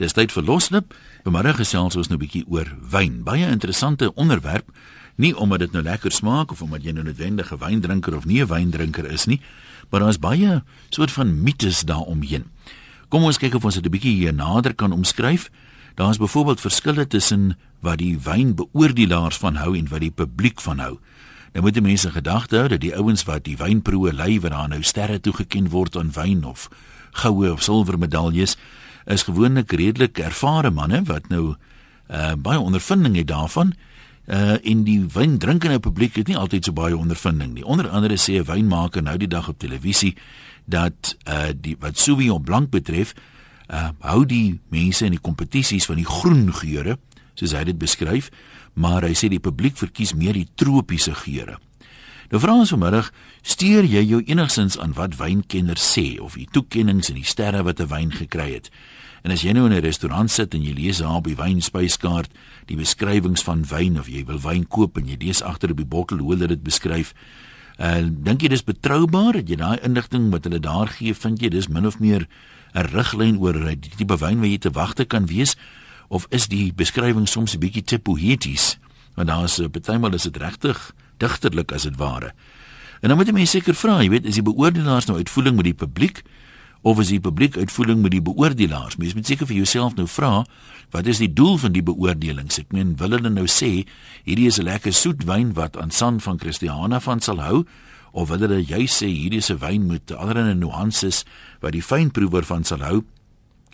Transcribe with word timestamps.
Dis 0.00 0.14
tyd 0.16 0.32
vir 0.32 0.46
loslip. 0.48 0.94
Vanmiddag 1.26 1.58
gesels 1.60 1.96
ons 1.96 2.08
nou 2.08 2.16
'n 2.16 2.24
bietjie 2.24 2.44
oor 2.48 2.68
wyn. 2.80 3.22
Baie 3.22 3.44
interessante 3.46 4.14
onderwerp. 4.14 4.72
Nie 5.16 5.36
omdat 5.36 5.58
dit 5.58 5.72
nou 5.72 5.82
lekker 5.82 6.10
smaak 6.10 6.50
of 6.52 6.62
omdat 6.62 6.82
jy 6.82 6.92
nou 6.92 7.04
noodwendig 7.04 7.52
'n 7.52 7.58
wyndrinker 7.58 8.16
of 8.16 8.24
nie 8.24 8.40
'n 8.40 8.46
wyndrinker 8.46 9.04
is 9.04 9.26
nie, 9.26 9.40
maar 9.90 10.00
daar's 10.00 10.18
baie 10.18 10.62
soort 10.88 11.10
van 11.10 11.42
mites 11.42 11.84
daaromheen. 11.84 12.44
Kom 13.08 13.24
ons 13.24 13.36
kyk 13.38 13.54
of 13.54 13.64
ons 13.64 13.74
dit 13.74 13.84
'n 13.84 13.90
bietjie 13.90 14.14
hier 14.14 14.32
nader 14.32 14.74
kan 14.74 14.92
omskryf. 14.92 15.50
Daar's 15.94 16.18
byvoorbeeld 16.18 16.60
verskille 16.60 17.06
tussen 17.06 17.58
wat 17.80 17.98
die 17.98 18.18
wynbeoordelaars 18.18 19.36
van 19.36 19.56
hou 19.56 19.76
en 19.76 19.88
wat 19.88 20.00
die 20.00 20.10
publiek 20.10 20.60
van 20.60 20.78
hou. 20.78 20.98
Nou 21.52 21.64
moet 21.64 21.82
mense 21.82 22.10
gedagte 22.10 22.56
hou 22.56 22.68
dat 22.68 22.80
die 22.80 22.96
ouens 22.96 23.24
wat 23.24 23.44
die 23.44 23.56
wynproe 23.56 24.12
lei 24.12 24.40
wat 24.40 24.50
daar 24.50 24.68
nou 24.68 24.82
sterre 24.82 25.20
toegeken 25.20 25.68
word 25.68 25.96
aan 25.96 26.12
wyn 26.12 26.44
of 26.44 26.68
goue 27.12 27.52
of 27.52 27.62
silwer 27.62 27.98
medaljes 27.98 28.56
is 29.10 29.26
gewoonlik 29.26 29.72
redelik 29.72 30.18
ervare 30.18 30.70
manne 30.70 31.02
wat 31.08 31.28
nou 31.28 31.54
uh, 32.10 32.34
baie 32.38 32.58
ondervinding 32.58 33.16
het 33.16 33.26
daarvan. 33.26 33.74
Uh 34.30 34.56
in 34.62 34.84
die 34.84 35.00
wyndrinkende 35.12 35.80
publiek 35.80 36.14
het 36.16 36.28
nie 36.28 36.36
altyd 36.38 36.64
so 36.64 36.72
baie 36.72 36.96
ondervinding 36.96 37.54
nie. 37.54 37.64
Onder 37.64 37.88
andere 37.88 38.18
sê 38.18 38.38
'n 38.38 38.44
wynmaker 38.44 39.02
nou 39.02 39.16
die 39.16 39.28
dag 39.28 39.48
op 39.48 39.58
televisie 39.58 40.16
dat 40.64 41.16
uh 41.26 41.50
die 41.56 41.76
wat 41.80 41.98
Sauvignon 41.98 42.42
Blanc 42.42 42.70
betref, 42.70 43.14
uh 43.68 43.88
hou 43.98 44.26
die 44.26 44.60
mense 44.68 45.04
in 45.04 45.10
die 45.10 45.20
kompetisies 45.20 45.86
van 45.86 45.96
die 45.96 46.06
groen 46.06 46.52
geure, 46.54 46.98
soos 47.34 47.52
hy 47.52 47.64
dit 47.64 47.78
beskryf, 47.78 48.30
maar 48.72 49.02
hy 49.02 49.14
sê 49.14 49.28
die 49.28 49.42
publiek 49.42 49.76
verkies 49.76 50.14
meer 50.14 50.32
die 50.32 50.48
tropiese 50.54 51.14
geure. 51.14 51.58
Nou 52.30 52.40
vra 52.42 52.54
ons 52.54 52.70
vanmiddag, 52.70 53.10
steur 53.42 53.84
jy 53.84 54.04
jou 54.06 54.22
enigsins 54.22 54.78
aan 54.78 54.92
wat 54.94 55.16
wynkenners 55.18 55.82
sê 55.98 56.20
of 56.22 56.36
die 56.38 56.46
toekenninge 56.52 57.08
en 57.08 57.18
die 57.18 57.26
sterre 57.26 57.64
wat 57.66 57.80
'n 57.80 57.88
wyn 57.90 58.12
gekry 58.12 58.52
het? 58.54 58.70
En 59.22 59.30
as 59.30 59.42
jy 59.42 59.52
nou 59.52 59.66
in 59.66 59.72
'n 59.72 59.82
restaurant 59.82 60.30
sit 60.30 60.54
en 60.54 60.62
jy 60.62 60.72
lees 60.72 60.98
daar 60.98 61.20
op 61.20 61.24
die 61.24 61.36
wynspyskaart 61.36 62.30
die 62.66 62.76
beskrywings 62.76 63.42
van 63.42 63.64
wyn 63.64 63.98
of 63.98 64.08
jy 64.08 64.24
wil 64.24 64.38
wyn 64.38 64.66
koop 64.66 64.96
en 64.96 65.08
jy 65.08 65.16
lees 65.20 65.42
agter 65.42 65.70
op 65.70 65.76
die 65.76 65.86
bottel 65.86 66.18
hoe 66.18 66.34
hulle 66.34 66.46
dit 66.46 66.62
beskryf, 66.62 67.14
en 67.80 68.04
uh, 68.04 68.10
dink 68.12 68.42
jy 68.42 68.48
dis 68.48 68.64
betroubaar? 68.64 69.34
Het 69.34 69.48
jy 69.48 69.56
daai 69.56 69.78
inligting 69.82 70.30
wat 70.30 70.44
hulle 70.44 70.60
daar 70.60 70.88
gee, 70.88 71.14
vind 71.14 71.40
jy 71.40 71.48
dis 71.48 71.68
min 71.68 71.86
of 71.86 71.98
meer 71.98 72.28
'n 72.74 72.86
riglyn 72.92 73.38
oor 73.38 73.56
die 73.56 73.90
tipe 73.96 74.16
wyn 74.16 74.40
wat 74.40 74.50
jy 74.50 74.58
te 74.58 74.70
wagte 74.70 75.04
kan 75.04 75.26
wees 75.26 75.56
of 76.08 76.26
is 76.30 76.46
die 76.48 76.72
beskrywing 76.72 77.26
soms 77.28 77.54
'n 77.54 77.60
bietjie 77.60 77.82
te 77.82 77.98
poeties? 77.98 78.78
Want 79.16 79.28
daar 79.28 79.44
is 79.44 79.58
'n 79.58 79.70
partymal 79.70 80.14
is 80.14 80.22
dit 80.22 80.36
regtig 80.36 80.92
digterlik 81.18 81.72
as 81.72 81.82
dit 81.82 81.96
ware. 81.96 82.32
En 83.00 83.08
dan 83.08 83.16
moet 83.16 83.26
jy 83.26 83.32
mense 83.32 83.56
seker 83.56 83.74
vra, 83.74 84.02
jy 84.02 84.10
weet, 84.10 84.26
is 84.26 84.34
die 84.34 84.44
beoordelaars 84.44 85.06
nou 85.06 85.16
uitvoering 85.16 85.56
met 85.56 85.64
die 85.64 85.74
publiek 85.74 86.22
of 86.82 87.00
is 87.00 87.10
die 87.12 87.20
publiek 87.20 87.56
uitvoering 87.56 88.00
met 88.02 88.14
die 88.14 88.22
beoordelaars? 88.24 88.96
Mense 88.96 89.16
moet 89.18 89.28
seker 89.28 89.48
vir 89.48 89.60
jouself 89.60 89.96
nou 89.98 90.06
vra, 90.08 90.44
wat 90.94 91.06
is 91.10 91.20
die 91.20 91.30
doel 91.32 91.58
van 91.60 91.74
die 91.76 91.84
beoordelings? 91.84 92.58
Ek 92.62 92.72
meen, 92.72 92.96
wil 93.00 93.16
hulle 93.16 93.32
nou 93.32 93.46
sê 93.50 93.84
hierdie 94.24 94.48
is 94.48 94.58
'n 94.58 94.64
lekker 94.64 94.92
soet 94.92 95.24
wyn 95.24 95.52
wat 95.54 95.76
aan 95.76 95.90
San 95.90 96.20
van 96.20 96.38
Christiana 96.38 97.00
van 97.00 97.20
sal 97.20 97.40
hou? 97.40 97.64
Of 98.12 98.28
wil 98.28 98.38
hulle 98.38 98.64
jy 98.64 98.86
sê 98.86 99.06
hierdie 99.06 99.40
'n 99.40 99.58
wyn 99.58 99.86
met 99.86 100.12
allerlei 100.12 100.54
nuances 100.54 101.24
wat 101.60 101.72
die 101.72 101.82
fynproewer 101.82 102.44
van 102.44 102.64
sal 102.64 102.80
hou? 102.80 103.04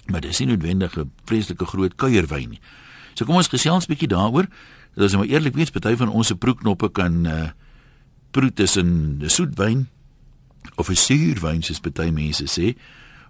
Maar 0.06 0.20
dis 0.20 0.38
nie 0.40 0.48
noodwendig 0.48 0.98
'n 0.98 1.10
vreeslike 1.24 1.66
groot 1.66 1.96
kuierwyn 1.96 2.50
nie. 2.50 2.60
So 3.14 3.24
kom 3.24 3.36
ons 3.36 3.48
gesels 3.48 3.86
bietjie 3.86 4.08
daaroor. 4.08 4.46
Dit 4.94 5.04
is 5.04 5.16
maar 5.16 5.26
eerlik 5.26 5.54
wees, 5.54 5.70
party 5.70 5.96
van 5.96 6.08
ons 6.08 6.26
se 6.26 6.34
proeknoppe 6.34 6.92
kan 6.92 7.26
uh 7.26 7.50
proe 8.30 8.52
tussen 8.52 9.18
'n 9.22 9.28
soet 9.28 9.56
wyn 9.56 9.88
of 10.74 10.88
'n 10.88 10.94
suur 10.94 11.40
wyn 11.40 11.62
soos 11.62 11.80
party 11.80 12.10
mense 12.10 12.44
sê. 12.44 12.74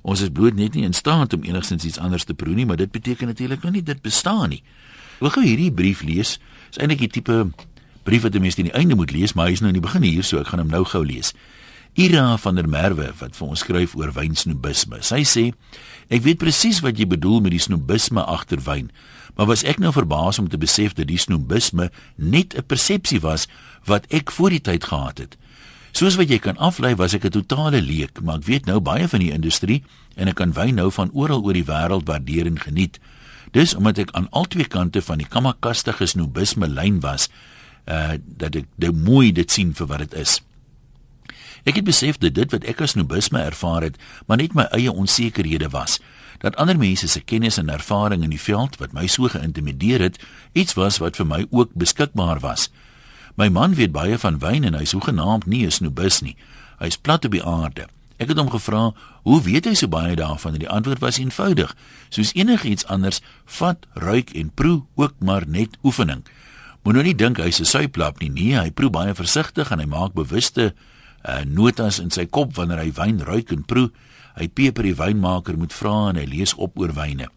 Ons 0.03 0.20
is 0.20 0.31
bloot 0.31 0.55
net 0.55 0.75
nie 0.75 0.84
in 0.84 0.92
staat 0.92 1.33
om 1.33 1.42
enigstens 1.42 1.84
iets 1.84 1.98
anders 1.98 2.25
te 2.25 2.34
proe 2.34 2.55
nie, 2.55 2.67
maar 2.67 2.77
dit 2.77 2.91
beteken 2.91 3.27
natuurlik 3.27 3.62
nou 3.62 3.73
nie 3.73 3.83
dit 3.83 4.03
bestaan 4.03 4.48
nie. 4.48 4.62
Wil 5.19 5.31
gou 5.31 5.45
hierdie 5.45 5.73
brief 5.73 6.03
lees. 6.03 6.39
Dis 6.69 6.79
eintlik 6.79 6.98
die 6.98 7.09
tipe 7.09 7.51
brief 8.05 8.23
wat 8.23 8.34
'n 8.34 8.41
mens 8.41 8.55
teen 8.55 8.70
die 8.70 8.75
einde 8.75 8.95
moet 8.95 9.11
lees, 9.11 9.33
maar 9.33 9.47
hy's 9.47 9.61
nou 9.61 9.69
in 9.69 9.81
die 9.81 9.89
begin 9.89 10.03
hier, 10.03 10.23
so 10.23 10.39
ek 10.39 10.47
gaan 10.47 10.59
hom 10.59 10.69
nou 10.69 10.84
gou 10.84 11.05
lees. 11.05 11.35
Ira 11.97 12.36
van 12.36 12.55
der 12.55 12.69
Merwe 12.69 13.13
wat 13.19 13.36
vir 13.36 13.48
ons 13.48 13.63
skryf 13.64 13.95
oor 13.97 14.13
wynsnobisme. 14.13 14.98
Sy 15.01 15.23
sê: 15.24 15.53
"Ek 16.08 16.23
weet 16.23 16.39
presies 16.39 16.80
wat 16.80 16.98
jy 16.98 17.07
bedoel 17.07 17.41
met 17.41 17.51
die 17.51 17.61
snobisme 17.61 18.24
agter 18.24 18.61
wyn." 18.61 18.91
Maar 19.35 19.47
was 19.47 19.64
ek 19.64 19.79
nou 19.79 19.92
verbaas 19.92 20.39
om 20.39 20.48
te 20.48 20.58
besef 20.58 20.92
dat 20.92 21.07
die 21.07 21.17
snobisme 21.17 21.91
net 22.17 22.55
'n 22.55 22.67
persepsie 22.67 23.20
was 23.20 23.47
wat 23.85 24.07
ek 24.08 24.30
voor 24.30 24.51
die 24.51 24.61
tyd 24.61 24.85
gehad 24.85 25.18
het. 25.18 25.36
Soos 25.96 26.18
wat 26.20 26.29
jy 26.29 26.36
kan 26.45 26.58
aflei, 26.61 26.92
was 27.01 27.14
ek 27.17 27.24
'n 27.24 27.30
totale 27.30 27.80
leek, 27.80 28.20
maar 28.20 28.36
ek 28.36 28.45
weet 28.45 28.67
nou 28.67 28.80
baie 28.80 29.08
van 29.08 29.20
die 29.20 29.33
industrie 29.33 29.83
en 30.14 30.29
ek 30.29 30.34
kan 30.36 30.52
wyn 30.52 30.74
nou 30.74 30.90
van 30.90 31.11
oral 31.12 31.42
oor 31.42 31.55
die 31.55 31.64
wêreld 31.64 32.05
waardeer 32.05 32.46
en 32.46 32.58
geniet. 32.58 32.98
Dis 33.52 33.74
omdat 33.74 33.98
ek 33.98 34.11
aan 34.12 34.29
albei 34.30 34.64
kante 34.68 35.02
van 35.02 35.18
die 35.18 35.27
kamakastige 35.27 36.06
snobisme 36.06 36.68
lyn 36.68 37.01
was, 37.01 37.30
uh 37.86 38.18
dat 38.36 38.56
ek 38.56 38.67
dit 38.77 38.92
mooi 38.92 39.33
dit 39.33 39.51
sien 39.51 39.73
vir 39.74 39.86
wat 39.86 39.98
dit 39.98 40.14
is. 40.14 40.42
Ek 41.64 41.74
het 41.74 41.85
besef 41.85 42.18
dat 42.18 42.35
dit 42.35 42.51
wat 42.51 42.64
ek 42.64 42.80
as 42.80 42.90
snobisme 42.90 43.40
ervaar 43.40 43.83
het, 43.83 43.96
maar 44.27 44.36
net 44.36 44.55
my 44.55 44.68
eie 44.73 44.92
onsekerhede 44.92 45.68
was 45.70 46.01
dat 46.39 46.56
ander 46.56 46.77
mense 46.77 47.08
se 47.08 47.20
kennis 47.20 47.56
en 47.56 47.68
ervaring 47.68 48.23
in 48.23 48.30
die 48.30 48.40
veld 48.40 48.77
wat 48.77 48.92
my 48.92 49.06
so 49.06 49.29
geïntimideer 49.29 50.01
het, 50.01 50.18
iets 50.52 50.74
was 50.74 50.98
wat 50.98 51.17
vir 51.17 51.27
my 51.27 51.46
ook 51.51 51.70
beskikbaar 51.73 52.40
was. 52.40 52.70
My 53.36 53.51
man 53.52 53.74
weet 53.77 53.92
baie 53.92 54.17
van 54.17 54.39
wyn 54.41 54.64
en 54.64 54.74
hy 54.74 54.86
is 54.86 54.95
hoegenaamd 54.97 55.45
nie 55.47 55.67
'n 55.67 55.70
snoebus 55.70 56.23
nie. 56.24 56.36
Hy 56.80 56.86
is 56.86 56.97
plat 56.97 57.24
op 57.24 57.33
die 57.33 57.45
aarde. 57.45 57.86
Ek 58.17 58.29
het 58.29 58.39
hom 58.39 58.51
gevra, 58.51 58.95
"Hoe 59.23 59.42
weet 59.42 59.64
hy 59.64 59.74
so 59.74 59.89
baie 59.89 60.17
daarvan?" 60.17 60.52
En 60.52 60.58
die 60.58 60.69
antwoord 60.69 60.98
was 60.98 61.19
eenvoudig: 61.19 61.77
"Soos 62.08 62.33
enigiets 62.35 62.86
anders, 62.86 63.20
vat, 63.45 63.86
ruik 63.92 64.30
en 64.30 64.51
proe 64.55 64.83
ook 64.95 65.14
maar 65.19 65.45
net 65.47 65.77
oefening." 65.83 66.24
Moet 66.83 66.95
nou 66.95 67.05
nie 67.05 67.14
dink 67.14 67.36
hy's 67.36 67.61
'n 67.61 67.64
suiplap 67.64 68.20
nie. 68.20 68.30
Nee, 68.30 68.58
hy 68.58 68.70
proe 68.70 68.91
baie 68.91 69.14
versigtig 69.14 69.70
en 69.70 69.79
hy 69.79 69.86
maak 69.86 70.14
bewuste 70.14 70.74
uh, 71.29 71.45
notas 71.45 71.98
in 71.98 72.11
sy 72.11 72.27
kop 72.27 72.55
wanneer 72.55 72.79
hy 72.79 72.92
wyn 72.92 73.20
ruik 73.20 73.51
en 73.53 73.64
proe. 73.64 73.91
Hy 74.36 74.48
peper 74.48 74.83
die 74.83 74.95
wynmaker 74.95 75.58
moet 75.58 75.73
vra 75.73 76.08
en 76.08 76.17
hy 76.17 76.24
lees 76.24 76.55
op 76.55 76.79
oor 76.79 76.92
wyne. 76.92 77.29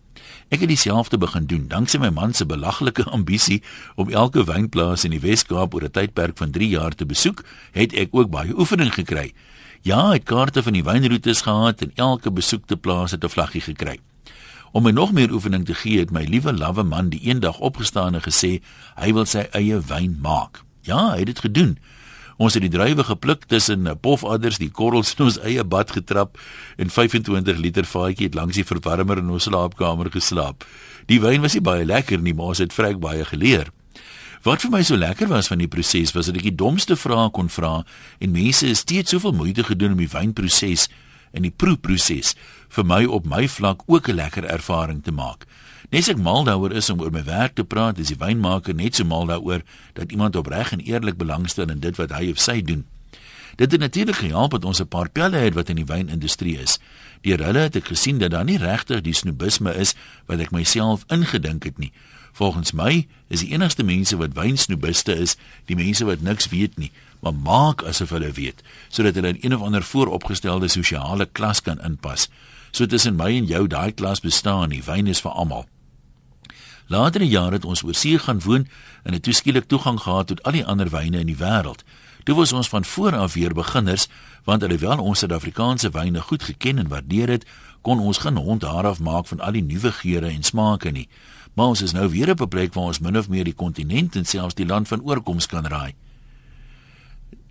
Ek 0.50 0.60
het 0.60 0.70
dieselfde 0.70 1.18
begin 1.18 1.46
doen 1.46 1.68
danksy 1.68 1.98
my 1.98 2.10
man 2.10 2.34
se 2.34 2.46
belaglike 2.46 3.04
ambisie 3.18 3.62
om 3.96 4.10
elke 4.10 4.44
wynplaas 4.44 5.04
in 5.04 5.12
die 5.12 5.20
Wes-Kaap 5.20 5.74
oor 5.74 5.84
'n 5.84 5.92
tydperk 5.92 6.38
van 6.38 6.52
3 6.52 6.70
jaar 6.70 6.96
te 6.96 7.06
besoek, 7.06 7.44
het 7.72 7.94
ek 7.94 8.10
ook 8.12 8.30
baie 8.30 8.54
oefening 8.58 8.94
gekry. 8.94 9.34
Ja, 9.82 10.12
ek 10.12 10.14
het 10.14 10.24
kaarte 10.24 10.64
van 10.64 10.74
die 10.74 10.84
wynroetes 10.84 11.42
gehad 11.42 11.82
en 11.82 11.92
elke 11.96 12.32
besoekte 12.32 12.78
plaas 12.78 13.12
het 13.12 13.24
'n 13.24 13.30
vlaggie 13.30 13.62
gekry. 13.62 14.00
Om 14.72 14.84
my 14.84 14.92
nog 14.92 15.12
meer 15.12 15.32
oefening 15.32 15.66
te 15.66 15.74
gee, 15.74 16.00
het 16.00 16.12
my 16.12 16.24
liewe 16.24 16.54
lawwe 16.54 16.84
man 16.84 17.10
die 17.10 17.22
eendag 17.26 17.60
opgestaan 17.60 18.16
en 18.16 18.22
gesê 18.22 18.62
hy 18.96 19.14
wil 19.14 19.26
sy 19.26 19.48
eie 19.52 19.80
wyn 19.80 20.18
maak. 20.22 20.62
Ja, 20.82 21.12
hy 21.12 21.18
het 21.18 21.26
dit 21.26 21.40
gedoen. 21.40 21.78
Ons 22.40 22.56
het 22.56 22.64
die 22.64 22.72
druiwe 22.72 23.04
gepluk 23.04 23.42
tussen 23.52 23.84
pofadders, 24.00 24.62
die 24.62 24.72
korrels 24.72 25.12
in 25.18 25.26
ons 25.26 25.40
eie 25.44 25.64
bad 25.68 25.92
getrap 25.92 26.38
en 26.80 26.88
25 26.88 27.60
liter 27.60 27.84
vaatjie 27.84 28.30
het 28.30 28.38
langs 28.40 28.56
die 28.56 28.64
verwarmer 28.64 29.20
in 29.20 29.34
ons 29.36 29.50
slaapkamer 29.50 30.08
geslaap. 30.14 30.64
Die 31.12 31.20
wyn 31.20 31.44
was 31.44 31.58
nie 31.58 31.66
baie 31.66 31.84
lekker 31.84 32.24
nie, 32.24 32.32
maar 32.34 32.54
ons 32.54 32.64
het 32.64 32.76
vrek 32.76 33.02
baie 33.04 33.26
geleer. 33.28 33.74
Wat 34.48 34.64
vir 34.64 34.72
my 34.72 34.80
so 34.88 34.96
lekker 34.96 35.28
was 35.28 35.52
van 35.52 35.60
die 35.60 35.68
proses 35.68 36.16
was 36.16 36.30
dat 36.32 36.40
ek 36.40 36.48
die 36.48 36.56
domste 36.56 36.96
vrae 36.96 37.28
kon 37.36 37.52
vra 37.52 37.82
en 38.24 38.32
mense 38.32 38.70
het 38.70 38.80
steeds 38.80 39.12
soveel 39.12 39.36
moeite 39.36 39.66
gedoen 39.68 39.98
om 39.98 40.00
die 40.00 40.08
wynproses 40.08 40.88
en 41.36 41.44
die 41.44 41.52
proeproses 41.52 42.38
vir 42.72 42.88
my 42.88 43.02
op 43.04 43.28
my 43.28 43.50
vlak 43.52 43.84
ook 43.88 44.08
'n 44.08 44.16
lekker 44.16 44.48
ervaring 44.48 45.04
te 45.04 45.12
maak. 45.12 45.44
Nes 45.90 46.06
ek 46.06 46.20
mal 46.22 46.44
daaroor 46.46 46.76
is 46.78 46.92
om 46.94 47.00
oor 47.02 47.10
my 47.10 47.24
werk 47.26 47.56
te 47.58 47.64
praat, 47.66 47.98
is 47.98 48.12
die 48.12 48.20
wynmaker 48.22 48.76
net 48.78 49.00
so 49.00 49.06
mal 49.10 49.26
daaroor 49.26 49.64
dat 49.98 50.12
iemand 50.14 50.36
opreg 50.38 50.70
en 50.76 50.84
eerlik 50.86 51.18
belangstel 51.18 51.72
in 51.74 51.80
dit 51.82 51.98
wat 51.98 52.14
hy 52.14 52.30
of 52.30 52.38
sy 52.38 52.62
doen. 52.62 52.84
Dit 53.58 53.74
het 53.74 53.82
natuurlik 53.82 54.22
gehelp 54.22 54.52
dat 54.52 54.66
ons 54.66 54.82
'n 54.82 54.88
paar 54.88 55.10
pelle 55.10 55.38
het 55.38 55.54
wat 55.54 55.70
in 55.70 55.82
die 55.82 55.90
wynindustrie 55.90 56.58
is. 56.62 56.80
Deur 57.22 57.44
hulle 57.44 57.60
het 57.60 57.76
ek 57.76 57.88
gesien 57.90 58.18
dat 58.18 58.32
daar 58.32 58.46
nie 58.46 58.58
regtig 58.58 59.02
die 59.02 59.14
snobisme 59.14 59.74
is 59.74 59.96
wat 60.26 60.40
ek 60.40 60.52
myself 60.52 61.04
ingedink 61.08 61.64
het 61.64 61.78
nie. 61.78 61.92
Volgens 62.34 62.72
my 62.72 63.08
is 63.28 63.40
die 63.40 63.52
enigste 63.52 63.84
mense 63.84 64.18
wat 64.18 64.34
wynsnobiste 64.34 65.16
is, 65.16 65.38
die 65.66 65.76
mense 65.76 66.06
wat 66.06 66.22
niks 66.22 66.50
weet 66.50 66.78
nie, 66.78 66.92
maar 67.20 67.34
maak 67.34 67.84
asof 67.84 68.10
hulle 68.10 68.32
weet, 68.32 68.62
sodat 68.90 69.16
hulle 69.16 69.28
in 69.28 69.38
een 69.42 69.56
of 69.56 69.62
ander 69.62 69.84
vooropgestelde 69.84 70.68
sosiale 70.68 71.26
klas 71.26 71.62
kan 71.62 71.82
inpas. 71.82 72.30
So 72.72 72.86
tussen 72.86 73.16
my 73.16 73.36
en 73.36 73.46
jou 73.46 73.68
daai 73.68 73.92
klas 73.92 74.20
bestaan 74.20 74.70
nie, 74.70 74.84
wyn 74.84 75.08
is 75.08 75.22
vir 75.22 75.32
almal. 75.32 75.66
Later 76.90 77.22
in 77.22 77.30
jare 77.30 77.60
het 77.60 77.66
ons 77.70 77.84
oor 77.86 77.94
see 77.94 78.18
gaan 78.18 78.40
woon 78.42 78.64
en 79.04 79.14
het 79.14 79.24
toeskielik 79.24 79.68
toegang 79.70 80.00
gehad 80.02 80.28
tot 80.28 80.44
al 80.44 80.56
die 80.58 80.66
ander 80.66 80.90
wyne 80.90 81.20
in 81.22 81.30
die 81.30 81.38
wêreld. 81.38 81.84
Toe 82.26 82.36
was 82.36 82.54
ons 82.54 82.70
van 82.70 82.86
voor 82.86 83.16
af 83.16 83.34
weer 83.34 83.54
beginners, 83.54 84.08
want 84.44 84.64
alhoewel 84.64 84.98
ons 84.98 85.20
Suid-Afrikaanse 85.22 85.92
wyne 85.94 86.22
goed 86.22 86.44
geken 86.44 86.82
en 86.82 86.88
waardeer 86.90 87.30
het, 87.30 87.46
kon 87.82 88.00
ons 88.00 88.18
geen 88.18 88.38
hond 88.38 88.62
daaraf 88.62 89.00
maak 89.00 89.30
van 89.30 89.40
al 89.40 89.52
die 89.52 89.64
nuwe 89.64 89.92
geure 89.92 90.34
en 90.34 90.44
smake 90.44 90.90
nie. 90.90 91.06
Maar 91.54 91.76
ons 91.76 91.82
is 91.82 91.94
nou 91.94 92.10
weer 92.10 92.30
op 92.30 92.42
'n 92.42 92.48
plek 92.48 92.74
waar 92.74 92.90
ons 92.90 93.00
min 93.00 93.18
of 93.18 93.30
meer 93.30 93.44
die 93.44 93.54
kontinent 93.54 94.16
en 94.16 94.26
selfs 94.26 94.56
die 94.58 94.66
land 94.66 94.88
van 94.88 95.02
oorkoms 95.02 95.46
kan 95.46 95.66
raai. 95.66 95.94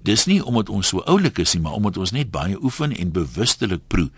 Dis 0.02 0.26
nie 0.26 0.44
omdat 0.44 0.68
ons 0.68 0.88
so 0.88 0.98
oulik 0.98 1.38
is 1.38 1.52
nie, 1.52 1.62
maar 1.62 1.72
omdat 1.72 1.96
ons 1.96 2.10
net 2.10 2.30
baie 2.30 2.62
oefen 2.62 2.96
en 2.96 3.12
bewustelik 3.12 3.80
proe. 3.86 4.10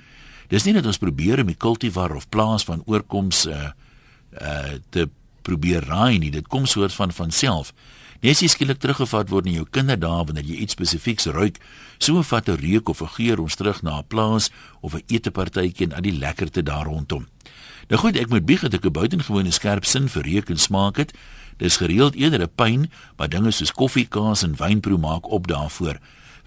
Dis 0.49 0.65
nie 0.65 0.73
dat 0.73 0.87
ons 0.87 0.99
probeer 0.99 1.41
om 1.41 1.47
die 1.47 1.57
kultivar 1.57 2.15
of 2.15 2.29
plaas 2.29 2.65
van 2.65 2.83
oorkoms 2.87 3.47
uh 3.47 3.71
uh 4.39 4.79
te 4.91 5.09
probeer 5.43 5.85
raai 5.85 6.19
nie. 6.19 6.31
Dit 6.31 6.49
kom 6.49 6.67
soort 6.67 6.95
van 6.95 7.13
van 7.13 7.31
self. 7.31 7.73
Net 8.21 8.37
as 8.37 8.43
jy 8.45 8.51
skielik 8.53 8.79
teruggevat 8.79 9.31
word 9.33 9.47
in 9.49 9.55
jou 9.57 9.67
kinderdae 9.73 10.27
wanneer 10.29 10.45
jy 10.45 10.59
iets 10.61 10.77
spesifieks 10.77 11.31
ruik, 11.33 11.57
so 11.99 12.23
vat 12.23 12.49
'n 12.49 12.61
reuk 12.61 12.89
of 12.89 13.01
'n 13.01 13.15
geur 13.17 13.41
ons 13.41 13.57
terug 13.57 13.83
na 13.83 13.99
'n 13.99 14.07
plaas 14.09 14.51
of 14.83 14.95
'n 14.95 15.03
etepartytjie 15.09 15.87
en 15.87 15.93
al 15.93 16.03
die 16.03 16.19
lekkerte 16.19 16.63
daar 16.63 16.85
rondom. 16.85 17.27
Nou 17.89 18.01
goed, 18.01 18.17
ek 18.17 18.29
moet 18.29 18.45
bieg 18.45 18.61
dat 18.61 18.75
ek 18.75 18.85
'n 18.85 18.93
buitengewone 18.93 19.51
skerp 19.51 19.85
sin 19.85 20.09
vir 20.09 20.23
reuk 20.23 20.51
en 20.51 20.59
smaak 20.59 20.97
het. 20.97 21.13
Dis 21.57 21.77
gereeld 21.77 22.15
eerder 22.15 22.43
'n 22.43 22.55
pyn, 22.55 22.91
maar 23.17 23.29
dinge 23.29 23.51
soos 23.51 23.73
koffie, 23.73 24.07
kaas 24.07 24.43
en 24.43 24.57
wynproe 24.57 24.99
maak 24.99 25.31
op 25.31 25.47
daarvoor. 25.47 25.99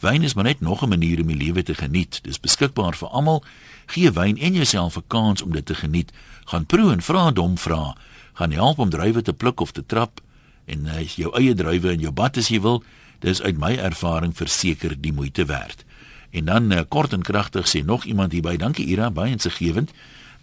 Wyn 0.03 0.23
is 0.23 0.33
maar 0.33 0.44
net 0.44 0.59
nog 0.59 0.83
'n 0.83 0.89
manier 0.89 1.21
om 1.21 1.27
die 1.27 1.38
lewe 1.38 1.63
te 1.63 1.75
geniet. 1.75 2.19
Dis 2.23 2.39
beskikbaar 2.39 2.95
vir 2.95 3.07
almal. 3.07 3.44
Gee 3.85 4.11
wyn 4.11 4.38
en 4.38 4.53
jouself 4.53 4.97
'n 4.97 5.03
kans 5.07 5.41
om 5.41 5.51
dit 5.51 5.65
te 5.65 5.75
geniet. 5.75 6.11
Gaan 6.45 6.65
proe 6.65 6.91
en 6.91 7.01
vra 7.01 7.31
dom 7.31 7.57
vra. 7.57 7.95
Gaan 8.33 8.51
help 8.51 8.79
om 8.79 8.89
druiwe 8.89 9.21
te 9.21 9.33
pluk 9.33 9.59
of 9.59 9.71
te 9.71 9.85
trap 9.85 10.21
en 10.65 10.85
uh, 10.85 11.07
jou 11.07 11.35
eie 11.35 11.53
druiwe 11.53 11.91
in 11.91 12.00
jou 12.00 12.11
bad 12.11 12.38
as 12.38 12.47
jy 12.47 12.61
wil. 12.61 12.83
Dis 13.19 13.41
uit 13.41 13.57
my 13.57 13.75
ervaring 13.75 14.35
verseker 14.35 15.01
die 15.01 15.13
moeite 15.13 15.45
werd. 15.45 15.85
En 16.29 16.45
dan 16.45 16.71
uh, 16.71 16.79
kort 16.88 17.13
en 17.13 17.21
kragtig 17.21 17.67
sê 17.67 17.85
nog 17.85 18.03
iemand 18.03 18.31
hierby, 18.31 18.57
dankie 18.57 18.85
Ira, 18.85 19.11
baie 19.11 19.31
insiggewend. 19.31 19.91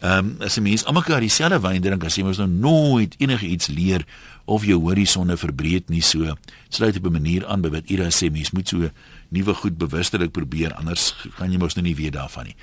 Ehm 0.00 0.19
um, 0.19 0.37
as 0.41 0.56
'n 0.56 0.62
mens 0.62 0.85
almal 0.85 1.02
kan 1.02 1.20
dieselfde 1.20 1.61
wyn 1.61 1.82
drink 1.82 2.05
as 2.05 2.17
jy 2.17 2.23
mos 2.25 2.38
nou 2.38 2.49
nooit 2.49 3.14
enige 3.19 3.47
iets 3.47 3.67
leer 3.69 4.06
of 4.44 4.64
jou 4.64 4.81
horisonne 4.81 5.37
verbreed 5.37 5.88
nie 5.88 6.00
so 6.00 6.37
sluit 6.69 6.97
op 6.97 7.06
'n 7.06 7.12
manier 7.12 7.47
aan 7.47 7.61
by 7.61 7.69
wat 7.69 7.91
Ira 7.91 8.08
sê 8.08 8.31
mens 8.32 8.50
moet 8.50 8.69
so 8.69 8.88
nuwe 9.29 9.55
goed 9.55 9.76
bewustelik 9.79 10.32
probeer 10.32 10.73
anders 10.75 11.14
gaan 11.37 11.52
jy 11.52 11.58
mos 11.58 11.75
nou 11.75 11.85
nie 11.85 11.94
weet 11.94 12.12
daarvan 12.12 12.44
nie. 12.44 12.56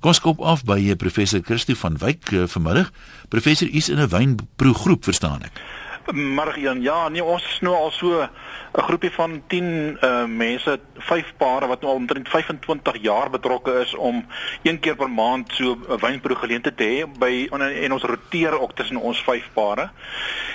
Kom 0.00 0.10
ons 0.10 0.20
kop 0.20 0.40
af 0.40 0.64
by 0.64 0.90
eh, 0.90 0.96
professor 0.96 1.40
Christo 1.40 1.74
van 1.74 1.96
Wyk 1.96 2.30
uh, 2.32 2.46
vanmiddag. 2.46 2.92
Professor 3.28 3.68
is 3.70 3.88
in 3.88 3.98
'n 3.98 4.08
wynproegroep 4.08 5.04
verstaan 5.04 5.42
ek. 5.42 5.60
Margian, 6.10 6.82
ja, 6.82 7.08
nee, 7.08 7.24
ons 7.24 7.44
is 7.44 7.60
nou 7.60 7.74
al 7.74 7.90
so 7.90 8.22
'n 8.22 8.82
groepie 8.82 9.10
van 9.10 9.42
10 9.46 9.64
uh 9.64 10.08
eh, 10.08 10.26
mense, 10.26 10.80
vyf 10.98 11.32
pare 11.36 11.66
wat 11.66 11.80
nou 11.80 11.92
al 11.92 11.98
omtrent 11.98 12.28
25 12.28 12.96
jaar 13.02 13.30
betrokke 13.30 13.80
is 13.80 13.94
om 13.94 14.26
een 14.62 14.78
keer 14.80 14.96
per 14.96 15.10
maand 15.10 15.52
so 15.52 15.76
'n 15.76 15.98
wynproe 16.00 16.36
geleentheid 16.36 16.76
te 16.76 16.84
hê 16.84 17.18
by 17.18 17.48
en 17.50 17.92
ons 17.92 18.02
roteer 18.02 18.60
ook 18.60 18.74
tussen 18.74 18.96
ons 18.96 19.22
vyf 19.22 19.48
pare. 19.52 19.90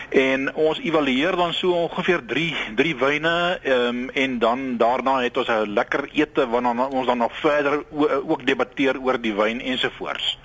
En 0.10 0.56
ons 0.56 0.80
evalueer 0.80 1.36
dan 1.36 1.54
so 1.54 1.72
ongeveer 1.72 2.26
3 2.26 2.56
3 2.76 2.96
wyne 2.96 3.60
ehm 3.64 3.88
um, 3.88 4.10
en 4.10 4.40
dan 4.40 4.78
daarna 4.78 5.22
het 5.22 5.38
ons 5.38 5.48
'n 5.48 5.74
lekker 5.74 6.10
ete 6.14 6.50
waarna 6.50 6.88
ons 6.88 7.06
dan 7.06 7.18
nog 7.18 7.38
verder 7.40 7.84
ook 8.28 8.46
debatteer 8.46 9.00
oor 9.02 9.22
die 9.22 9.34
wyn 9.34 9.62
ensovoorts. 9.62 10.38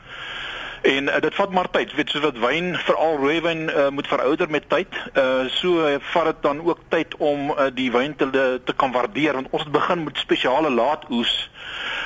En 0.83 1.09
uh, 1.09 1.21
dit 1.21 1.35
vat 1.35 1.51
maar 1.51 1.71
tyd. 1.71 1.95
Weet 1.95 2.11
soos 2.11 2.25
wat 2.25 2.39
wyn, 2.43 2.73
veral 2.87 3.17
rooiwyn 3.17 3.69
uh, 3.71 3.89
moet 3.89 4.09
verouder 4.11 4.51
met 4.51 4.69
tyd. 4.69 4.97
Uh 5.15 5.47
so 5.55 5.87
uh, 5.87 5.95
vat 6.13 6.25
dit 6.25 6.43
dan 6.43 6.63
ook 6.67 6.81
tyd 6.89 7.15
om 7.17 7.51
uh, 7.51 7.69
die 7.75 7.91
wyn 7.93 8.17
te 8.17 8.61
te 8.65 8.75
kan 8.77 8.93
waardeer 8.93 9.39
want 9.39 9.51
ons 9.51 9.63
het 9.63 9.73
begin 9.73 10.05
met 10.05 10.19
spesiale 10.19 10.71
laat 10.71 11.07
oes 11.11 11.51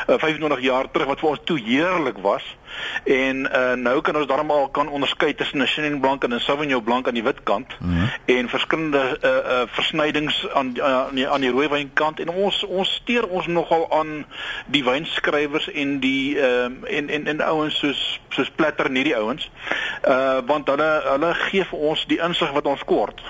uh, 0.08 0.18
25 0.18 0.60
jaar 0.60 0.90
terug 0.90 1.08
wat 1.08 1.20
vir 1.24 1.28
ons 1.28 1.44
toe 1.44 1.58
heerlik 1.60 2.20
was. 2.20 2.44
En 3.04 3.36
uh, 3.36 3.72
nou 3.72 4.00
kan 4.00 4.16
ons 4.16 4.26
darm 4.26 4.50
al 4.50 4.68
kan 4.68 4.88
onderskei 4.88 5.34
tussen 5.34 5.62
'n 5.62 5.66
Chenin 5.66 6.00
Blanc 6.00 6.24
en 6.24 6.34
'n 6.34 6.40
Sauvignon 6.40 6.82
Blanc 6.82 7.06
aan 7.06 7.14
die 7.14 7.22
wit 7.22 7.42
kant 7.42 7.76
mm 7.80 7.90
-hmm. 7.90 8.08
en 8.24 8.48
verskillende 8.48 9.18
uh, 9.22 9.30
uh, 9.30 9.62
versnydings 9.66 10.48
aan 10.52 10.74
uh, 10.76 10.84
aan 10.84 11.14
die, 11.14 11.28
aan 11.28 11.40
die 11.40 11.50
rooiwyn 11.50 11.90
kant 11.94 12.20
en 12.20 12.28
ons 12.28 12.64
ons 12.64 12.94
steur 12.94 13.28
ons 13.28 13.46
nogal 13.46 13.86
aan 13.90 14.26
die 14.66 14.84
wynskrywers 14.84 15.70
en 15.72 15.98
die 16.00 16.36
uh, 16.36 16.64
en 16.64 17.08
en 17.08 17.26
en 17.26 17.44
ouens 17.44 17.78
soos 17.78 18.20
soos 18.28 18.50
Platter 18.50 18.86
en 18.86 18.94
hierdie 18.94 19.16
ouens. 19.16 19.50
Uh 20.08 20.38
want 20.46 20.68
hulle 20.68 21.02
hulle 21.04 21.34
gee 21.34 21.64
vir 21.64 21.78
ons 21.78 22.06
die 22.06 22.20
insig 22.20 22.52
wat 22.52 22.66
ons 22.66 22.84
kort. 22.84 23.22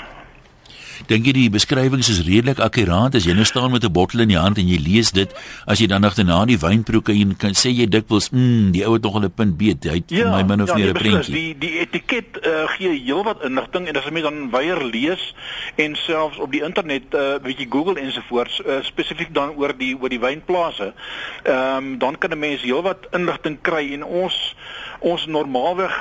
Dink 1.06 1.26
jy 1.28 1.32
die 1.32 1.50
beskrywings 1.52 2.08
is 2.08 2.22
redelik 2.26 2.60
akkuraat 2.64 3.14
as 3.18 3.26
jy 3.28 3.34
nou 3.36 3.44
staan 3.44 3.70
met 3.72 3.84
'n 3.84 3.92
bottel 3.92 4.20
in 4.20 4.28
die 4.28 4.38
hand 4.38 4.58
en 4.58 4.68
jy 4.68 4.78
lees 4.80 5.12
dit 5.12 5.30
as 5.66 5.78
jy 5.78 5.86
dan 5.86 6.00
nog 6.00 6.14
daarna 6.14 6.44
die 6.46 6.58
wynproe 6.58 7.02
kan 7.02 7.36
kan 7.36 7.54
sê 7.54 7.70
jy 7.70 7.86
dikwels 7.86 8.30
mm 8.30 8.72
die 8.72 8.84
ou 8.86 8.94
het 8.94 9.02
nog 9.02 9.20
'n 9.20 9.30
punt 9.30 9.56
beet 9.58 9.84
hy 9.84 10.00
het 10.00 10.10
ja, 10.10 10.30
my 10.30 10.42
min 10.42 10.62
of 10.62 10.68
ja, 10.68 10.76
meer 10.76 10.90
'n 10.90 10.98
prentjie 10.98 11.34
die 11.34 11.58
die 11.58 11.78
etiket 11.80 12.38
uh, 12.46 12.66
gee 12.76 12.88
heelwat 13.04 13.44
inligting 13.44 13.88
en 13.88 13.96
as 13.96 14.04
jy 14.04 14.22
dan 14.22 14.50
weier 14.50 14.82
lees 14.84 15.34
en 15.76 15.96
selfs 15.96 16.38
op 16.38 16.52
die 16.52 16.62
internet 16.62 17.12
'n 17.12 17.16
uh, 17.16 17.34
eh, 17.34 17.42
bietjie 17.42 17.66
Google 17.70 18.00
ensovoorts 18.00 18.60
uh, 18.66 18.82
spesifiek 18.82 19.34
dan 19.34 19.54
oor 19.56 19.76
die 19.76 19.94
oor 20.00 20.08
die 20.08 20.20
wynplase 20.20 20.94
ehm 21.44 21.76
um, 21.76 21.98
dan 21.98 22.18
kan 22.18 22.30
'n 22.30 22.38
mens 22.38 22.62
heelwat 22.62 23.06
inligting 23.12 23.58
kry 23.60 23.92
en 23.92 24.04
ons 24.04 24.54
ons 25.00 25.26
normaalweg 25.26 25.92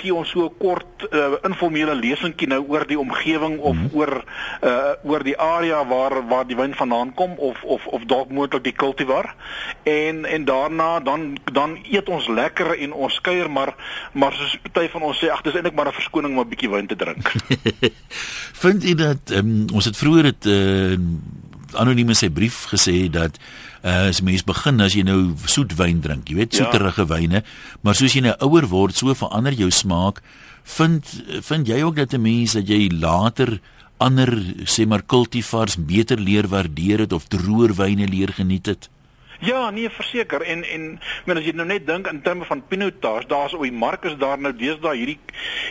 gee 0.00 0.14
ons 0.14 0.28
so 0.28 0.44
'n 0.44 0.56
kort 0.58 1.06
uh, 1.10 1.38
informele 1.42 1.94
lesingkie 1.94 2.48
nou 2.48 2.64
oor 2.68 2.86
die 2.86 2.98
omgewing 2.98 3.58
of 3.58 3.74
mm 3.74 3.80
-hmm. 3.80 3.98
oor 3.98 4.24
uh 4.62 4.92
oor 5.02 5.24
die 5.24 5.36
area 5.38 5.84
waar 5.86 6.28
waar 6.28 6.46
die 6.46 6.56
wyn 6.56 6.74
vandaan 6.74 7.14
kom 7.14 7.32
of 7.38 7.62
of 7.62 7.86
of 7.86 8.04
dalk 8.04 8.30
moontlik 8.30 8.64
die 8.64 8.72
kultivar 8.72 9.34
en 9.82 10.24
en 10.24 10.44
daarna 10.44 11.00
dan 11.00 11.38
dan 11.52 11.78
eet 11.90 12.08
ons 12.08 12.28
lekker 12.28 12.78
en 12.78 12.92
ons 12.92 13.20
kuier 13.20 13.50
maar 13.50 13.74
maar 14.12 14.32
soos 14.32 14.58
party 14.62 14.88
van 14.92 15.02
ons 15.02 15.18
sê 15.18 15.30
ag 15.30 15.42
dis 15.42 15.54
eintlik 15.54 15.74
maar 15.74 15.88
'n 15.88 15.98
verskoning 16.00 16.32
om 16.36 16.44
'n 16.44 16.48
bietjie 16.48 16.70
wyn 16.70 16.86
te 16.86 16.96
drink. 16.96 17.32
Vind 18.62 18.82
jy 18.82 18.94
dat 18.94 19.30
um, 19.30 19.66
ons 19.72 19.84
het 19.84 19.96
vroeër 19.96 20.22
dit 20.22 20.46
uh 20.46 20.98
anoniem 21.78 22.08
in 22.08 22.18
sy 22.18 22.28
brief 22.34 22.64
gesê 22.70 23.08
dat 23.12 23.38
uh, 23.84 24.08
as 24.10 24.20
mens 24.26 24.44
begin 24.46 24.80
as 24.80 24.96
jy 24.96 25.04
nou 25.06 25.34
soet 25.46 25.74
wyn 25.78 26.00
drink, 26.04 26.28
jy 26.28 26.38
weet 26.40 26.54
ja. 26.56 26.64
soeterige 26.64 27.04
ja. 27.06 27.10
wyne, 27.12 27.42
maar 27.82 27.94
soos 27.94 28.16
jy 28.16 28.24
nou 28.24 28.34
ouer 28.46 28.66
word, 28.70 28.96
so 28.96 29.14
verander 29.14 29.56
jou 29.56 29.70
smaak. 29.70 30.18
Vind 30.76 31.06
vind 31.46 31.70
jy 31.70 31.82
ook 31.82 31.96
dat 31.96 32.12
'n 32.14 32.22
mens 32.22 32.52
dat 32.58 32.68
jy 32.68 32.90
later 32.90 33.60
ander 34.00 34.30
sê 34.64 34.86
maar 34.88 35.02
kultivars 35.02 35.76
beter 35.76 36.18
leer 36.18 36.48
waardeer 36.48 37.04
het 37.04 37.12
of 37.12 37.28
droër 37.28 37.74
wyne 37.76 38.08
leer 38.08 38.32
geniet 38.32 38.66
het? 38.66 38.88
Ja, 39.40 39.70
nee, 39.70 39.90
verseker. 39.90 40.40
En 40.40 40.64
en 40.64 41.00
men 41.24 41.38
as 41.40 41.46
jy 41.48 41.54
nou 41.56 41.64
net 41.66 41.86
dink 41.88 42.08
in 42.10 42.20
terme 42.22 42.44
van 42.44 42.60
pinotage, 42.68 43.26
daar's 43.26 43.54
op 43.56 43.62
die 43.64 43.72
mark 43.72 44.04
is 44.04 44.16
daar 44.20 44.38
nou 44.38 44.52
deesdae 44.56 44.96
hierdie 44.98 45.18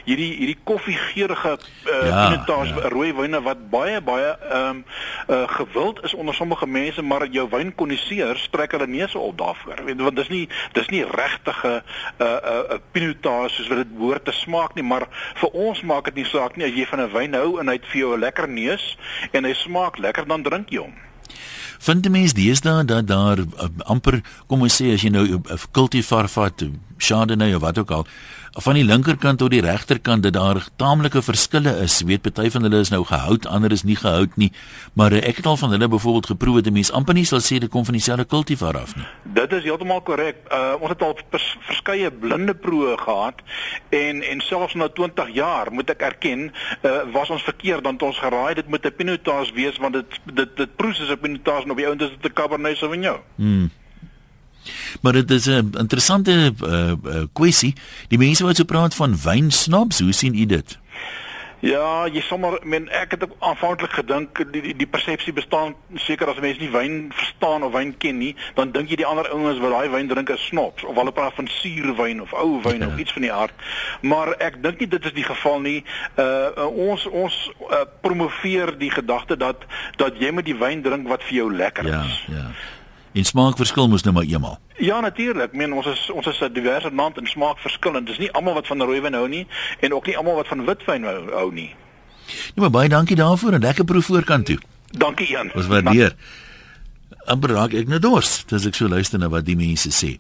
hierdie 0.07 0.30
hierdie 0.39 0.57
koffiegeurige 0.63 1.51
uh, 1.54 2.07
ja, 2.07 2.24
pinotage 2.24 2.74
ja. 2.74 2.89
rooi 2.89 3.12
wyne 3.13 3.42
wat 3.45 3.62
baie 3.69 4.00
baie 4.01 4.31
ehm 4.33 4.69
um, 4.69 4.83
uh, 5.30 5.44
gewild 5.54 6.01
is 6.04 6.16
onder 6.18 6.33
sommige 6.33 6.68
mense, 6.68 7.01
maar 7.01 7.27
jou 7.30 7.45
wynkonnoisseurs 7.50 8.48
trek 8.50 8.74
hulle 8.74 8.88
neuse 8.88 9.19
op 9.19 9.38
daarvoor. 9.38 9.83
Weet 9.86 10.01
want 10.01 10.18
dis 10.18 10.31
nie 10.33 10.45
dis 10.74 10.89
nie 10.89 11.04
regtige 11.06 11.74
'n 11.75 12.24
uh, 12.24 12.25
'n 12.25 12.54
uh, 12.54 12.63
uh, 12.74 12.80
pinotage 12.92 13.54
soos 13.54 13.68
wat 13.68 13.83
dit 13.83 13.98
behoort 13.98 14.25
te 14.25 14.31
smaak 14.31 14.74
nie, 14.74 14.83
maar 14.83 15.06
vir 15.36 15.50
ons 15.50 15.81
maak 15.81 16.10
dit 16.10 16.24
nie 16.24 16.25
saak 16.25 16.57
nie 16.57 16.66
as 16.66 16.74
jy 16.74 16.86
van 16.86 17.01
'n 17.06 17.13
wyn 17.13 17.38
hou 17.38 17.59
en 17.59 17.68
hy 17.68 17.78
het 17.78 17.85
vir 17.85 18.02
jou 18.02 18.16
'n 18.18 18.26
lekker 18.26 18.49
neus 18.49 18.97
en 19.31 19.45
hy 19.45 19.54
smaak 19.54 19.97
lekker 19.97 20.26
dan 20.28 20.44
drink 20.44 20.69
jy 20.69 20.81
hom. 20.81 20.97
Vind 21.80 22.04
die 22.04 22.12
mens 22.12 22.33
deesdae 22.36 22.83
dat 22.86 23.07
daar 23.07 23.40
uh, 23.40 23.69
amper 23.88 24.19
kom 24.48 24.66
ons 24.68 24.76
sê 24.81 24.94
as 24.94 25.04
jy 25.06 25.12
nou 25.16 25.26
'n 25.26 25.44
uh, 25.48 25.57
cultivar 25.71 26.28
vat, 26.28 26.64
Chardonnay 27.02 27.54
of 27.54 27.62
wat 27.62 27.78
ook 27.78 27.92
al, 27.92 28.06
van 28.52 28.74
die 28.74 28.84
linkerkant 28.84 29.38
tot 29.40 29.52
die 29.54 29.62
regterkant 29.62 30.24
dat 30.24 30.34
daar 30.34 30.64
taamlike 30.76 31.22
verskille 31.22 31.72
is. 31.84 32.02
Weet 32.02 32.22
party 32.22 32.50
van 32.50 32.66
hulle 32.66 32.80
is 32.80 32.90
nou 32.90 33.04
gehout, 33.06 33.46
ander 33.48 33.72
is 33.72 33.84
nie 33.84 33.96
gehout 33.96 34.36
nie, 34.36 34.52
maar 34.94 35.14
uh, 35.14 35.22
ek 35.28 35.42
het 35.42 35.46
al 35.46 35.58
van 35.58 35.72
hulle 35.76 35.88
byvoorbeeld 35.88 36.32
geproe 36.34 36.56
het 36.58 36.68
'n 36.68 36.74
mens 36.74 36.92
amper 36.92 37.14
nie 37.14 37.26
sal 37.26 37.40
sê 37.40 37.60
dit 37.60 37.70
kom 37.70 37.86
van 37.86 37.94
dieselfde 37.94 38.26
cultivar 38.26 38.78
af 38.78 38.96
nie. 38.96 39.06
Dit 39.24 39.54
is 39.54 39.64
heeltemal 39.64 40.02
korrek. 40.02 40.36
Uh, 40.52 40.74
ons 40.80 40.90
het 40.90 41.02
al 41.02 41.18
vers, 41.30 41.58
verskeie 41.60 42.12
blinde 42.12 42.54
proeë 42.54 42.98
gehad 42.98 43.42
en 43.90 44.22
en 44.22 44.42
selfs 44.42 44.74
na 44.74 44.88
20 44.88 45.30
jaar 45.34 45.72
moet 45.72 45.90
ek 45.90 46.02
erken, 46.02 46.52
uh, 46.82 46.92
was 47.14 47.30
ons 47.30 47.44
verkeerd 47.44 47.84
dan 47.84 48.02
ons 48.02 48.20
geraai 48.20 48.54
dit 48.54 48.68
moet 48.68 48.86
'n 48.86 48.96
Pinotage 48.96 49.54
wees 49.54 49.78
want 49.78 49.94
dit 49.94 50.20
dit 50.34 50.58
dit 50.58 50.76
proe 50.76 50.94
soos 50.94 51.12
'n 51.12 51.20
Pinotage 51.20 51.64
en 51.64 51.72
op 51.72 51.78
die 51.78 51.88
ount 51.88 52.02
is 52.02 52.10
dit 52.10 52.32
'n 52.32 52.34
Cabernet 52.34 52.78
Sauvignon. 52.78 53.20
Hmm. 53.36 53.70
Maar 55.02 55.14
dit 55.14 55.32
is 55.32 55.46
'n 55.46 55.72
interessante 55.78 56.54
uh, 56.64 56.92
uh, 56.92 57.24
kwessie. 57.34 57.74
Die 58.08 58.18
mense 58.18 58.44
wat 58.44 58.56
so 58.56 58.64
praat 58.64 58.96
van 58.96 59.18
wynsnobs, 59.24 60.00
hoe 60.00 60.14
sien 60.14 60.36
u 60.36 60.46
dit? 60.46 60.80
Ja, 61.60 62.08
jy 62.08 62.22
sommer 62.24 62.56
men 62.64 62.86
ek 62.96 63.18
het 63.18 63.26
aanvanklik 63.44 63.92
gedink 63.92 64.40
die 64.54 64.62
die, 64.64 64.74
die 64.80 64.88
persepsie 64.88 65.34
bestaan 65.36 65.74
seker 66.00 66.32
as 66.32 66.40
mense 66.40 66.62
nie 66.62 66.72
wyn 66.72 67.10
verstaan 67.12 67.66
of 67.68 67.74
wyn 67.76 67.92
ken 68.00 68.16
nie, 68.22 68.32
dan 68.56 68.72
dink 68.72 68.92
jy 68.92 69.02
die 69.02 69.08
ander 69.08 69.28
ouens 69.34 69.60
wat 69.60 69.76
daai 69.76 69.92
wyn 69.92 70.08
drink 70.08 70.32
is 70.32 70.46
snobs 70.48 70.88
of 70.88 70.96
hulle 70.96 71.12
praat 71.12 71.36
van 71.36 71.52
suurwyn 71.52 72.24
of 72.24 72.32
ou 72.32 72.62
wyn 72.64 72.86
ja. 72.86 72.88
of 72.88 73.04
iets 73.04 73.12
van 73.12 73.28
die 73.28 73.34
aard. 73.34 73.68
Maar 74.02 74.34
ek 74.40 74.62
dink 74.64 74.80
nie 74.80 74.88
dit 74.88 75.12
is 75.12 75.18
die 75.20 75.28
geval 75.28 75.60
nie. 75.68 75.78
Uh 76.16 76.68
ons 76.70 77.06
ons 77.12 77.36
uh, 77.68 77.84
promoveer 78.02 78.78
die 78.80 78.92
gedagte 78.96 79.36
dat 79.36 79.68
dat 80.00 80.16
jy 80.22 80.32
moet 80.32 80.48
die 80.48 80.56
wyn 80.56 80.84
drink 80.86 81.12
wat 81.12 81.28
vir 81.28 81.42
jou 81.42 81.52
lekker 81.52 81.92
ja, 81.92 82.04
is. 82.08 82.24
Ja, 82.32 82.48
ja. 82.48 82.52
En 83.13 83.25
smaak 83.25 83.57
verskil 83.57 83.87
mos 83.89 84.04
nou 84.06 84.13
maar 84.13 84.28
eenmal. 84.30 84.59
Ja 84.78 84.99
natuurlik. 84.99 85.51
Ek 85.51 85.57
meen 85.57 85.73
ons 85.73 85.85
is 85.89 86.09
ons 86.13 86.28
is 86.28 86.39
'n 86.42 86.54
diverse 86.54 86.92
land 86.94 87.18
en 87.18 87.28
smaak 87.28 87.57
verskillend. 87.57 88.07
Dis 88.07 88.18
nie 88.18 88.31
almal 88.31 88.54
wat 88.54 88.68
van 88.68 88.81
rooiwyn 88.81 89.13
hou 89.13 89.28
nie 89.28 89.47
en 89.80 89.94
ook 89.94 90.06
nie 90.06 90.18
almal 90.18 90.35
wat 90.35 90.47
van 90.47 90.66
witwyn 90.66 91.04
hou, 91.04 91.31
hou 91.31 91.54
nie. 91.54 91.75
Nee, 92.30 92.61
maar 92.61 92.69
baie 92.69 92.89
dankie 92.89 93.16
daarvoor 93.16 93.54
en 93.54 93.61
lekker 93.61 93.83
proef 93.83 94.06
voorkant 94.06 94.45
toe. 94.45 94.59
Dankie 94.92 95.28
Jan. 95.28 95.51
Ons 95.54 95.68
waardeer. 95.68 96.16
Amper 97.25 97.49
raak 97.49 97.73
ek 97.73 97.87
nou 97.87 97.99
dors, 97.99 98.44
dis 98.45 98.66
ek 98.66 98.75
so 98.75 98.87
luister 98.87 99.19
na 99.19 99.30
wat 99.30 99.45
die 99.45 99.56
mense 99.56 99.89
sê. 99.89 100.19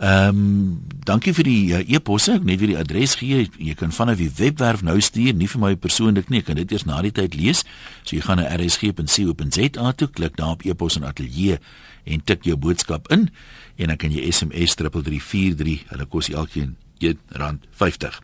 Ehm 0.00 0.28
um, 0.28 0.80
dankie 1.04 1.34
vir 1.36 1.44
die 1.44 1.72
uh, 1.76 1.92
e-posse. 1.92 2.32
Ek 2.32 2.44
net 2.48 2.60
weer 2.62 2.72
die 2.72 2.78
adres 2.78 3.18
gee. 3.20 3.50
Jy 3.58 3.74
kan 3.76 3.92
vanaf 3.92 4.16
die 4.16 4.30
webwerf 4.36 4.80
nou 4.82 5.00
stuur, 5.00 5.34
nie 5.36 5.48
vir 5.48 5.60
my 5.60 5.74
persoonlik 5.76 6.30
nie. 6.32 6.40
Ek 6.40 6.46
kan 6.48 6.56
dit 6.56 6.72
eers 6.72 6.86
na 6.88 7.02
die 7.04 7.12
tyd 7.12 7.36
lees. 7.36 7.64
So 8.02 8.16
jy 8.16 8.22
gaan 8.24 8.40
na 8.40 8.48
rsg.co.za 8.56 9.92
toe, 9.92 10.08
klik 10.08 10.40
daar 10.40 10.56
op 10.56 10.64
e-pos 10.64 10.96
en 10.96 11.04
ateljee 11.04 11.60
en 12.04 12.24
tik 12.24 12.44
jou 12.44 12.56
boodskap 12.56 13.08
in 13.10 13.28
en 13.76 13.86
dan 13.86 13.96
kan 13.96 14.12
jy 14.12 14.30
SMS 14.30 14.74
3343. 14.76 15.84
Hulle 15.88 16.06
kos 16.06 16.28
elkeen 16.28 16.76
R1.50. 17.00 18.20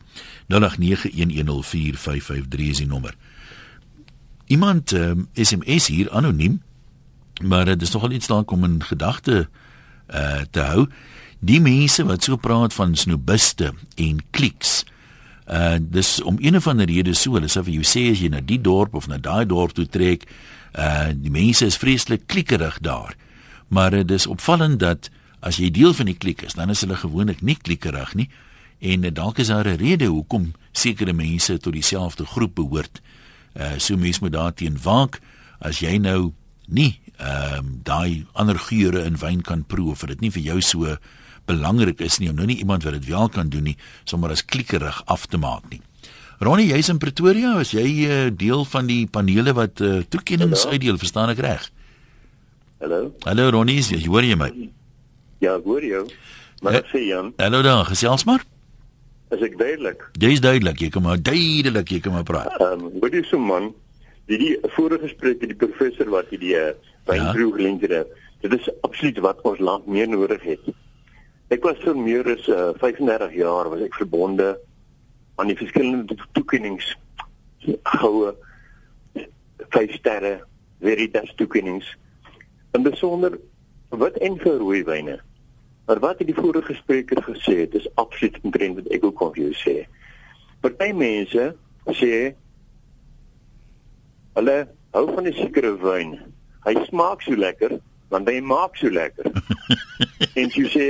0891104553 0.53 0.59
is 2.69 2.83
die 2.83 2.87
nommer. 2.87 3.15
Iemand 4.47 4.93
um, 4.93 5.01
ehm, 5.01 5.45
SMS 5.45 5.87
hier 5.87 6.11
anoniem, 6.11 6.63
maar 7.43 7.65
dit 7.65 7.83
is 7.83 7.91
nogal 7.91 8.11
iets 8.11 8.29
lank 8.29 8.51
om 8.51 8.65
in 8.65 8.85
gedagte 8.85 9.49
uh, 10.09 10.41
te 10.51 10.61
hou 10.61 10.87
die 11.39 11.61
mense 11.61 12.05
wat 12.07 12.25
so 12.25 12.37
praat 12.41 12.75
van 12.75 12.95
snobiste 12.97 13.73
en 13.97 14.21
kliks. 14.31 14.85
Uh 15.47 15.77
dis 15.79 16.23
om 16.23 16.37
een 16.41 16.57
of 16.57 16.67
ander 16.67 16.89
rede 16.91 17.15
so, 17.15 17.37
hulle 17.37 17.51
sê 17.51 17.63
vir 17.63 17.77
jou 17.79 17.87
sê 17.87 18.09
as 18.11 18.23
jy 18.23 18.31
na 18.33 18.41
die 18.43 18.59
dorp 18.59 18.97
of 18.99 19.07
na 19.07 19.19
daai 19.23 19.47
dorp 19.47 19.77
toe 19.77 19.87
trek, 19.87 20.27
uh 20.75 21.13
die 21.15 21.31
mense 21.31 21.67
is 21.67 21.79
vreeslik 21.79 22.27
kliekerig 22.27 22.81
daar. 22.83 23.15
Maar 23.69 23.95
uh, 23.95 24.05
is 24.07 24.27
opvallend 24.27 24.81
dat 24.81 25.11
as 25.41 25.57
jy 25.57 25.71
deel 25.71 25.95
van 25.95 26.07
die 26.07 26.17
kliek 26.17 26.43
is, 26.43 26.55
dan 26.55 26.71
is 26.71 26.81
hulle 26.81 26.97
gewoonlik 26.97 27.43
nie 27.43 27.57
kliekerig 27.57 28.15
nie 28.15 28.31
en 28.79 29.05
uh, 29.05 29.13
dalk 29.13 29.39
is 29.39 29.49
daar 29.49 29.69
'n 29.69 29.81
rede 29.81 30.07
hoekom 30.07 30.53
sekere 30.73 31.13
mense 31.13 31.59
tot 31.59 31.73
dieselfde 31.73 32.27
groep 32.27 32.55
behoort. 32.55 33.01
Uh 33.55 33.79
so 33.79 33.97
mense 33.97 34.21
moet 34.21 34.33
daarteen 34.33 34.79
waak 34.83 35.21
as 35.59 35.79
jy 35.81 35.99
nou 35.99 36.33
nie 36.67 37.01
ehm 37.17 37.59
um, 37.59 37.81
daai 37.83 38.27
ander 38.33 38.59
geure 38.59 39.05
in 39.05 39.17
wyn 39.17 39.41
kan 39.43 39.65
proe 39.65 39.91
of 39.91 40.05
dit 40.05 40.21
nie 40.21 40.31
vir 40.31 40.43
jou 40.43 40.61
so 40.61 40.97
belangrik 41.47 42.01
is 42.01 42.19
nie 42.19 42.29
om 42.29 42.37
nou 42.37 42.47
nie 42.47 42.59
iemand 42.59 42.85
wat 42.85 42.93
dit 42.93 43.07
wel 43.07 43.29
kan 43.29 43.49
doen 43.49 43.71
nie 43.71 43.77
sommer 44.05 44.31
as 44.31 44.45
klikkerig 44.45 45.03
af 45.07 45.27
te 45.27 45.39
maak 45.39 45.71
nie. 45.71 45.81
Ronnie, 46.39 46.69
jy's 46.69 46.91
in 46.93 46.99
Pretoria, 47.01 47.55
as 47.57 47.71
jy 47.73 47.87
uh, 48.05 48.17
deel 48.29 48.67
van 48.69 48.87
die 48.91 49.07
panele 49.09 49.55
wat 49.57 49.81
uh, 49.81 50.03
toekennings 50.13 50.67
uitdeel, 50.69 50.99
verstaan 51.01 51.33
ek 51.33 51.41
reg? 51.41 51.71
Hallo. 52.79 53.15
Hallo 53.25 53.49
Ronnie, 53.51 53.81
jy 53.81 54.03
hoor 54.05 54.25
jy 54.27 54.37
my? 54.37 54.51
Ja, 55.41 55.55
hoor 55.65 55.85
jou. 55.85 56.03
Maar 56.61 56.83
ek 56.83 56.91
sê 56.93 57.07
Jan. 57.07 57.31
Hallo 57.41 57.63
daar, 57.65 57.87
gesels 57.89 58.27
maar. 58.29 58.45
Is 59.33 59.41
ek 59.43 59.57
duidelik? 59.57 60.05
Jy's 60.21 60.43
duidelik, 60.45 60.83
jy 60.85 60.91
kan 60.93 61.07
maar 61.07 61.17
duidelik, 61.17 61.89
jy 61.89 62.03
kan 62.05 62.13
maar 62.13 62.27
praat. 62.29 62.53
Ehm, 62.61 62.85
um, 62.85 63.01
wat 63.01 63.17
is 63.17 63.31
so 63.33 63.41
man? 63.41 63.73
Die 64.29 64.39
die 64.43 64.53
vorige 64.75 65.07
gesprek 65.07 65.41
met 65.41 65.55
die 65.55 65.59
professor 65.59 66.13
wat 66.13 66.29
die 66.35 66.53
uh, 66.59 66.69
by 67.09 67.17
ja. 67.17 67.33
geleenthede. 67.33 68.05
Dit 68.45 68.59
is 68.59 68.69
absoluut 68.85 69.25
wat 69.25 69.41
ons 69.49 69.63
land 69.65 69.89
meer 69.89 70.09
nodig 70.13 70.45
het. 70.45 70.71
Ek 71.55 71.65
was 71.65 71.81
vir 71.81 71.97
meer 71.97 72.29
as 72.37 72.45
uh, 72.53 72.75
35 72.83 73.37
jaar 73.41 73.73
was 73.73 73.89
ek 73.89 73.97
verbonde 73.97 74.53
aan 75.41 75.49
die 75.49 75.57
verskillende 75.57 76.17
toekennings 76.37 76.93
goue 77.97 78.35
vyf 79.73 79.95
sterre 79.97 80.41
veritas 80.85 81.33
toekennings 81.41 81.89
en 82.73 82.83
besonder 82.83 83.39
wat 83.89 84.17
en 84.17 84.39
vir 84.39 84.59
rooi 84.59 84.83
wyne. 84.85 85.21
Maar 85.87 86.01
wat 86.03 86.19
die 86.19 86.35
vorige 86.35 86.75
spreker 86.75 87.23
gesê 87.23 87.61
het 87.61 87.75
is 87.75 87.87
absoluut 87.95 88.39
omtrent 88.43 88.81
wat 88.81 88.91
ek 88.95 89.05
ook 89.05 89.17
kon 89.21 89.33
vir 89.35 89.45
jou 89.45 89.55
sê. 89.61 89.77
Party 90.61 90.91
mense 90.93 91.45
sê 91.95 92.13
hulle 94.37 94.57
hou 94.97 95.05
van 95.15 95.27
'n 95.27 95.33
sekere 95.33 95.77
wyn. 95.79 96.19
Hy 96.67 96.75
smaak 96.89 97.23
so 97.23 97.37
lekker 97.37 97.79
want 98.11 98.29
hy 98.29 98.41
maak 98.41 98.77
so 98.77 98.91
lekker. 98.91 99.31
En 100.41 100.51
jy 100.51 100.67
sê 100.69 100.87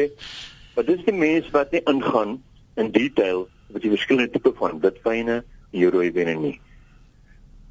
wat 0.74 0.88
is 0.88 1.04
die 1.04 1.12
mense 1.12 1.50
wat 1.50 1.72
nie 1.72 1.82
ingaan 1.84 2.42
in 2.76 2.90
detail 2.90 3.48
wat 3.72 3.82
die 3.82 3.90
verskillende 3.90 4.32
tipe 4.32 4.52
van 4.58 4.80
witwyne 4.80 5.42
en 5.72 5.78
jou 5.80 5.90
rooi 5.90 6.10
wyne 6.12 6.34
nie. 6.40 6.60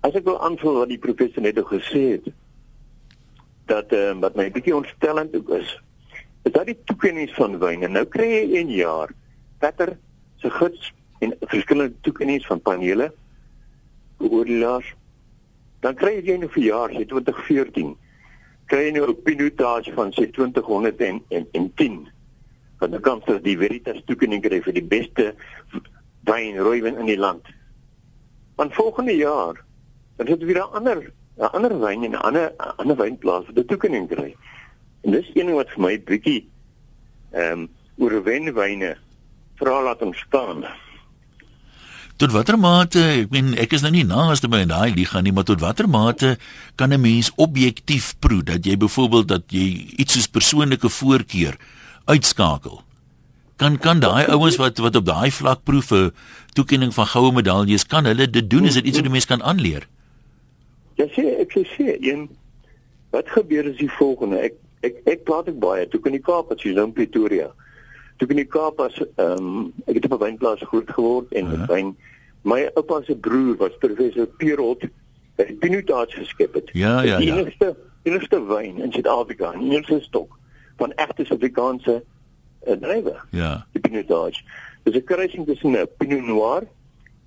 As 0.01 0.13
ek 0.13 0.25
wil 0.25 0.39
aanvul 0.41 0.79
wat 0.81 0.89
die 0.89 1.01
professor 1.01 1.41
net 1.41 1.57
gesê 1.57 2.03
het 2.15 2.29
dat 3.65 3.91
ehm 3.91 4.17
uh, 4.17 4.22
wat 4.22 4.36
my 4.36 4.51
bietjie 4.51 4.75
ontstellend 4.75 5.36
ook 5.36 5.50
is, 5.60 5.81
is 6.43 6.51
dat 6.51 6.65
die 6.65 6.77
toekennings 6.84 7.34
van 7.34 7.60
wyne 7.60 7.88
nou 7.88 8.05
kry 8.05 8.27
jy 8.31 8.60
een 8.60 8.69
jaar 8.69 9.10
vetter 9.60 9.98
se 10.43 10.50
gids 10.50 10.93
en 11.19 11.36
verskillende 11.41 11.95
toekennings 12.01 12.48
van 12.48 12.62
panele 12.62 13.13
oorlaas 14.17 14.86
dan 15.79 15.95
kry 15.95 16.22
jy 16.24 16.38
nou 16.38 16.50
vir 16.57 16.63
jaar 16.63 16.89
2014 16.89 17.95
kry 18.65 18.84
jy 18.88 18.91
nou 18.98 19.07
'n 19.10 19.22
pinotage 19.24 19.93
van 19.93 20.12
2010 20.12 22.07
van 22.79 22.91
die 22.91 23.00
kant 23.00 23.25
dat 23.25 23.43
die 23.43 23.57
Veritas 23.57 24.01
toekenning 24.05 24.43
kry 24.43 24.60
vir 24.63 24.75
die 24.75 24.84
beste 24.84 25.34
wyn 26.27 26.57
rooiwyn 26.60 27.00
in 27.03 27.10
die 27.10 27.19
land. 27.19 27.48
Want 28.60 28.75
volgende 28.75 29.15
jaar 29.15 29.62
dan 30.17 30.27
het 30.27 30.43
weer 30.43 30.63
'n 30.63 30.75
ander 30.79 31.12
'n 31.37 31.51
ander 31.51 31.79
wyn 31.79 32.03
en 32.03 32.11
'n 32.11 32.25
ander 32.27 32.53
ander 32.77 32.95
wynplaas 32.95 33.45
wat 33.45 33.55
die 33.55 33.65
toekenning 33.65 34.07
kry. 34.07 34.35
En 35.03 35.11
dis 35.11 35.27
een 35.33 35.45
ding 35.45 35.57
wat 35.57 35.69
vir 35.69 35.81
my 35.81 35.99
bietjie 35.99 36.47
ehm 37.31 37.51
um, 37.51 37.69
oor 37.97 38.23
wenwyne 38.23 38.95
vra 39.59 39.83
laat 39.83 40.01
ontstaan. 40.01 40.65
Tot 42.15 42.31
watter 42.31 42.55
mate, 42.59 43.01
ek 43.23 43.31
meen 43.31 43.57
ek 43.59 43.73
is 43.75 43.83
nou 43.83 43.91
nie 43.91 44.05
naaste 44.07 44.47
by 44.47 44.61
in 44.63 44.71
daai 44.71 44.95
liga 44.95 45.19
nie, 45.19 45.33
maar 45.35 45.43
tot 45.43 45.59
watter 45.59 45.87
mate 45.87 46.37
kan 46.79 46.93
'n 46.93 47.01
mens 47.01 47.31
objektief 47.35 48.15
proe 48.19 48.43
dat 48.43 48.65
jy 48.65 48.77
byvoorbeeld 48.77 49.27
dat 49.27 49.43
jy 49.51 49.91
iets 49.99 50.13
soos 50.13 50.27
persoonlike 50.27 50.89
voorkeur 50.89 51.57
uitskakel. 52.05 52.83
Kan 53.57 53.77
kan 53.79 53.99
daai 53.99 54.27
ouens 54.27 54.55
wat 54.55 54.77
wat 54.77 54.95
op 54.95 55.05
daai 55.05 55.31
vlak 55.31 55.63
proef 55.63 55.91
vir 55.91 56.13
toekenning 56.53 56.93
van 56.93 57.07
goue 57.07 57.31
medaljes 57.31 57.83
kan 57.83 58.05
hulle 58.05 58.29
dit 58.29 58.49
doen 58.49 58.65
is 58.65 58.73
dit 58.73 58.85
iets 58.85 58.95
wat 58.95 59.03
die 59.03 59.11
mens 59.11 59.27
kan 59.27 59.43
aanleer? 59.43 59.87
Ja 60.95 61.05
sê 61.11 61.27
ek 61.39 61.55
sê 61.75 61.97
een 61.99 62.29
wat 63.11 63.29
gebeur 63.29 63.65
is 63.65 63.77
die 63.77 63.91
volgende 63.91 64.39
ek 64.39 64.53
ek 64.81 65.01
ek 65.05 65.23
praat 65.23 65.47
ek 65.51 65.59
baie 65.59 65.87
toe 65.87 66.01
in 66.05 66.17
die 66.17 66.23
Kaap 66.23 66.51
as 66.51 66.63
jy 66.63 66.73
nou 66.75 66.87
in 66.89 66.95
Pretoria. 66.95 67.49
Toe 68.17 68.27
in 68.29 68.41
die 68.43 68.49
Kaap 68.57 68.79
as 68.79 68.99
ehm 69.03 69.47
um, 69.47 69.73
ek 69.87 69.99
het 69.99 70.05
op 70.05 70.17
'n 70.19 70.23
wynplaas 70.23 70.63
groot 70.69 70.91
geword 70.97 71.33
en 71.33 71.45
uh 71.45 71.59
-huh. 71.59 71.67
wyn 71.67 71.95
my 72.43 72.69
oupa 72.75 73.01
se 73.03 73.15
broer 73.15 73.57
was 73.57 73.77
professor 73.79 74.27
Pierrot 74.27 74.85
het 75.35 75.59
Pinotage 75.59 76.17
geskep 76.17 76.53
het. 76.53 76.69
Ja 76.73 77.01
ja 77.01 77.03
ja. 77.03 77.17
Die 77.17 77.31
enigste 77.31 77.75
enigste 78.03 78.45
wyn 78.45 78.77
in 78.77 78.91
Suid-Afrika, 78.91 79.55
nie 79.55 79.75
eens 79.75 79.89
'n 79.89 80.01
stok 80.01 80.37
van 80.77 80.91
egte 80.95 81.25
Suid-Afrikaanse 81.25 82.03
uh, 82.67 82.73
drywe. 82.73 83.15
Ja. 83.31 83.65
Die 83.71 83.81
Pinotage. 83.81 84.43
Dis 84.83 84.95
'n 84.95 85.03
kruising 85.03 85.45
tussen 85.45 85.71
'n 85.71 85.87
Pinot 85.97 86.25
Noir 86.25 86.63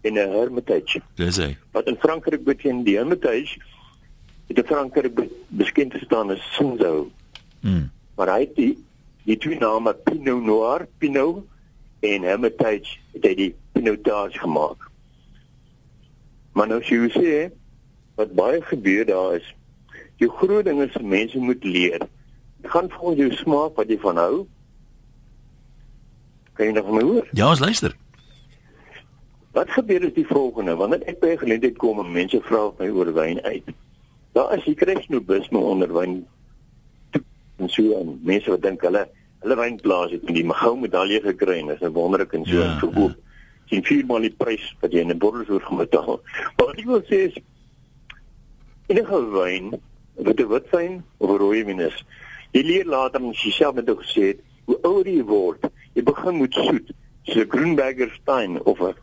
en 0.01 0.13
'n 0.13 0.33
Hermitage. 0.33 1.01
Dis 1.15 1.37
hy. 1.37 1.57
Wat 1.73 1.87
in 1.87 1.97
Frankryk 1.97 2.45
beteken 2.45 2.85
die 2.85 2.97
Hermitage 2.97 3.59
het 4.47 4.59
in 4.59 4.65
Frankryk 4.65 5.15
be 5.15 5.29
beskend 5.49 5.93
gestaan 5.93 6.31
as 6.31 6.55
Cinsault. 6.57 7.11
Mm. 7.61 7.91
Maar 8.17 8.29
hy 8.29 8.41
het 8.41 8.55
die 8.57 8.85
die 9.25 9.37
twee 9.37 9.59
name 9.59 9.95
Pinot 9.95 10.43
Noir, 10.43 10.89
Pinot 10.99 11.45
en 12.01 12.23
Hermitage 12.23 12.99
het 13.13 13.25
hy 13.25 13.35
die 13.35 13.55
Pinotage 13.73 14.39
gemaak. 14.39 14.91
Maar 16.53 16.67
nou 16.67 16.83
sê 16.83 17.09
jy 17.23 17.51
wat 18.15 18.33
baie 18.35 18.63
gebeur 18.63 19.05
daar 19.07 19.35
is. 19.35 19.55
Jou 20.17 20.31
groot 20.31 20.65
ding 20.65 20.81
is 20.83 20.97
mense 21.03 21.39
moet 21.39 21.65
leer 21.65 22.09
gaan 22.63 22.91
volgens 22.91 23.19
jou 23.19 23.33
smaak 23.33 23.77
wat 23.77 23.89
jy 23.89 23.99
van 24.03 24.17
hou. 24.17 24.47
Kan 26.53 26.67
jy 26.67 26.73
nog 26.73 26.91
my 26.91 27.03
hoor? 27.03 27.29
Ja, 27.33 27.49
ons 27.49 27.63
luister. 27.63 27.95
Wat 29.59 29.71
gebeur 29.75 30.05
is 30.07 30.15
die 30.15 30.27
volgende, 30.27 30.77
wanneer 30.79 31.03
ek 31.11 31.17
by 31.19 31.33
geleentheid 31.41 31.79
kom 31.83 31.99
en 31.99 32.13
mense 32.15 32.39
vra 32.47 32.69
my 32.79 32.89
oor 32.95 33.09
wyn 33.17 33.41
uit. 33.43 33.73
Daar 34.39 34.53
is 34.55 34.63
hier 34.69 34.77
kry 34.79 34.95
snobisme 35.03 35.59
onder 35.59 35.91
wyn 35.97 36.21
en 37.59 37.73
so 37.75 37.97
en 37.99 38.13
mense 38.23 38.53
wat 38.53 38.63
dink 38.63 38.85
hulle 38.87 39.03
hulle 39.43 39.57
wynplaas 39.59 40.15
het 40.15 40.31
die 40.31 40.45
goue 40.61 40.79
medalje 40.79 41.19
gekry 41.25 41.59
en 41.59 41.73
is 41.75 41.83
'n 41.83 41.91
wonderlike 41.97 42.37
en 42.39 42.47
so 42.47 42.61
ja, 42.63 42.79
verkoop. 42.79 43.17
Ja. 43.19 43.43
Sien 43.71 43.85
viermal 43.85 44.29
die 44.29 44.37
prys 44.45 44.67
wat 44.81 44.95
jy 44.95 45.03
in 45.03 45.11
'n 45.11 45.19
bottelsoort 45.19 45.67
gemaak. 45.67 46.23
Wat 46.57 46.79
ek 46.79 46.87
wil 46.87 47.03
sê 47.11 47.19
is 47.27 47.37
enige 48.87 49.21
wyn, 49.35 49.75
wat 50.15 50.41
'n 50.41 50.49
witwyn 50.55 51.03
of 51.19 51.31
'n 51.31 51.39
rooi 51.43 51.65
wyn 51.65 51.81
is, 51.81 52.05
Jy 52.57 52.63
leer 52.65 52.87
later 52.89 53.21
en 53.21 53.35
jy 53.37 53.51
self 53.53 53.77
het 53.77 53.91
ook 53.93 54.01
gesê, 54.07 54.33
hoe 54.69 54.79
ouer 54.89 55.09
jy 55.09 55.25
word, 55.29 55.67
jy 55.95 56.03
begin 56.03 56.39
met 56.41 56.55
soet, 56.57 56.95
so 57.33 57.45
Grünberger 57.47 58.11
Stein 58.21 58.61
of 58.63 58.81
'n 58.81 58.95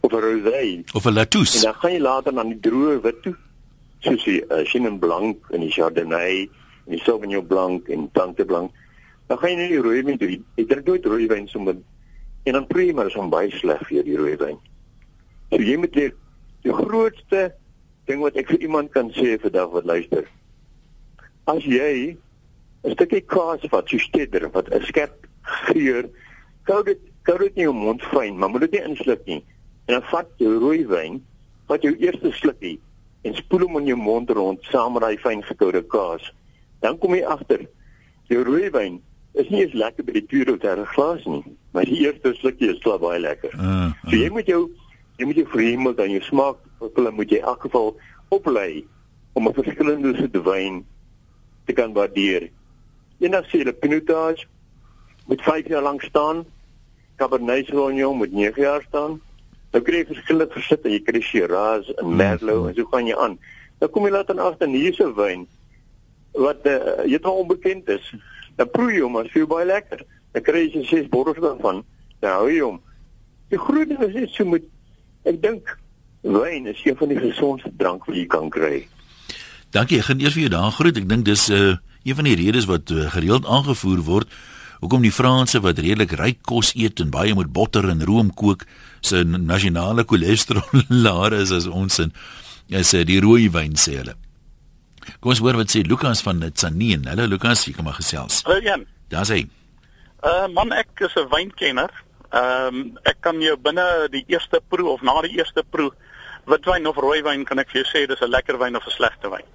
of 0.00 0.12
'n 0.12 0.20
rosé 0.20 0.84
of 0.94 1.06
'n 1.06 1.14
Latous. 1.14 1.56
En 1.56 1.62
dan 1.62 1.74
gaan 1.74 1.92
jy 1.92 2.00
later 2.00 2.32
na 2.32 2.44
die 2.44 2.60
droë 2.60 3.00
wit 3.02 3.22
toe, 3.22 3.36
soos 4.00 4.24
die 4.24 4.42
uh, 4.50 4.64
Chenin 4.64 4.98
Blanc 4.98 5.36
en 5.50 5.60
die 5.60 5.70
Chardonnay 5.70 6.48
en 6.86 6.96
die 6.96 7.02
Sauvignon 7.02 7.46
Blanc 7.46 7.88
en 7.88 8.10
Tante 8.12 8.44
Blanc. 8.44 8.70
Dan 9.26 9.38
gaan 9.38 9.50
jy 9.50 9.56
nie 9.56 9.68
die 9.68 9.82
rooi 9.82 10.02
wyn 10.02 10.18
doen. 10.18 10.44
Jy 10.56 10.64
drink 10.66 10.86
nooit 10.86 11.04
rooi 11.04 11.26
wyn 11.26 11.48
sommer 11.48 11.76
en 12.44 12.52
dan 12.52 12.66
proe 12.66 12.86
jy 12.86 12.94
maar 12.96 13.10
so 13.10 13.28
baie 13.28 13.50
sleg 13.50 13.82
vir 13.88 14.04
die 14.06 14.16
rooi 14.16 14.36
wyn. 14.36 14.58
So 15.50 15.62
jy 15.62 15.76
moet 15.76 15.94
leer 15.94 16.14
die 16.64 16.72
grootste 16.72 17.52
ding 18.08 18.22
wat 18.24 18.36
ek 18.40 18.48
vir 18.48 18.64
iemand 18.64 18.92
kan 18.94 19.12
sê 19.12 19.36
vir 19.40 19.52
dag 19.52 19.70
wat 19.74 19.84
luister. 19.84 20.24
As 21.46 21.64
jy 21.64 22.16
'n 22.84 22.94
stukkie 22.94 23.24
kaas 23.26 23.62
wat 23.70 23.90
jy 23.90 23.98
steder 23.98 24.48
wat 24.50 24.72
'n 24.72 24.84
skerp 24.84 25.26
geur 25.42 26.08
kou 26.64 26.82
dit 26.84 27.00
kou 27.28 27.36
dit 27.42 27.60
in 27.60 27.68
jou 27.68 27.74
mond 27.76 28.02
fyn, 28.12 28.38
maar 28.40 28.50
moet 28.50 28.66
dit 28.66 28.78
nie 28.78 28.84
insluk 28.88 29.24
nie. 29.28 29.42
En 29.88 29.98
dan 29.98 30.06
vat 30.10 30.30
jy 30.40 30.52
rooi 30.62 30.86
wyn, 30.88 31.18
vat 31.68 31.84
jou 31.84 31.92
eerste 32.00 32.32
slukkie 32.32 32.78
en 33.26 33.34
spoel 33.36 33.66
hom 33.66 33.80
in 33.82 33.90
jou 33.92 33.98
mond 34.00 34.30
rond 34.32 34.70
saam 34.72 34.94
met 34.96 35.04
daai 35.04 35.20
fyn 35.20 35.42
gekoude 35.44 35.82
kaas. 35.92 36.24
Dan 36.84 36.96
kom 37.02 37.16
jy 37.16 37.24
agter 37.28 37.66
jou 38.32 38.44
rooi 38.46 38.70
wyn 38.72 39.00
is 39.38 39.48
nie 39.52 39.62
eens 39.62 39.76
lekker 39.76 40.06
by 40.06 40.16
die 40.16 40.26
tweede 40.26 40.54
of 40.56 40.62
derde 40.62 40.84
glas 40.94 41.24
nie, 41.28 41.42
maar 41.76 41.86
die 41.86 42.00
eerste 42.02 42.32
slukkie 42.40 42.72
is 42.72 42.80
klaar 42.82 43.00
baie 43.02 43.20
lekker. 43.22 43.52
Uh, 43.54 43.68
uh. 43.68 43.90
So 44.08 44.16
jy 44.16 44.30
moet 44.34 44.50
jou 44.50 44.62
jy 45.18 45.26
moet 45.26 45.40
jou 45.40 45.48
vreemd 45.52 45.98
dan 45.98 46.12
jou 46.14 46.22
smaak, 46.22 46.60
hulle 46.80 47.10
moet 47.14 47.32
jy 47.32 47.40
in 47.40 47.48
elk 47.50 47.64
geval 47.66 47.92
oplei 48.34 48.84
om 49.34 49.48
'n 49.48 49.54
verskillende 49.54 50.14
soort 50.16 50.36
wyn 50.46 50.84
te 51.66 51.72
kan 51.72 51.92
waardeer. 51.92 52.48
Eendag 53.18 53.46
sê 53.50 53.62
hulle 53.62 53.72
Pinotage 53.72 54.46
met 55.26 55.42
5 55.42 55.68
jaar 55.68 55.82
lank 55.82 56.02
staan, 56.02 56.46
Cabernet 57.18 57.66
Sauvignon 57.66 58.18
met 58.18 58.32
9 58.32 58.62
jaar 58.62 58.84
staan. 58.88 59.18
Nou 59.74 59.82
kry 59.84 60.02
jy 60.02 60.08
verskillende 60.14 60.54
versitte, 60.54 60.90
jy 60.90 61.00
kry 61.04 61.20
Shiraz 61.20 61.90
en 61.98 62.14
Merlot 62.16 62.62
mm. 62.62 62.68
en 62.70 62.76
so 62.78 62.90
gaan 62.92 63.08
jy 63.10 63.16
aan. 63.18 63.36
Nou 63.82 63.90
kom 63.92 64.06
jy 64.08 64.12
later 64.14 64.38
aan 64.38 64.46
agter 64.46 64.70
hierse 64.72 65.08
wyn 65.18 65.46
wat 66.38 66.66
uh, 66.70 66.78
heeltemal 67.04 67.42
onbekend 67.42 67.90
is. 67.92 68.06
Dan 68.58 68.70
proe 68.70 68.92
jy 68.92 69.02
hom, 69.04 69.18
as 69.20 69.32
jy 69.34 69.44
baie 69.50 69.66
lekker. 69.68 70.04
Dan 70.34 70.44
kry 70.46 70.64
jy 70.68 70.84
ses 70.86 71.10
bottels 71.12 71.40
daarvan. 71.42 71.82
Dan 72.22 72.38
hou 72.38 72.48
jy 72.52 72.62
hom. 72.62 72.78
Die 73.52 73.60
groot 73.60 73.90
ding 73.90 74.02
is 74.06 74.14
net 74.14 74.32
so 74.34 74.46
met 74.48 74.64
ek 75.28 75.40
dink 75.42 75.74
wyn 76.22 76.68
is 76.70 76.80
een 76.84 76.96
van 76.98 77.12
die 77.12 77.20
gesondste 77.20 77.72
drank 77.80 78.06
wat 78.08 78.16
jy 78.16 78.26
kan 78.30 78.50
kry. 78.52 78.86
Dankie, 79.74 80.00
ek 80.00 80.08
gaan 80.08 80.22
eers 80.22 80.36
vir 80.36 80.46
jou 80.46 80.52
daar 80.54 80.72
groet. 80.72 80.96
Ek 81.00 81.08
dink 81.08 81.26
dis 81.28 81.48
'n 81.48 81.54
uh, 81.54 81.76
een 82.08 82.16
van 82.16 82.24
die 82.24 82.38
redes 82.40 82.64
wat 82.64 82.90
uh, 82.90 83.10
gereeld 83.12 83.46
aangevoer 83.46 84.00
word 84.06 84.28
hoekom 84.80 85.02
die 85.02 85.14
Franse 85.14 85.60
wat 85.60 85.78
redelik 85.78 86.12
ryk 86.18 86.42
kos 86.46 86.72
eet 86.74 87.00
en 87.00 87.10
baie 87.10 87.34
met 87.34 87.52
botter 87.52 87.88
en 87.90 88.04
room 88.04 88.30
kook, 88.34 88.64
se 89.00 89.24
nasionale 89.24 90.04
cholesterol 90.04 90.84
laer 91.04 91.38
is 91.40 91.52
as 91.54 91.66
ons 91.66 91.98
in 91.98 92.14
is 92.68 92.92
uh, 92.92 93.04
die 93.06 93.20
rooi 93.24 93.48
wyn 93.48 93.78
sê 93.80 93.96
hulle. 93.96 94.14
Kom 95.20 95.32
ons 95.32 95.40
hoor 95.40 95.56
wat 95.56 95.72
sê 95.72 95.80
Lukas 95.86 96.20
van 96.24 96.42
Tsanien. 96.52 97.06
Hallo 97.08 97.24
Lukas, 97.26 97.64
jy 97.64 97.72
kom 97.76 97.88
maar 97.88 97.96
gesels. 97.96 98.42
Hallo 98.44 98.60
Jan. 98.60 98.84
Daar's 99.08 99.32
hy. 99.32 99.46
Uh 100.20 100.48
man, 100.52 100.74
ek 100.76 101.00
is 101.06 101.16
'n 101.16 101.30
wynkenner. 101.32 101.90
Ehm 102.30 102.74
um, 102.74 102.98
ek 103.04 103.22
kan 103.24 103.40
jou 103.40 103.56
binne 103.56 104.08
die 104.12 104.24
eerste 104.28 104.60
proe 104.68 104.90
of 104.92 105.02
na 105.02 105.20
die 105.22 105.38
eerste 105.38 105.64
proe 105.64 105.92
witwyn 106.44 106.86
of 106.86 106.96
rooiwyn 106.96 107.44
kan 107.44 107.58
ek 107.58 107.70
vir 107.72 107.82
jou 107.82 107.88
sê 107.88 108.06
dis 108.06 108.20
'n 108.20 108.30
lekker 108.30 108.58
wyn 108.58 108.76
of 108.76 108.84
'n 108.86 108.90
slegte 108.90 109.30
wyn. 109.30 109.46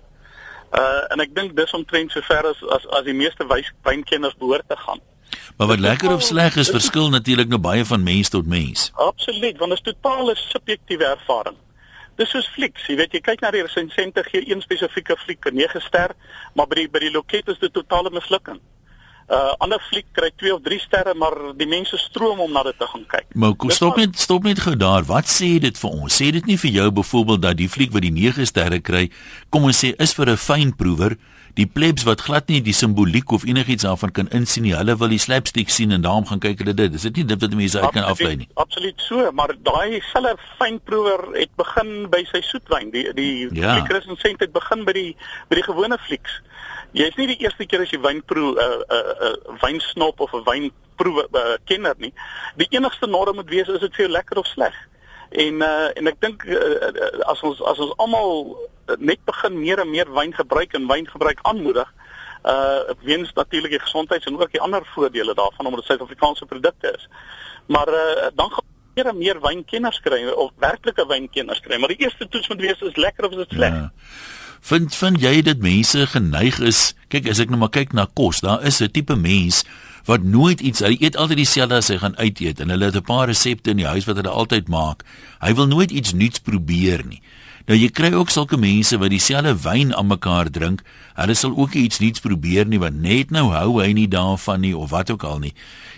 Uh 0.74 1.06
en 1.14 1.20
ek 1.20 1.36
dink 1.36 1.56
dis 1.56 1.74
omtrent 1.74 2.12
so 2.12 2.22
ver 2.22 2.48
as 2.50 2.64
as 2.74 2.86
as 2.98 3.06
die 3.06 3.14
meeste 3.14 3.46
wynkenners 3.84 4.38
behoort 4.40 4.68
te 4.68 4.76
gaan. 4.76 5.02
Maar 5.58 5.68
wat 5.68 5.80
lekker 5.80 6.14
of 6.14 6.22
sleg 6.22 6.56
is 6.56 6.70
verskil 6.70 7.10
natuurlik 7.10 7.48
nou 7.48 7.60
baie 7.62 7.86
van 7.86 8.04
mens 8.04 8.30
tot 8.30 8.46
mens. 8.46 8.92
Absoluut, 8.94 9.58
want 9.58 9.72
dit 9.72 9.80
is 9.80 9.94
totale 9.94 10.36
subjektiewe 10.36 11.06
ervaring. 11.06 11.58
Dis 12.16 12.30
soos 12.30 12.48
flieks, 12.54 12.86
jy 12.88 12.96
weet 13.00 13.16
jy 13.16 13.24
kyk 13.26 13.42
na 13.42 13.50
die 13.54 13.64
resensente 13.66 14.22
gee 14.28 14.46
een 14.46 14.62
spesifieke 14.62 15.18
fliek 15.18 15.46
'n 15.50 15.56
9 15.56 15.82
ster, 15.82 16.14
maar 16.54 16.68
by 16.68 16.76
die 16.76 16.90
by 16.90 17.00
die 17.00 17.12
loket 17.12 17.48
is 17.50 17.60
dit 17.60 17.74
totale 17.74 18.10
mislukking. 18.14 18.60
Uh 19.32 19.56
ander 19.64 19.80
fliek 19.90 20.06
kry 20.12 20.30
2 20.36 20.54
of 20.54 20.62
3 20.62 20.80
sterre, 20.80 21.14
maar 21.16 21.34
die 21.58 21.68
mense 21.68 21.98
stroom 21.98 22.40
om 22.40 22.52
na 22.52 22.64
dit 22.64 22.78
te 22.78 22.86
gaan 22.86 23.06
kyk. 23.08 23.26
Maar 23.34 23.56
kom 23.56 23.70
stop 23.70 23.98
net 23.98 24.20
stop 24.20 24.44
net 24.44 24.60
gou 24.60 24.76
daar. 24.76 25.04
Wat 25.04 25.26
sê 25.26 25.58
dit 25.64 25.78
vir 25.78 25.90
ons? 25.90 26.22
Sê 26.22 26.32
dit 26.32 26.46
nie 26.46 26.58
vir 26.58 26.72
jou 26.72 26.92
byvoorbeeld 26.92 27.42
dat 27.42 27.58
die 27.58 27.70
fliek 27.70 27.92
wat 27.92 28.06
die 28.06 28.12
9 28.12 28.46
sterre 28.46 28.80
kry, 28.80 29.10
kom 29.50 29.64
ons 29.64 29.80
sê 29.80 29.96
is 29.98 30.14
vir 30.14 30.30
'n 30.30 30.38
fynproewer 30.38 31.18
die 31.58 31.68
plebs 31.70 32.06
wat 32.08 32.24
glad 32.26 32.48
nie 32.50 32.62
die 32.66 32.74
simboliek 32.74 33.32
of 33.36 33.44
enigiets 33.46 33.86
daarvan 33.86 34.12
kan 34.12 34.30
insien 34.34 34.66
nie. 34.66 34.74
Hulle 34.74 34.96
wil 34.98 35.12
die 35.14 35.22
slapstick 35.22 35.70
sien 35.70 35.94
en 35.94 36.02
daarom 36.06 36.26
gaan 36.26 36.42
kyk 36.42 36.64
hulle 36.64 36.74
dit. 36.78 36.92
Dis 36.92 37.06
dit 37.06 37.22
nie 37.22 37.26
dit 37.30 37.46
wat 37.46 37.54
mense 37.60 37.82
uit 37.82 37.94
kan 37.94 38.08
aflei 38.10 38.34
nie. 38.42 38.48
Absoluut 38.64 39.06
so, 39.06 39.28
maar 39.38 39.54
daai 39.68 40.02
selfe 40.10 40.50
fynproewer 40.58 41.28
het 41.38 41.54
begin 41.62 42.10
by 42.14 42.24
sy 42.32 42.42
soetwyn. 42.48 42.90
Die 42.96 43.06
die 43.18 43.36
ja. 43.54 43.76
fliekers 43.76 44.10
en 44.10 44.18
sent 44.22 44.42
het 44.42 44.56
begin 44.56 44.82
by 44.88 44.98
die 44.98 45.12
by 45.52 45.62
die 45.62 45.68
gewone 45.70 46.00
flieks. 46.08 46.40
Jy 46.98 47.10
is 47.10 47.22
nie 47.22 47.30
die 47.34 47.40
eerste 47.46 47.66
keer 47.70 47.86
as 47.86 47.94
jy 47.94 48.02
wyn 48.02 48.24
proe 48.26 48.54
'n 48.54 48.58
uh, 48.58 48.82
'n 48.82 48.98
uh, 48.98 49.30
uh, 49.30 49.62
wynsnop 49.62 50.26
of 50.26 50.34
'n 50.34 50.46
wynproe 50.50 51.28
uh, 51.30 51.58
kenner 51.70 51.96
nie. 51.98 52.14
Die 52.58 52.70
enigste 52.74 53.08
norm 53.08 53.36
moet 53.36 53.50
wees 53.50 53.70
is 53.70 53.86
dit 53.86 53.96
vir 53.96 54.06
jou 54.06 54.12
lekker 54.18 54.42
of 54.42 54.50
sleg. 54.50 54.74
En 55.30 55.62
uh, 55.62 55.90
en 55.98 56.08
ek 56.08 56.18
dink 56.22 56.46
uh, 56.46 56.90
as 57.30 57.42
ons 57.42 57.62
as 57.62 57.78
ons 57.78 57.94
almal 57.98 58.58
net 59.00 59.20
begin 59.26 59.60
meer 59.60 59.80
en 59.80 59.90
meer 59.90 60.12
wyn 60.14 60.34
gebruik 60.34 60.74
en 60.74 60.88
wyn 60.88 61.08
gebruik 61.08 61.40
aanmoedig, 61.42 61.94
uh 62.44 62.94
weens 63.02 63.34
natuurlik 63.34 63.72
die 63.72 63.80
gesondheids 63.80 64.26
en 64.26 64.40
ook 64.40 64.52
die 64.52 64.62
ander 64.62 64.86
voordele 64.96 65.34
daarvan 65.34 65.66
omdat 65.66 65.80
dit 65.80 65.90
Suid-Afrikaanse 65.92 66.46
produkte 66.46 66.94
is. 66.98 67.08
Maar 67.66 67.88
uh 67.88 68.30
dan 68.36 68.52
gaan 68.52 68.72
meer 68.94 69.08
en 69.08 69.18
meer 69.18 69.42
wynkenners 69.42 70.00
kry 70.00 70.28
of 70.28 70.52
werklike 70.60 71.08
wynkenners 71.08 71.60
kry, 71.60 71.80
maar 71.80 71.90
die 71.90 72.04
eerste 72.06 72.28
toets 72.28 72.48
moet 72.48 72.62
wees 72.62 72.82
is 72.82 72.96
lekker 72.96 73.26
of 73.26 73.32
is 73.32 73.38
dit 73.38 73.56
sleg. 73.58 73.74
Ja. 73.74 73.92
Vind 74.64 74.96
vind 74.96 75.20
jy 75.20 75.42
dit 75.44 75.60
mense 75.60 76.06
geneig 76.08 76.60
is? 76.64 76.94
Kyk, 77.12 77.26
as 77.28 77.42
ek 77.44 77.50
nou 77.52 77.60
maar 77.60 77.74
kyk 77.74 77.92
na 77.98 78.06
kos, 78.16 78.40
daar 78.40 78.64
is 78.64 78.80
'n 78.82 78.92
tipe 78.92 79.16
mens 79.16 79.64
wat 80.08 80.24
nooit 80.24 80.60
iets, 80.60 80.80
hy 80.80 80.98
eet 81.00 81.16
altyd 81.16 81.38
dieselfde 81.38 81.76
as 81.76 81.88
hy 81.88 81.98
gaan 81.98 82.18
uit 82.18 82.40
eet 82.40 82.60
en 82.60 82.70
hulle 82.70 82.86
het 82.86 82.96
'n 82.96 83.08
paar 83.08 83.28
resepte 83.28 83.72
in 83.72 83.78
die 83.78 83.88
huis 83.88 84.06
wat 84.06 84.16
hulle 84.16 84.30
altyd 84.30 84.68
maak. 84.68 85.04
Hy 85.40 85.54
wil 85.54 85.68
nooit 85.68 85.92
iets 85.92 86.14
nuuts 86.14 86.40
probeer 86.40 87.06
nie. 87.06 87.22
Nou 87.64 87.78
jy 87.80 87.88
kry 87.96 88.10
ook 88.12 88.32
sulke 88.34 88.58
mense 88.60 88.98
wat 89.00 89.14
dieselfde 89.14 89.54
wyn 89.64 89.94
aan 89.96 90.10
mekaar 90.10 90.50
drink. 90.52 90.82
Hulle 91.16 91.36
sal 91.40 91.54
ook 91.56 91.78
iets 91.80 92.02
nuuts 92.04 92.20
probeer 92.20 92.68
nie 92.68 92.80
want 92.80 93.00
net 93.00 93.32
nou 93.32 93.46
hou 93.54 93.80
hy 93.80 93.94
nie 93.96 94.08
daarvan 94.12 94.60
nie 94.66 94.74
of 94.78 94.92
wat 94.92 95.14
ook 95.14 95.24
al 95.24 95.40
nie. 95.40 95.54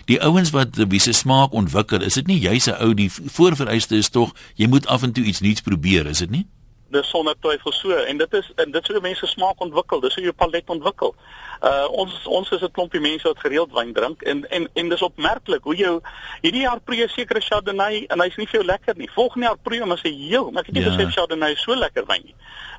Die 0.06 0.20
ouens 0.22 0.52
wat 0.54 0.78
wie 0.78 1.02
se 1.02 1.12
smaak 1.12 1.52
ontwikkel, 1.52 2.06
is 2.06 2.14
dit 2.14 2.26
nie 2.30 2.38
jy's 2.38 2.68
'n 2.70 2.78
ou 2.78 2.94
die 2.94 3.10
voorvereiste 3.10 3.96
is 3.96 4.08
tog 4.08 4.34
jy 4.54 4.68
moet 4.68 4.86
af 4.86 5.02
en 5.02 5.12
toe 5.12 5.24
iets 5.24 5.40
nuuts 5.40 5.60
probeer, 5.60 6.06
is 6.06 6.18
dit 6.18 6.30
nie? 6.30 6.46
dis 6.88 7.08
sonder 7.10 7.34
twyfel 7.42 7.72
so 7.74 7.90
en 7.90 8.18
dit 8.18 8.34
is 8.38 8.52
en 8.62 8.70
dit 8.74 8.88
sou 8.88 9.00
mense 9.02 9.26
smaak 9.26 9.62
ontwikkel 9.66 10.02
dis 10.04 10.14
hoe 10.18 10.24
jy 10.28 10.34
palet 10.42 10.70
ontwikkel 10.70 11.14
uh 11.62 11.86
ons 11.90 12.26
ons 12.26 12.50
is 12.50 12.62
'n 12.62 12.70
klompie 12.70 13.00
mense 13.00 13.28
wat 13.28 13.38
gereeld 13.38 13.72
wyn 13.72 13.92
drink 13.92 14.22
en 14.22 14.44
en 14.50 14.68
en 14.74 14.88
dis 14.88 15.02
opmerklik 15.02 15.62
hoe 15.62 15.76
jou 15.76 16.00
hierdie 16.42 16.62
jaar 16.62 16.80
proe 16.80 17.08
sekere 17.08 17.40
chardonnay 17.40 18.04
en 18.08 18.20
hy's 18.20 18.36
nie 18.36 18.46
vir 18.46 18.60
jou 18.60 18.64
lekker 18.64 18.96
nie 18.96 19.10
volgende 19.14 19.46
jaar 19.46 19.58
proe 19.62 19.86
maar 19.86 19.98
sê 19.98 20.12
heel 20.12 20.50
maar 20.50 20.62
ek 20.62 20.66
het 20.66 20.74
nie 20.74 20.84
ja. 20.84 20.90
gesê 20.90 21.10
chardonnay 21.10 21.52
is 21.52 21.62
so 21.62 21.74
lekker 21.74 22.06
wyn 22.06 22.22
nie 22.24 22.34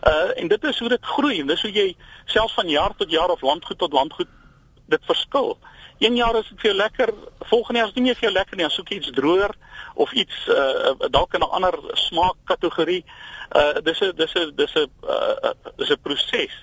uh 0.08 0.32
en 0.36 0.48
dit 0.48 0.64
is 0.64 0.80
hoe 0.80 0.90
dit 0.90 1.06
groei 1.06 1.40
en 1.40 1.48
dis 1.48 1.62
hoe 1.62 1.72
jy 1.72 1.96
selfs 2.26 2.54
van 2.54 2.70
jaar 2.70 2.94
tot 2.98 3.12
jaar 3.12 3.30
of 3.30 3.42
landgoed 3.42 3.78
tot 3.78 3.94
landgoed 3.94 4.30
dit 4.88 5.02
verskil 5.06 5.58
een 6.00 6.16
jaar 6.16 6.36
is 6.36 6.50
dit 6.50 6.60
vir 6.62 6.70
jou 6.72 6.78
lekker 6.78 7.14
volgende 7.40 7.80
jaar 7.80 7.88
is 7.88 7.94
dit 7.94 8.04
nie 8.04 8.10
meer 8.12 8.20
vir 8.20 8.30
jou 8.30 8.38
lekker 8.38 8.56
nie 8.56 8.68
dan 8.68 8.76
soek 8.76 8.90
jy 8.90 8.98
iets 8.98 9.12
droër 9.12 9.56
of 9.96 10.14
iets 10.14 10.48
uh 10.48 11.10
dalk 11.10 11.34
in 11.34 11.42
'n 11.42 11.50
ander 11.58 11.80
smaakkategorie 11.94 13.04
uh 13.56 13.82
dis 13.84 14.02
'n 14.02 14.16
dis 14.16 14.34
'n 14.36 14.52
dis 14.56 14.76
'n 14.76 14.92
uh 15.04 15.52
dis 15.78 15.90
'n 15.90 16.02
proses. 16.02 16.54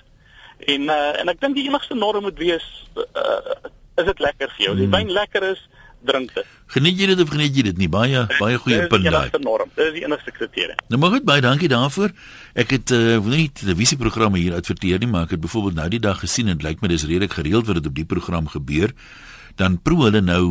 En 0.65 0.89
uh 0.89 1.21
en 1.21 1.31
ek 1.33 1.41
dink 1.43 1.55
die 1.55 1.67
enigste 1.69 1.95
norm 1.95 2.25
moet 2.27 2.37
wees 2.41 2.67
uh 2.95 3.71
is 3.95 4.05
dit 4.05 4.19
lekker 4.19 4.51
vir 4.51 4.65
jou. 4.65 4.73
As 4.73 4.79
die 4.81 4.89
hmm. 4.89 4.95
wyn 4.97 5.11
lekker 5.15 5.43
is, 5.53 5.61
drink 6.05 6.33
dit. 6.35 6.47
Geniet 6.75 6.99
jy 6.99 7.07
dit 7.13 7.21
of 7.21 7.31
geniet 7.31 7.55
jy 7.55 7.63
dit 7.69 7.79
nie? 7.79 7.87
Baie 7.91 8.25
baie 8.39 8.57
goeie 8.61 8.87
punt 8.91 9.05
daai. 9.05 9.11
Dis 9.11 9.11
die 9.11 9.15
enigste 9.15 9.41
norm. 9.45 9.71
Dis 9.77 9.93
die 9.95 10.03
enigste 10.05 10.33
kriteria. 10.35 10.77
Nou 10.91 10.99
maar 11.01 11.15
goed, 11.15 11.25
baie 11.27 11.43
dankie 11.45 11.71
daarvoor. 11.71 12.13
Ek 12.65 12.75
het 12.75 12.93
uh 12.95 13.17
wil 13.23 13.37
nie 13.37 13.49
televisieprogramme 13.61 14.41
hier 14.41 14.57
adverteer 14.57 15.01
nie, 15.01 15.09
maar 15.11 15.29
ek 15.29 15.37
het 15.37 15.43
byvoorbeeld 15.45 15.79
nou 15.79 15.89
die 15.95 16.03
dag 16.03 16.21
gesien 16.23 16.51
en 16.51 16.59
dit 16.59 16.67
lyk 16.67 16.83
my 16.83 16.91
dis 16.91 17.07
redelik 17.07 17.37
gereeld 17.39 17.69
wat 17.69 17.81
dit 17.81 17.91
op 17.91 17.97
die 17.97 18.07
program 18.15 18.49
gebeur. 18.51 18.95
Dan 19.59 19.79
proe 19.81 20.07
hulle 20.09 20.23
nou 20.25 20.45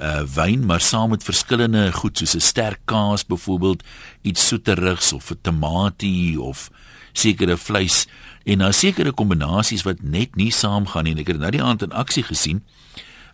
uh 0.00 0.22
wyn 0.34 0.64
maar 0.64 0.80
saam 0.80 1.10
met 1.12 1.24
verskillende 1.24 1.90
goed 1.92 2.18
soos 2.18 2.36
'n 2.36 2.40
sterk 2.40 2.80
kaas 2.84 3.26
byvoorbeeld 3.26 3.82
iets 4.22 4.46
soeterigs 4.48 5.12
of 5.12 5.30
'n 5.30 5.38
tamatie 5.42 6.40
of 6.40 6.70
sekere 7.12 7.56
vleis 7.56 8.06
en 8.50 8.58
daar 8.58 8.74
sekere 8.74 9.12
kombinasies 9.14 9.84
wat 9.86 10.02
net 10.02 10.34
nie 10.34 10.50
saamgaan 10.50 11.06
nie. 11.06 11.14
Ek 11.22 11.28
het 11.30 11.38
nou 11.38 11.50
die 11.54 11.62
aand 11.62 11.84
in 11.86 11.94
aksie 11.94 12.24
gesien. 12.26 12.64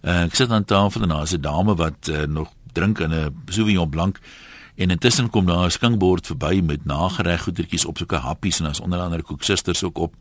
Uh 0.05 0.27
ek 0.27 0.37
sit 0.37 0.53
aan 0.53 0.65
tafel 0.69 1.07
en 1.07 1.15
daar's 1.15 1.33
'n 1.33 1.41
dame 1.41 1.75
wat 1.75 2.09
uh, 2.11 2.27
nog 2.27 2.53
drink 2.73 3.01
in 3.01 3.15
'n 3.15 3.35
Sauvignon 3.49 3.89
Blanc 3.89 4.21
en 4.77 4.91
intussen 4.91 5.31
kom 5.31 5.47
daar 5.47 5.67
'n 5.67 5.71
skinkbord 5.71 6.27
verby 6.27 6.61
met 6.61 6.85
nagereg 6.85 7.43
goedertjies 7.43 7.85
op 7.85 7.99
soeke 7.99 8.17
happies 8.17 8.59
en 8.59 8.65
daar's 8.65 8.81
onder 8.81 9.01
andere 9.01 9.23
koeksusters 9.23 9.83
ook 9.83 9.99
op 9.99 10.15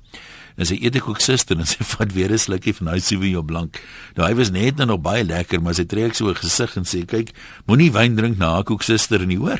en 0.56 0.66
sy 0.66 0.78
eet 0.82 0.96
ek 0.96 1.10
ook 1.10 1.20
suster 1.20 1.58
en 1.58 1.68
sy 1.74 1.84
vat 1.84 2.14
weer 2.14 2.32
'n 2.32 2.38
slukkie 2.38 2.74
van 2.74 2.86
daai 2.86 3.00
Sauvignon 3.00 3.46
Blanc. 3.46 3.82
Nou 4.16 4.30
hy 4.30 4.36
was 4.36 4.52
net 4.52 4.76
nou 4.76 4.88
nog 4.88 5.02
baie 5.02 5.24
lekker, 5.24 5.62
maar 5.62 5.74
sy 5.74 5.86
trek 5.86 6.16
so 6.16 6.30
'n 6.30 6.36
gesig 6.36 6.76
en 6.76 6.86
sê 6.86 7.06
kyk, 7.06 7.36
moenie 7.66 7.92
wyn 7.92 8.16
drink 8.16 8.38
na 8.38 8.52
haar 8.54 8.64
koeksusters 8.64 9.26
nie, 9.26 9.38
hoor. 9.38 9.60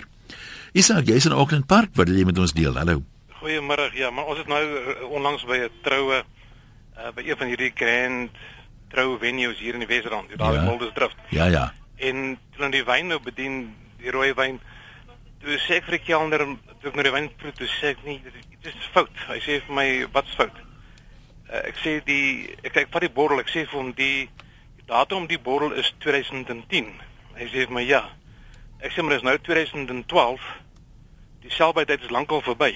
Isak, 0.74 1.08
jy's 1.08 1.26
in 1.26 1.32
Auckland 1.32 1.68
Park, 1.68 1.90
wat 1.96 2.08
wil 2.08 2.18
jy 2.18 2.26
met 2.26 2.38
ons 2.38 2.54
deel? 2.54 2.76
Hallo. 2.76 3.15
Goeiemôre. 3.46 3.92
Ja, 3.94 4.10
maar 4.10 4.26
ons 4.26 4.40
is 4.42 4.48
nou 4.50 4.62
eh, 4.64 5.04
onlangs 5.06 5.46
by 5.46 5.58
'n 5.68 5.82
troue 5.86 6.18
uh, 6.18 7.12
by 7.14 7.22
een 7.22 7.38
van 7.38 7.48
hierdie 7.48 7.72
grand 7.76 8.32
troue 8.90 9.20
venues 9.22 9.60
hier 9.60 9.74
in 9.78 9.84
die 9.86 9.88
Wesrand, 9.88 10.38
daar 10.38 10.54
ja. 10.54 10.60
in 10.60 10.66
Wildersdrift. 10.66 11.16
Ja, 11.30 11.46
ja. 11.46 11.74
En 11.96 12.40
toe 12.58 12.70
die 12.70 12.84
wyn 12.84 13.08
nou 13.08 13.20
bedien, 13.22 13.76
die 14.02 14.10
rooi 14.10 14.34
wyn, 14.34 14.58
toe 15.44 15.60
sê 15.62 15.78
ek 15.78 15.86
vir 15.86 15.98
die 16.00 16.06
kelner, 16.08 16.46
toe 16.82 16.90
ek 16.90 16.98
nou 16.98 17.06
die 17.06 17.14
wyn 17.14 17.30
proe, 17.38 17.54
toe 17.54 17.70
sê 17.70 17.94
ek 17.94 18.02
nie, 18.04 18.18
dit 18.24 18.74
is 18.74 18.90
fout. 18.98 19.14
Hy 19.30 19.38
sê 19.46 19.62
vir 19.68 19.76
my, 19.78 19.88
wat's 20.12 20.34
fout? 20.34 20.58
uh, 21.54 21.62
ek 21.62 21.78
sê 21.84 22.00
die 22.06 22.50
ek 22.64 22.74
kyk 22.80 22.90
vat 22.94 23.06
die 23.06 23.14
bottel 23.14 23.46
ek 23.46 23.54
sê 23.54 23.68
vir 23.70 23.78
hom 23.78 23.94
die, 23.94 24.26
die 24.80 24.90
datum 24.90 25.30
die 25.30 25.42
bottel 25.42 25.78
is 25.78 25.94
2010 26.02 26.90
Hy 27.36 27.46
sê 27.52 27.66
vir 27.68 27.74
my 27.76 27.84
ja. 27.84 28.06
Ek 28.80 28.94
sê 28.96 29.04
maar 29.04 29.18
dis 29.18 29.26
nou 29.28 29.36
2012. 29.44 30.44
Die 31.44 31.52
selbytyd 31.52 32.06
is 32.08 32.14
lankal 32.16 32.40
verby. 32.46 32.72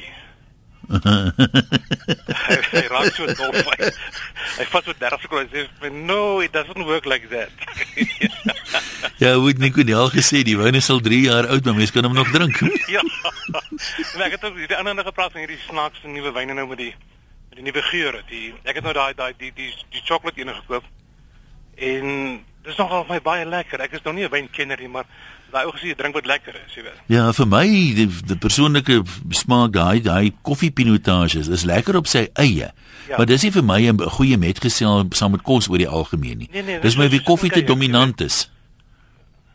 Hy, 0.89 2.56
hy 2.73 2.82
raak 2.89 3.13
so 3.13 3.28
dol 3.38 3.54
hy. 3.54 3.89
Hy 4.58 4.65
vat 4.71 4.88
so 4.88 4.95
30 4.97 5.21
sekondes 5.25 5.54
en 5.54 5.69
sê 5.82 5.91
no, 5.93 6.39
it 6.41 6.54
doesn't 6.56 6.86
work 6.89 7.06
like 7.06 7.30
that. 7.30 7.54
ja, 9.23 9.36
hoe 9.36 9.47
het 9.52 9.62
Nico 9.62 9.86
al 9.95 10.10
gesê 10.13 10.41
die 10.43 10.58
wyn 10.58 10.80
is 10.80 10.89
al 10.89 11.02
3 11.06 11.21
jaar 11.28 11.47
oud, 11.54 11.65
maar 11.65 11.78
mense 11.78 11.93
kan 11.93 12.08
hom 12.10 12.17
nog 12.17 12.32
drink. 12.34 12.58
ja. 12.95 13.04
Maar 13.52 14.25
ek 14.28 14.38
het 14.38 14.45
ook 14.49 14.58
die 14.58 14.78
ander 14.78 15.06
gepraat 15.06 15.32
van 15.36 15.45
hierdie 15.45 15.62
snaakse 15.67 16.10
nuwe 16.10 16.34
wyne 16.34 16.58
nou 16.58 16.67
met 16.71 16.82
die 16.82 16.93
met 17.49 17.60
die 17.62 17.67
nuwe 17.69 17.86
geure. 17.91 18.23
Die 18.30 18.54
ek 18.65 18.82
het 18.82 18.86
nou 18.86 18.95
daai 18.97 19.13
daai 19.13 19.34
die 19.38 19.54
die 19.54 19.71
die 19.93 20.06
chocolate 20.06 20.41
ene 20.41 20.58
gekoop. 20.63 20.86
En 21.78 22.39
dis 22.65 22.78
nogal 22.82 23.06
vir 23.06 23.15
my 23.15 23.21
baie 23.23 23.45
lekker. 23.45 23.86
Ek 23.86 23.93
is 23.99 24.06
nog 24.06 24.17
nie 24.17 24.25
'n 24.25 24.34
wynkenner 24.34 24.82
nie, 24.82 24.89
maar 24.89 25.06
daai 25.51 25.65
ou 25.65 25.73
gesê 25.75 25.95
drink 25.97 26.15
wat 26.15 26.27
lekker 26.29 26.55
is, 26.55 26.75
jy 26.75 26.83
weet. 26.85 27.01
Ja, 27.12 27.31
vir 27.35 27.47
my 27.49 27.65
die, 27.97 28.07
die 28.29 28.38
persoonlike 28.38 29.01
smaak 29.35 29.73
daai 29.75 30.01
daai 30.05 30.31
koffiepinotage 30.45 31.45
is 31.45 31.65
lekker 31.67 31.99
op 31.99 32.07
sy 32.07 32.27
eie. 32.39 32.71
Ja. 33.09 33.17
Maar 33.17 33.29
dis 33.31 33.43
nie 33.43 33.51
vir 33.51 33.65
my 33.65 33.79
'n 33.89 34.09
goeie 34.17 34.38
metgesel 34.38 35.07
saam 35.12 35.31
met 35.31 35.41
kos 35.41 35.69
oor 35.69 35.77
die 35.77 35.88
algemeen 35.88 36.38
nie. 36.38 36.49
Nee, 36.51 36.63
nee, 36.63 36.79
dis 36.79 36.97
my 36.97 37.09
wie 37.09 37.23
koffie 37.23 37.49
te 37.49 37.63
dominant 37.63 38.21
is. 38.21 38.49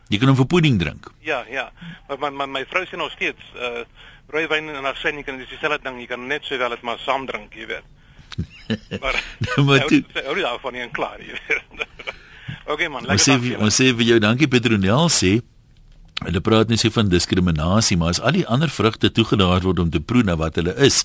Jy 0.09 0.19
kan 0.19 0.29
hom 0.29 0.37
vir 0.37 0.45
pudding 0.45 0.79
drink. 0.79 1.09
Ja, 1.25 1.43
ja. 1.49 1.71
Maar 2.07 2.17
my 2.19 2.29
my, 2.29 2.45
my 2.45 2.65
vrou 2.69 2.85
sê 2.85 2.97
nog 2.97 3.11
steeds 3.11 3.41
uh 3.55 3.85
rooiwyn 4.27 4.69
en 4.69 4.85
arsenic 4.85 5.25
kan 5.25 5.37
dis 5.37 5.49
dieselfde 5.49 5.83
ding, 5.83 5.99
jy 6.01 6.07
kan 6.09 6.27
net 6.27 6.43
sowel 6.43 6.73
dit 6.73 6.81
maar 6.81 6.97
saam 6.99 7.25
drink, 7.29 7.53
jy 7.53 7.67
weet. 7.69 7.85
maar 9.03 9.19
maar 9.65 9.85
toe 9.87 10.03
ou 10.25 10.35
die 10.35 10.43
daarvan 10.43 10.73
nie 10.73 10.81
en 10.81 10.91
klaar, 10.91 11.21
jy 11.21 11.37
weet. 11.37 11.85
okay 12.71 12.87
man, 12.89 13.05
lekker. 13.05 13.13
Ons 13.13 13.27
sê 13.29 13.57
ons 13.57 13.81
sê 13.81 13.91
vir 13.93 14.09
jou 14.09 14.19
dankie 14.19 14.49
Petronel 14.49 15.11
sê 15.13 15.37
Hulle 16.23 16.41
praat 16.41 16.71
nie 16.71 16.79
se 16.79 16.91
van 16.95 17.09
diskriminasie, 17.11 17.97
maar 17.99 18.13
as 18.15 18.21
al 18.23 18.37
die 18.37 18.45
ander 18.47 18.71
vrugte 18.71 19.11
toegelaat 19.11 19.65
word 19.67 19.81
om 19.83 19.89
te 19.91 19.99
proe 19.99 20.23
na 20.23 20.37
wat 20.39 20.55
hulle 20.55 20.75
is. 20.79 21.03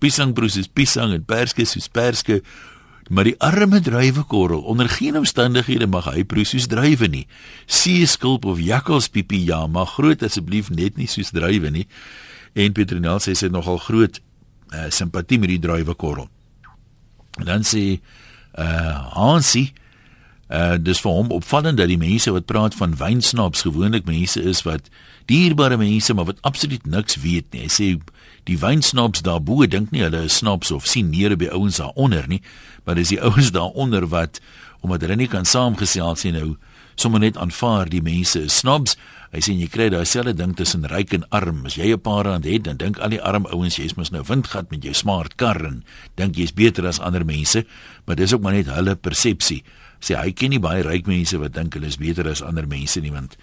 Piesangproes 0.00 0.56
is 0.56 0.70
piesang 0.72 1.12
en 1.12 1.24
perske 1.24 1.62
is 1.66 1.88
perske. 1.92 2.40
Maar 3.08 3.28
die 3.28 3.36
arme 3.38 3.80
druiwekorrel 3.80 4.64
onder 4.66 4.88
geen 4.90 5.16
omstandighede 5.16 5.86
mag 5.86 6.08
hy 6.10 6.24
proe 6.26 6.44
soos 6.44 6.66
druiwe 6.66 7.06
nie. 7.08 7.26
Seeskulp 7.66 8.44
of 8.44 8.58
jakkalspiepie 8.58 9.44
ja, 9.46 9.66
maar 9.66 9.86
groot 9.86 10.24
asseblief 10.26 10.72
net 10.74 10.96
nie 10.98 11.06
soos 11.06 11.30
druiwe 11.30 11.70
nie. 11.70 11.86
En 12.56 12.74
Petronel 12.74 13.20
sê 13.22 13.36
sy 13.36 13.46
het 13.46 13.54
nogal 13.54 13.78
groot 13.84 14.18
uh, 14.18 14.88
simpatie 14.90 15.38
met 15.38 15.52
die 15.54 15.62
druiwekorrel. 15.62 16.26
Dan 17.44 17.66
sê 17.68 18.00
uh 18.56 18.96
Hansie 19.12 19.74
Uh 20.46 20.76
dis 20.78 21.00
vir 21.02 21.10
hom 21.10 21.32
opvallend 21.34 21.80
dat 21.80 21.90
die 21.90 21.98
mense 21.98 22.30
wat 22.30 22.46
praat 22.46 22.74
van 22.78 22.92
wynsnaps 23.00 23.64
gewoonlik 23.66 24.04
mense 24.06 24.38
is 24.38 24.60
wat 24.62 24.86
dierbare 25.26 25.74
mense 25.76 26.14
maar 26.14 26.28
wat 26.28 26.42
absoluut 26.46 26.86
niks 26.86 27.18
weet 27.22 27.50
nie. 27.50 27.64
Hy 27.66 27.72
sê 27.72 27.88
die 28.46 28.58
wynsnaps 28.62 29.24
daarbo 29.26 29.66
dink 29.66 29.90
nie 29.90 30.04
hulle 30.04 30.22
is 30.28 30.38
snaps 30.38 30.70
of 30.70 30.86
sien 30.86 31.10
neer 31.10 31.34
by 31.34 31.50
ouens 31.50 31.80
daaronder 31.82 32.28
nie, 32.30 32.42
maar 32.84 32.94
dis 32.94 33.10
die 33.10 33.20
ouens 33.26 33.50
daaronder 33.50 34.06
wat 34.06 34.38
omdat 34.86 35.02
hulle 35.02 35.16
nie 35.18 35.26
kan 35.26 35.44
saamgesels 35.44 36.22
nie 36.28 36.36
nou 36.36 36.54
sommer 36.94 37.20
net 37.20 37.36
aanvaar 37.36 37.90
die 37.90 38.02
mense 38.04 38.44
is 38.46 38.60
snaps. 38.62 38.94
Hy 39.34 39.42
sê 39.42 39.52
jy 39.58 39.66
kry 39.68 39.88
daai 39.90 40.06
selfde 40.06 40.36
ding 40.38 40.54
tussen 40.56 40.86
ryk 40.86 41.10
en 41.12 41.26
arm. 41.34 41.66
As 41.66 41.74
jy 41.74 41.90
'n 41.92 42.00
paar 42.00 42.24
rand 42.24 42.46
het, 42.46 42.62
dan 42.64 42.76
dink 42.76 42.98
al 42.98 43.10
die 43.10 43.20
arm 43.20 43.46
ouens 43.50 43.76
jy's 43.76 43.96
mos 43.96 44.12
nou 44.12 44.22
windgat 44.22 44.70
met 44.70 44.84
jou 44.84 44.94
smart 44.94 45.36
kar 45.36 45.58
en 45.58 45.82
dink 46.14 46.36
jy's 46.36 46.54
beter 46.54 46.86
as 46.86 47.00
ander 47.00 47.24
mense, 47.24 47.66
maar 48.06 48.16
dis 48.16 48.32
ook 48.32 48.40
maar 48.40 48.54
net 48.54 48.70
hulle 48.70 48.94
persepsie 48.94 49.64
sê 50.00 50.16
hy 50.18 50.32
ken 50.32 50.50
nie 50.50 50.62
baie 50.62 50.82
ryk 50.82 51.06
mense 51.06 51.38
wat 51.38 51.54
dink 51.56 51.74
hulle 51.74 51.86
is 51.86 52.00
beter 52.00 52.28
as 52.28 52.42
ander 52.42 52.66
mense 52.66 53.00
nie 53.00 53.12
want 53.14 53.36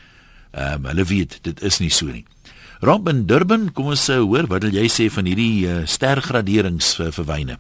ehm 0.54 0.86
um, 0.86 0.90
hulle 0.92 1.06
weet 1.10 1.40
dit 1.44 1.62
is 1.64 1.80
nie 1.82 1.90
so 1.90 2.06
nie. 2.06 2.26
Robin 2.84 3.26
Durban, 3.26 3.72
kom 3.72 3.94
ons 3.94 4.10
uh, 4.12 4.20
hoor 4.22 4.46
wat 4.52 4.66
wil 4.68 4.76
jy 4.76 4.90
sê 4.92 5.08
van 5.10 5.26
hierdie 5.26 5.66
uh, 5.66 5.86
stergraderings 5.88 7.00
uh, 7.00 7.10
vir 7.16 7.26
wyne? 7.30 7.58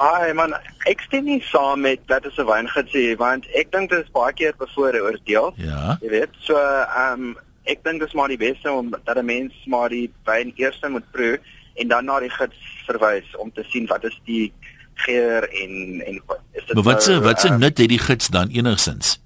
Hi 0.00 0.32
man, 0.34 0.56
ek 0.90 1.04
stem 1.06 1.28
nie 1.28 1.42
saam 1.46 1.84
met 1.84 2.00
dat 2.10 2.24
dit 2.24 2.38
'n 2.40 2.48
wyn 2.48 2.68
gesê 2.74 3.04
want 3.20 3.46
ek 3.54 3.70
dink 3.70 3.90
dit 3.90 4.00
is 4.02 4.10
baie 4.10 4.32
keer 4.32 4.54
bevooroordeel. 4.58 5.54
Ja. 5.56 5.98
Jy 6.02 6.10
weet, 6.10 6.32
so 6.40 6.56
ehm 6.58 7.30
um, 7.30 7.36
ek 7.64 7.84
dink 7.84 8.00
dit 8.00 8.08
is 8.08 8.14
maar 8.18 8.32
die 8.32 8.40
beste 8.40 8.72
om 8.72 8.90
dat 8.90 9.16
'n 9.16 9.24
mens 9.24 9.54
maar 9.66 9.88
die 9.88 10.10
wyn 10.24 10.52
eers 10.56 10.80
moet 10.88 11.06
proe 11.12 11.38
en 11.74 11.88
dan 11.88 12.04
na 12.04 12.18
die 12.20 12.30
gids 12.30 12.58
verwys 12.86 13.36
om 13.36 13.52
te 13.52 13.64
sien 13.68 13.86
wat 13.86 14.04
is 14.04 14.18
die 14.24 14.52
geur 14.94 15.48
en 15.48 16.02
en 16.06 16.22
is 16.52 16.64
dit 16.66 16.74
Maar 16.74 16.82
wat 16.82 17.02
se 17.02 17.10
nou, 17.10 17.22
wat 17.22 17.40
se 17.40 17.48
uh, 17.48 17.56
nut 17.56 17.78
het 17.78 17.88
die 17.88 17.98
gids 17.98 18.28
dan 18.28 18.48
enigsins? 18.48 19.20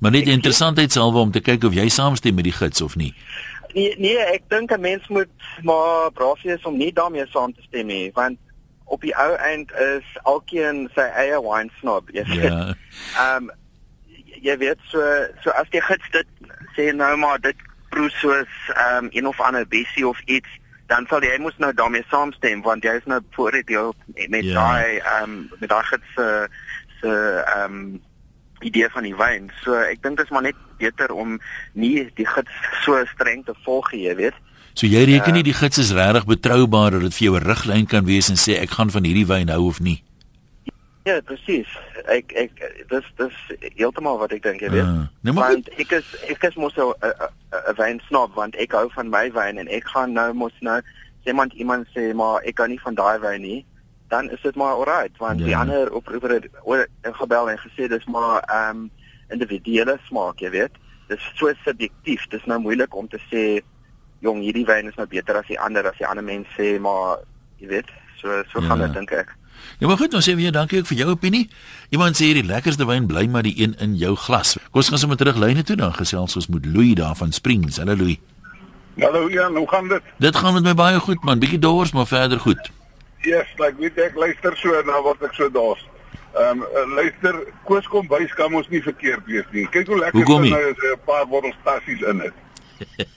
Maar 0.00 0.10
net 0.10 0.26
interessantheidshalwe 0.26 1.18
om 1.18 1.30
te 1.30 1.40
kyk 1.40 1.64
of 1.64 1.74
jy 1.74 1.88
saamstem 1.88 2.34
met 2.34 2.44
die 2.44 2.52
gids 2.52 2.80
of 2.80 2.96
nie. 2.96 3.14
Nee, 3.74 3.94
nee 3.98 4.18
ek 4.18 4.42
dink 4.48 4.70
'n 4.70 4.80
mens 4.80 5.06
moet 5.08 5.30
maar 5.62 6.12
braaf 6.12 6.42
wees 6.42 6.62
om 6.62 6.76
nie 6.76 6.92
daarmee 6.92 7.26
saam 7.26 7.54
te 7.54 7.62
stem 7.62 7.86
nie, 7.86 8.10
want 8.14 8.38
op 8.84 9.00
die 9.00 9.16
ou 9.16 9.34
eind 9.34 9.72
is 9.72 10.04
alkeen 10.22 10.88
sy 10.94 11.00
eie 11.00 11.40
wine 11.42 11.70
snob, 11.80 12.10
jy 12.12 12.24
weet. 12.24 12.42
Ja. 12.42 12.74
Ehm 13.16 13.48
um, 13.48 13.50
jy 14.44 14.56
weet 14.60 14.80
so 14.92 15.00
so 15.42 15.50
as 15.50 15.68
die 15.72 15.80
gids 15.80 16.10
dit 16.12 16.26
sê 16.76 16.90
nou 16.92 17.16
maar 17.16 17.40
dit 17.40 17.56
proe 17.88 18.10
soos 18.10 18.52
ehm 18.74 19.04
um, 19.04 19.08
een 19.12 19.26
of 19.26 19.40
ander 19.40 19.66
bessie 19.68 20.08
of 20.08 20.20
iets 20.24 20.60
dan 20.86 21.06
sal 21.08 21.24
jy 21.24 21.36
moet 21.40 21.58
nou 21.58 21.72
daarmee 21.72 22.04
saamstem 22.10 22.62
want 22.62 22.84
jy 22.84 22.96
is 23.00 23.06
nou 23.10 23.20
voordeel 23.36 23.94
met 24.28 24.44
ja. 24.44 24.54
daai 24.54 24.98
ehm 24.98 25.22
um, 25.22 25.36
met 25.60 25.68
daai 25.68 25.84
gids 25.90 26.16
se 26.16 26.48
se 27.00 27.12
ehm 27.44 27.78
um, 27.78 28.02
idee 28.64 28.88
van 28.88 29.04
die 29.04 29.16
wyn. 29.16 29.50
So 29.62 29.76
ek 29.76 30.00
dink 30.02 30.16
dit 30.16 30.24
is 30.24 30.32
maar 30.32 30.46
net 30.46 30.56
beter 30.80 31.12
om 31.12 31.36
nie 31.72 32.08
die 32.16 32.26
gids 32.26 32.52
so 32.84 33.02
streng 33.12 33.44
te 33.44 33.54
volg 33.64 33.92
jy 33.92 34.14
weet. 34.16 34.38
So 34.74 34.88
jy 34.90 35.04
reken 35.06 35.36
nie 35.36 35.44
die 35.46 35.56
gids 35.56 35.78
is 35.78 35.92
regtig 35.94 36.26
betroubaar 36.26 36.96
dat 36.96 37.06
dit 37.06 37.14
vir 37.14 37.26
jou 37.28 37.36
'n 37.38 37.46
riglyn 37.46 37.86
kan 37.86 38.04
wees 38.04 38.28
en 38.28 38.40
sê 38.40 38.58
ek 38.60 38.70
gaan 38.70 38.90
van 38.90 39.04
hierdie 39.04 39.26
wyn 39.26 39.48
hou 39.48 39.66
of 39.68 39.80
nie? 39.80 40.02
Ja, 41.04 41.18
presies. 41.20 41.68
Ek 42.08 42.32
ek 42.32 42.60
dis 42.88 43.08
dis 43.20 43.40
heeltemal 43.76 44.16
wat 44.22 44.32
ek 44.32 44.44
dink 44.46 44.62
jy 44.64 44.70
weet. 44.72 44.88
Uh, 44.88 45.02
nee, 45.20 45.34
want 45.36 45.68
ek 45.76 45.90
is 45.98 46.06
ek 46.32 46.46
is 46.48 46.56
mos 46.56 46.78
'n 46.80 46.94
'n 47.04 47.76
wyn 47.76 48.00
snob 48.08 48.32
want 48.38 48.56
ek 48.56 48.72
hou 48.72 48.88
van 48.94 49.12
my 49.12 49.28
wyn 49.32 49.60
en 49.60 49.68
ek 49.68 49.84
gaan 49.92 50.16
nou 50.16 50.32
mos 50.32 50.56
nou 50.60 50.80
iemand 51.28 51.52
iemand 51.60 51.92
sê 51.92 52.14
maar 52.16 52.40
ek 52.48 52.56
kan 52.56 52.72
nie 52.72 52.80
van 52.80 52.96
daai 52.96 53.18
wyn 53.20 53.44
nie, 53.44 53.60
dan 54.08 54.30
is 54.30 54.40
dit 54.40 54.56
maar 54.56 54.80
alright 54.80 55.12
want 55.20 55.40
ja. 55.40 55.46
die 55.46 55.56
ander 55.56 55.92
oproeper 55.92 56.30
het 56.30 56.48
oor 56.64 56.86
gebel 57.02 57.50
en 57.50 57.60
gesê 57.60 57.88
dis 57.88 58.08
maar 58.08 58.40
ehm 58.48 58.88
um, 58.88 58.90
individuele 59.28 59.98
smaak, 60.08 60.40
jy 60.40 60.50
weet. 60.50 60.72
Dis 61.08 61.20
so 61.36 61.52
subjektief. 61.64 62.26
Dis 62.32 62.44
nou 62.44 62.58
moeilik 62.60 62.94
om 62.94 63.08
te 63.08 63.20
sê 63.28 63.60
jong, 64.24 64.40
hierdie 64.40 64.64
wyn 64.64 64.88
is 64.88 64.96
nou 64.96 65.06
beter 65.06 65.36
as 65.36 65.48
die 65.52 65.60
ander 65.60 65.84
as 65.84 66.00
die 66.00 66.06
ander 66.08 66.24
mense 66.24 66.48
sê 66.56 66.78
maar 66.80 67.20
jy 67.60 67.68
weet, 67.76 67.92
so 68.16 68.40
so 68.48 68.60
ja. 68.60 68.68
gaan 68.68 68.88
dit 68.88 68.92
dink 68.96 69.12
ek. 69.12 69.36
Ja, 69.78 69.86
maar 69.86 69.96
goed, 69.96 70.14
ons 70.14 70.28
sê 70.28 70.34
weer 70.36 70.52
dankie 70.52 70.78
ook 70.78 70.86
vir 70.86 70.96
jou 70.96 71.08
opinie. 71.10 71.48
Iemand 71.90 72.16
sê 72.16 72.30
hierdie 72.30 72.46
lekkerste 72.46 72.86
wyn 72.86 73.06
bly 73.06 73.26
maar 73.26 73.42
die 73.42 73.54
een 73.60 73.74
in 73.78 73.96
jou 73.96 74.14
glas. 74.16 74.56
Kom 74.70 74.82
ons 74.82 74.88
gaan 74.88 75.02
sommer 75.02 75.16
terug 75.16 75.36
lyne 75.36 75.62
toe 75.62 75.76
dan 75.76 75.94
gesels 75.94 76.36
ons 76.36 76.48
met 76.48 76.66
Louis 76.66 76.94
daar 76.94 77.16
van 77.16 77.32
Springs. 77.32 77.76
Hallo 77.82 77.96
Louis. 77.96 78.18
Hallo 79.00 79.30
Jan, 79.30 79.56
hoe 79.56 79.68
gaan 79.68 79.88
dit? 79.88 80.02
Dit 80.18 80.36
gaan 80.36 80.54
met 80.54 80.62
my 80.62 80.74
baie 80.74 81.00
goed 81.00 81.24
man, 81.24 81.38
bietjie 81.38 81.58
dors 81.58 81.92
maar 81.92 82.06
verder 82.06 82.40
goed. 82.40 82.70
Yes, 83.24 83.48
like 83.58 83.74
weet 83.80 83.98
ek 83.98 84.14
luister 84.14 84.56
so 84.60 84.82
na 84.86 85.00
wat 85.02 85.22
ek 85.24 85.34
so 85.34 85.50
dors. 85.50 85.82
Ehm 86.34 86.62
um, 86.62 86.94
luister, 86.94 87.40
Koos 87.64 87.86
kom 87.90 88.06
bys 88.10 88.32
kan 88.34 88.54
ons 88.54 88.68
nie 88.70 88.82
verkeerd 88.82 89.26
wees 89.26 89.46
nie. 89.54 89.66
Kyk 89.70 89.90
hoe 89.90 89.98
lekker 89.98 90.26
dit 90.26 90.50
nou 90.50 90.64
is 90.70 90.82
'n 90.92 90.98
paar 91.06 91.26
bottels 91.26 91.58
tassies 91.64 92.02
in 92.02 92.18
dit. 92.18 92.34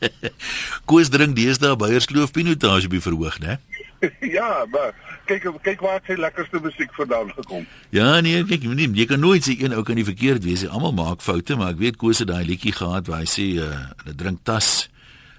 Koos 0.90 1.10
drink 1.10 1.36
deesdae 1.36 1.76
Beierskloof 1.76 2.32
Pinotage 2.32 2.88
by 2.88 3.02
verhoog, 3.02 3.40
né? 3.40 3.58
ja, 4.38 4.66
maar 4.72 4.94
kyk 5.30 5.48
kyk 5.66 5.82
waar 5.82 6.02
sy 6.08 6.18
lekkerste 6.20 6.60
musiek 6.64 6.94
vandaan 6.98 7.32
gekom. 7.36 7.66
Ja, 7.96 8.20
nee, 8.22 8.44
kyk, 8.48 8.68
jy, 8.68 8.76
nie, 8.78 8.90
jy 9.02 9.08
kan 9.10 9.22
nooit 9.24 9.48
sê 9.48 9.58
een 9.58 9.76
ou 9.76 9.84
kan 9.88 9.98
nie 9.98 10.06
verkeerd 10.08 10.46
wees 10.46 10.64
nie. 10.64 10.72
Almal 10.74 10.96
maak 10.98 11.26
foute, 11.26 11.58
maar 11.58 11.74
ek 11.76 11.82
weet 11.82 11.98
Koos 12.02 12.22
het 12.24 12.30
daai 12.32 12.46
liedjie 12.46 12.76
gehad 12.78 13.10
waar 13.10 13.24
hy 13.24 13.32
sê 13.32 13.48
uh, 13.62 13.72
hulle 14.04 14.18
drink 14.20 14.44
tas. 14.48 14.90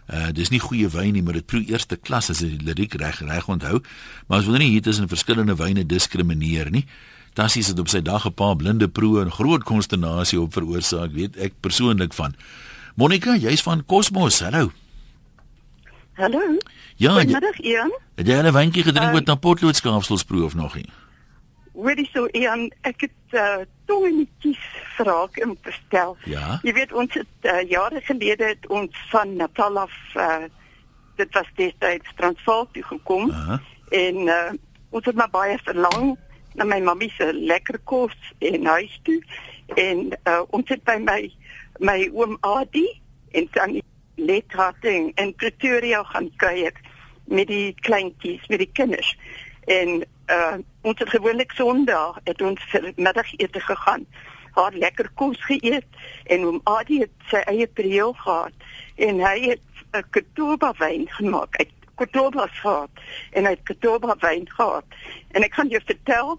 Uh 0.09 0.31
dis 0.33 0.49
nie 0.49 0.63
goeie 0.63 0.89
wyn 0.89 1.13
nie, 1.19 1.23
maar 1.23 1.37
dit 1.37 1.47
proe 1.47 1.63
eerste 1.69 1.99
klas 2.01 2.31
as 2.33 2.41
jy 2.41 2.55
die 2.57 2.67
liriek 2.71 2.97
reg 3.01 3.21
reg 3.29 3.49
onthou. 3.53 3.83
Maar 4.27 4.43
as 4.43 4.49
wil 4.49 4.59
nie 4.63 4.73
hier 4.73 4.85
tussen 4.87 5.11
verskillende 5.11 5.59
wyne 5.59 5.85
diskrimineer 5.85 6.73
nie. 6.73 6.87
Tassies 7.39 7.69
het 7.71 7.79
op 7.79 7.93
sy 7.93 8.01
dag 8.03 8.27
'n 8.27 8.35
paar 8.35 8.57
blinde 8.57 8.89
proe 8.89 9.21
en 9.23 9.31
groot 9.31 9.63
konsternasie 9.63 10.41
op 10.41 10.53
veroorsaak, 10.53 11.13
weet 11.13 11.37
ek 11.37 11.61
persoonlik 11.61 12.13
van. 12.15 12.35
Monica, 12.97 13.37
jy's 13.37 13.63
van 13.63 13.85
Cosmos. 13.85 14.41
Hallo. 14.41 14.73
Hallo. 16.19 16.41
Ja, 16.97 17.11
Goeiemiddag, 17.11 17.61
Ian. 17.61 17.93
Het 18.15 18.27
jy 18.27 18.35
'n 18.43 18.53
wyntjie 18.53 18.83
gedrink 18.83 19.13
met 19.13 19.29
uh, 19.29 19.35
ehm, 19.35 19.39
potloodskaapsels 19.39 20.25
of 20.27 20.55
nog 20.55 20.75
nie? 20.75 20.91
Weet 21.73 21.99
jy 21.99 22.09
so, 22.13 22.27
Ian, 22.27 22.73
ek 22.81 23.01
het 23.01 23.21
uh, 23.31 23.63
tong 23.87 24.05
en 24.07 24.29
kies 24.39 24.59
vraag 24.97 25.31
om 25.47 25.57
te 25.63 25.73
stel. 25.73 26.17
Ja. 26.25 26.59
Jy 26.63 26.73
weet 26.73 26.93
ons 26.93 27.15
het 27.15 27.37
uh, 27.43 27.63
jare 27.71 28.01
gelede 28.01 28.45
het 28.45 28.67
ons 28.67 28.91
van 29.11 29.37
Natal 29.37 29.79
af 29.79 29.95
uh, 30.17 30.51
dit 31.17 31.35
was 31.35 31.47
destyds 31.55 32.11
Transvaal 32.17 32.69
toe 32.73 32.83
gekom. 32.83 33.29
Uh 33.29 33.47
-huh. 33.49 33.59
En 33.89 34.17
uh, 34.17 34.53
ons 34.91 35.05
het 35.05 35.15
maar 35.15 35.31
baie 35.31 35.59
verlang 35.63 36.19
na 36.55 36.65
my 36.65 36.81
mammie 36.81 37.11
se 37.11 37.35
lekker 37.35 37.79
kos 37.85 38.17
en 38.39 38.67
huis 38.67 39.01
toe 39.03 39.23
en 39.75 40.19
uh, 40.25 40.43
ons 40.51 40.69
het 40.69 40.83
by 40.85 40.99
my 40.99 41.35
my 41.79 42.11
oom 42.13 42.37
Adie 42.41 43.01
en 43.31 43.49
tannie 43.51 43.85
Letharting 44.19 45.13
in 45.15 45.35
Pretoria 45.35 46.03
gaan 46.03 46.31
kuier 46.37 46.73
met 47.25 47.47
die 47.47 47.75
kleintjies, 47.81 48.47
met 48.47 48.59
die 48.59 48.71
kinders. 48.73 49.17
En 49.67 50.03
uh 50.29 50.57
ons 50.81 50.99
het 50.99 51.11
gewoonlik 51.11 51.53
Sondag 51.53 52.21
het 52.25 52.43
ons 52.43 52.77
middagete 52.97 53.61
gegaan. 53.61 54.07
Haar 54.57 54.73
lekker 54.73 55.11
kos 55.15 55.45
geëet 55.45 55.87
en 56.25 56.45
oom 56.45 56.61
Adie 56.65 57.01
het 57.01 57.29
sy 57.31 57.43
eie 57.51 57.67
prieel 57.67 58.13
gehad 58.13 58.53
en 58.97 59.21
hy 59.21 59.39
het 59.41 59.65
'n 59.93 60.05
Katoba 60.11 60.73
wyn 60.79 61.09
gemaak. 61.09 61.57
Hy 61.59 61.69
Katoba 61.95 62.47
gehad 62.47 62.91
en 63.33 63.45
hy 63.45 63.51
het 63.51 63.63
Katoba 63.63 64.17
wyn 64.21 64.49
gehad. 64.51 64.85
En 65.31 65.43
ek 65.43 65.53
kan 65.53 65.69
jou 65.69 65.83
vertel 65.85 66.39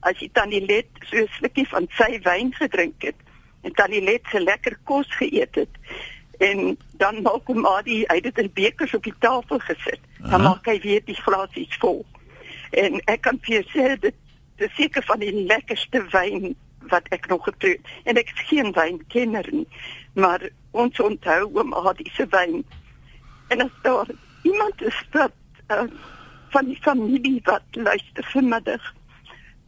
as 0.00 0.18
jy 0.18 0.28
tannie 0.32 0.66
Let 0.66 0.86
so 1.10 1.16
'n 1.16 1.28
slukkie 1.38 1.68
van 1.68 1.86
sy 1.90 2.20
wyn 2.22 2.52
gedrink 2.54 3.02
het 3.02 3.16
en 3.62 3.72
tannie 3.72 4.02
Let 4.02 4.26
se 4.30 4.40
lekker 4.40 4.78
kos 4.84 5.08
geëet 5.16 5.54
het 5.54 5.74
en 6.38 6.78
dan 7.02 7.22
maak 7.22 7.50
hom 7.50 7.66
Adie 7.66 8.04
hy 8.06 8.20
het 8.20 8.28
dit 8.30 8.38
in 8.44 8.52
bekers 8.54 8.94
op 8.94 9.04
die 9.04 9.14
tafel 9.18 9.58
gesit. 9.58 10.00
Dan 10.18 10.40
Aha. 10.40 10.48
maak 10.48 10.66
hy 10.70 10.78
weer 10.84 11.04
die 11.04 11.18
glasies 11.18 11.76
vol. 11.82 12.04
En 12.70 13.00
ek 13.06 13.22
kan 13.26 13.38
vir 13.42 13.66
sê 13.74 13.94
dit 14.00 14.14
is 14.58 14.74
seker 14.74 15.02
van 15.06 15.22
die 15.22 15.32
lekkerste 15.46 16.02
wyn 16.12 16.54
wat 16.90 17.08
ek 17.14 17.26
nog 17.28 17.44
geproe 17.44 17.76
en 18.04 18.18
ek 18.20 18.30
is 18.34 18.46
geen 18.50 18.72
wynkenner 18.76 19.46
nie 19.52 19.66
maar 20.18 20.42
ons 20.70 21.00
onthou 21.00 21.40
oom 21.54 21.74
Adie 21.74 22.10
se 22.16 22.26
wyn 22.34 22.62
en 23.54 23.64
as 23.64 23.74
daar 23.82 24.10
iemand 24.42 24.82
is 24.82 25.00
wat 25.12 25.34
uh, 25.74 25.84
van 26.54 26.70
die 26.70 26.78
familie 26.82 27.40
wat 27.44 27.78
luister 27.88 28.30
vanmiddag 28.32 28.92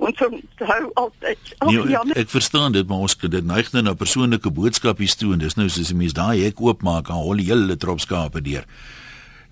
ons 0.01 0.23
onthou 0.27 0.81
altyd 1.03 1.53
nee, 1.69 1.83
ek, 1.97 2.15
ek 2.25 2.33
verstaan 2.33 2.73
dit 2.77 2.89
maar 2.89 3.05
ons 3.07 3.17
dit 3.21 3.45
neig 3.45 3.73
nou 3.75 3.83
na 3.85 3.95
persoonlike 3.95 4.51
boodskapies 4.57 5.19
toe 5.21 5.35
en 5.37 5.45
dis 5.45 5.57
nou 5.61 5.69
soos 5.69 5.93
'n 5.93 6.01
mens 6.01 6.17
daai 6.17 6.41
hek 6.45 6.61
oopmaak 6.61 7.13
en 7.13 7.21
hol 7.21 7.43
die 7.43 7.51
hele 7.53 7.77
trop 7.77 8.01
skape 8.01 8.41
deur 8.41 8.65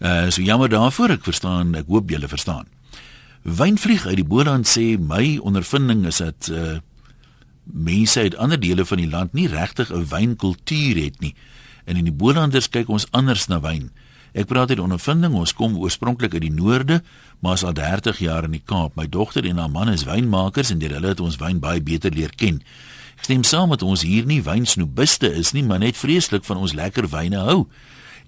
uh, 0.01 0.31
so 0.31 0.43
jammer 0.43 0.69
daarvoor 0.73 1.19
ek 1.19 1.25
verstaan 1.29 1.75
ek 1.75 1.87
hoop 1.93 2.11
julle 2.11 2.29
verstaan 2.29 2.67
Wynvlieg 3.43 4.07
uit 4.07 4.19
die 4.19 4.27
Boland 4.27 4.69
sê 4.69 4.99
my 4.99 5.39
ondervinding 5.39 6.05
is 6.07 6.19
dat 6.21 6.49
uh, 6.53 6.79
mense 7.65 8.21
uit 8.21 8.37
ander 8.37 8.61
dele 8.61 8.85
van 8.85 9.01
die 9.01 9.09
land 9.09 9.33
nie 9.33 9.49
regtig 9.49 9.93
'n 9.93 10.09
wynkultuur 10.09 10.97
het 11.05 11.21
nie. 11.21 11.35
En 11.85 11.97
in 11.97 12.05
die 12.05 12.13
Bolanders 12.13 12.69
kyk 12.69 12.89
ons 12.89 13.07
anders 13.11 13.47
na 13.47 13.61
wyn. 13.61 13.91
Ek 14.37 14.49
praat 14.51 14.71
uit 14.71 14.81
ondervinding, 14.81 15.33
ons 15.35 15.55
kom 15.57 15.77
oorspronklik 15.81 16.35
uit 16.37 16.45
die 16.45 16.53
noorde, 16.53 17.01
maar 17.41 17.57
is 17.57 17.65
al 17.65 17.73
30 17.73 18.19
jaar 18.19 18.45
in 18.45 18.57
die 18.57 18.65
Kaap. 18.65 18.97
My 18.97 19.07
dogter 19.09 19.47
en 19.49 19.59
haar 19.59 19.71
man 19.71 19.89
is 19.89 20.05
wynmakers 20.05 20.71
en 20.75 20.83
hulle 20.83 21.09
het 21.09 21.21
ons 21.21 21.39
wyn 21.41 21.61
baie 21.61 21.81
beter 21.81 22.13
leer 22.13 22.35
ken. 22.37 22.61
Ek 23.19 23.25
stem 23.25 23.43
saam 23.43 23.73
met 23.73 23.83
ons 23.83 24.05
hier 24.07 24.27
nie 24.29 24.43
wynsnoebiste 24.45 25.31
is 25.33 25.55
nie, 25.57 25.65
maar 25.65 25.81
net 25.83 25.97
vreeslik 25.97 26.45
van 26.45 26.61
ons 26.61 26.77
lekker 26.77 27.09
wyne 27.11 27.41
hou. 27.49 27.65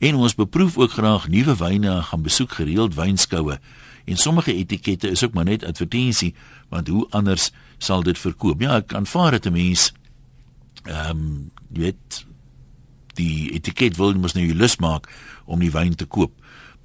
En 0.00 0.16
ons 0.16 0.34
beproef 0.34 0.78
ook 0.80 0.96
graag 0.96 1.28
nuwe 1.28 1.54
wyne 1.60 1.90
en 1.92 2.04
gaan 2.08 2.24
besoek 2.24 2.56
gereeld 2.58 2.96
wynskoue. 2.96 3.58
En 4.08 4.16
sommige 4.16 4.54
etikette 4.54 5.10
is 5.10 5.22
ook 5.24 5.36
maar 5.36 5.44
net 5.44 5.64
advertensie, 5.64 6.34
want 6.68 6.88
hoe 6.88 7.06
anders 7.10 7.50
sal 7.78 8.02
dit 8.02 8.18
verkoop? 8.18 8.60
Ja, 8.64 8.80
ek 8.80 8.94
aanvaar 8.96 9.36
dit 9.36 9.46
'n 9.46 9.52
mens. 9.52 9.92
Ehm, 10.84 11.10
um, 11.10 11.50
jy 11.72 11.80
weet 11.80 12.24
die 13.14 13.52
etiket 13.52 13.96
wil 13.96 14.14
mos 14.14 14.32
nou 14.32 14.44
jou 14.46 14.56
lus 14.56 14.76
maak 14.76 15.08
om 15.50 15.62
die 15.62 15.72
wyn 15.74 15.96
te 15.98 16.06
koop. 16.06 16.32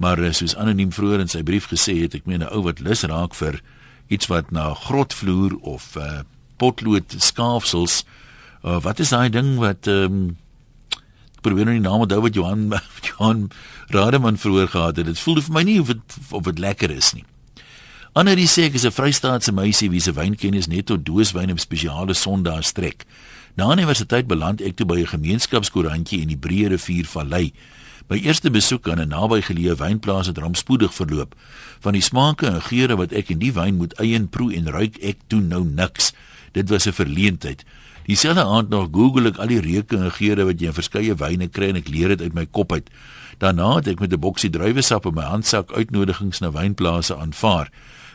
Maar 0.02 0.20
eh, 0.24 0.34
soos 0.36 0.56
anoniem 0.60 0.92
vroeër 0.92 1.24
in 1.24 1.32
sy 1.32 1.44
brief 1.46 1.70
gesê 1.72 2.02
het, 2.02 2.18
ek 2.18 2.26
meen 2.26 2.44
'n 2.44 2.52
ou 2.52 2.66
wat 2.66 2.82
lus 2.84 3.06
raak 3.08 3.38
vir 3.38 3.62
iets 4.08 4.28
wat 4.28 4.52
na 4.52 4.74
grotvloer 4.74 5.56
of 5.62 5.96
uh, 5.98 6.22
potlood 6.58 7.16
skaafsels, 7.18 8.04
uh, 8.64 8.78
wat 8.82 9.00
is 9.00 9.10
daai 9.10 9.30
ding 9.30 9.56
wat 9.58 9.88
ehm 9.88 10.14
um, 10.14 10.38
probeer 11.46 11.68
nou 11.70 11.76
die 11.78 11.86
naam 11.86 12.02
onthou 12.02 12.22
wat 12.26 12.34
Johan 12.34 12.74
Johan 13.08 13.50
Rademan 13.94 14.38
vroeër 14.38 14.68
gehad 14.68 14.98
het. 14.98 15.06
Dit 15.06 15.20
voel 15.22 15.42
vir 15.46 15.54
my 15.54 15.64
nie 15.64 15.80
of 15.82 15.92
dit 15.94 16.18
of 16.32 16.44
dit 16.50 16.60
lekker 16.60 16.90
is 16.90 17.14
nie. 17.14 17.26
Annelie 18.18 18.48
sê 18.48 18.66
ek 18.70 18.78
is 18.80 18.86
'n 18.86 18.96
Vrystaatse 18.96 19.52
meisie 19.52 19.90
wie 19.92 20.02
se 20.02 20.14
wynkennis 20.14 20.68
net 20.68 20.86
tot 20.90 21.06
dooswyn 21.06 21.52
op 21.52 21.60
spesiale 21.60 22.14
Sondae 22.14 22.64
strek. 22.64 23.06
Na 23.56 23.72
universiteit 23.72 24.28
beland 24.28 24.62
ek 24.62 24.76
toe 24.76 24.86
by 24.86 25.00
'n 25.00 25.14
gemeenskapskoerantjie 25.14 26.22
in 26.22 26.28
die 26.28 26.40
Breë 26.40 26.70
Rivier 26.70 27.06
Vallei. 27.06 27.54
My 28.06 28.20
eerste 28.22 28.52
besoek 28.54 28.90
aan 28.90 29.02
'n 29.02 29.08
nabygeleë 29.08 29.76
wynplaas 29.76 30.28
het 30.28 30.38
rampspoedig 30.38 30.94
verloop. 30.94 31.36
Van 31.80 31.94
die 31.94 32.02
smake 32.02 32.46
en 32.46 32.62
geure 32.62 32.96
wat 32.96 33.12
ek 33.12 33.30
in 33.30 33.40
die 33.40 33.54
wyn 33.54 33.76
moet 33.76 33.98
eien 34.00 34.30
proe 34.30 34.54
en 34.54 34.70
ruik 34.70 34.98
ek 35.02 35.18
toe 35.28 35.42
nou 35.42 35.64
niks. 35.66 36.14
Dit 36.52 36.70
was 36.70 36.86
'n 36.86 36.92
verleentheid. 36.92 37.66
Dieselfde 38.06 38.44
aand 38.44 38.70
nog 38.70 38.88
Google 38.92 39.28
ek 39.28 39.38
al 39.38 39.48
die 39.48 39.60
reuke 39.60 39.98
en 39.98 40.12
geure 40.12 40.46
wat 40.46 40.60
jy 40.60 40.68
in 40.68 40.74
verskeie 40.74 41.16
wyne 41.16 41.48
kry 41.48 41.70
en 41.70 41.76
ek 41.76 41.88
leer 41.88 42.08
dit 42.08 42.22
uit 42.22 42.34
my 42.34 42.46
kop 42.46 42.72
uit. 42.72 42.90
Daarna 43.38 43.76
het 43.76 43.88
ek 43.88 44.00
met 44.00 44.14
'n 44.14 44.20
boksie 44.20 44.50
druiwesap 44.50 45.06
in 45.06 45.14
my 45.14 45.24
handsak 45.24 45.72
uitnodigings 45.72 46.40
na 46.40 46.52
wynplase 46.52 47.16
aanvaar. 47.16 47.72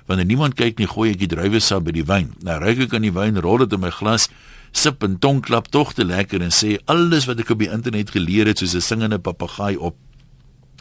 Wanneer 0.06 0.26
niemand 0.26 0.54
kyk 0.54 0.78
nie, 0.78 0.86
gooi 0.86 1.10
ek 1.10 1.18
die 1.18 1.26
druiwesap 1.26 1.84
by 1.84 1.90
die 1.90 2.04
wyn. 2.04 2.34
Nou 2.42 2.58
ruik 2.58 2.78
ek 2.78 2.94
aan 2.94 3.02
die 3.02 3.12
wyn, 3.12 3.38
rol 3.38 3.58
dit 3.58 3.72
in 3.72 3.80
my 3.80 3.90
glas, 3.90 4.28
sip 4.70 5.02
en 5.02 5.18
tongklap 5.18 5.68
tog 5.68 5.92
te 5.92 6.04
lekker 6.04 6.42
en 6.42 6.54
sê 6.54 6.76
alles 6.84 7.26
wat 7.26 7.40
ek 7.42 7.50
op 7.50 7.58
die 7.58 7.70
internet 7.70 8.10
geleer 8.10 8.46
het 8.46 8.58
soos 8.58 8.74
'n 8.74 8.80
singende 8.80 9.18
papegaai 9.18 9.76
op 9.76 9.96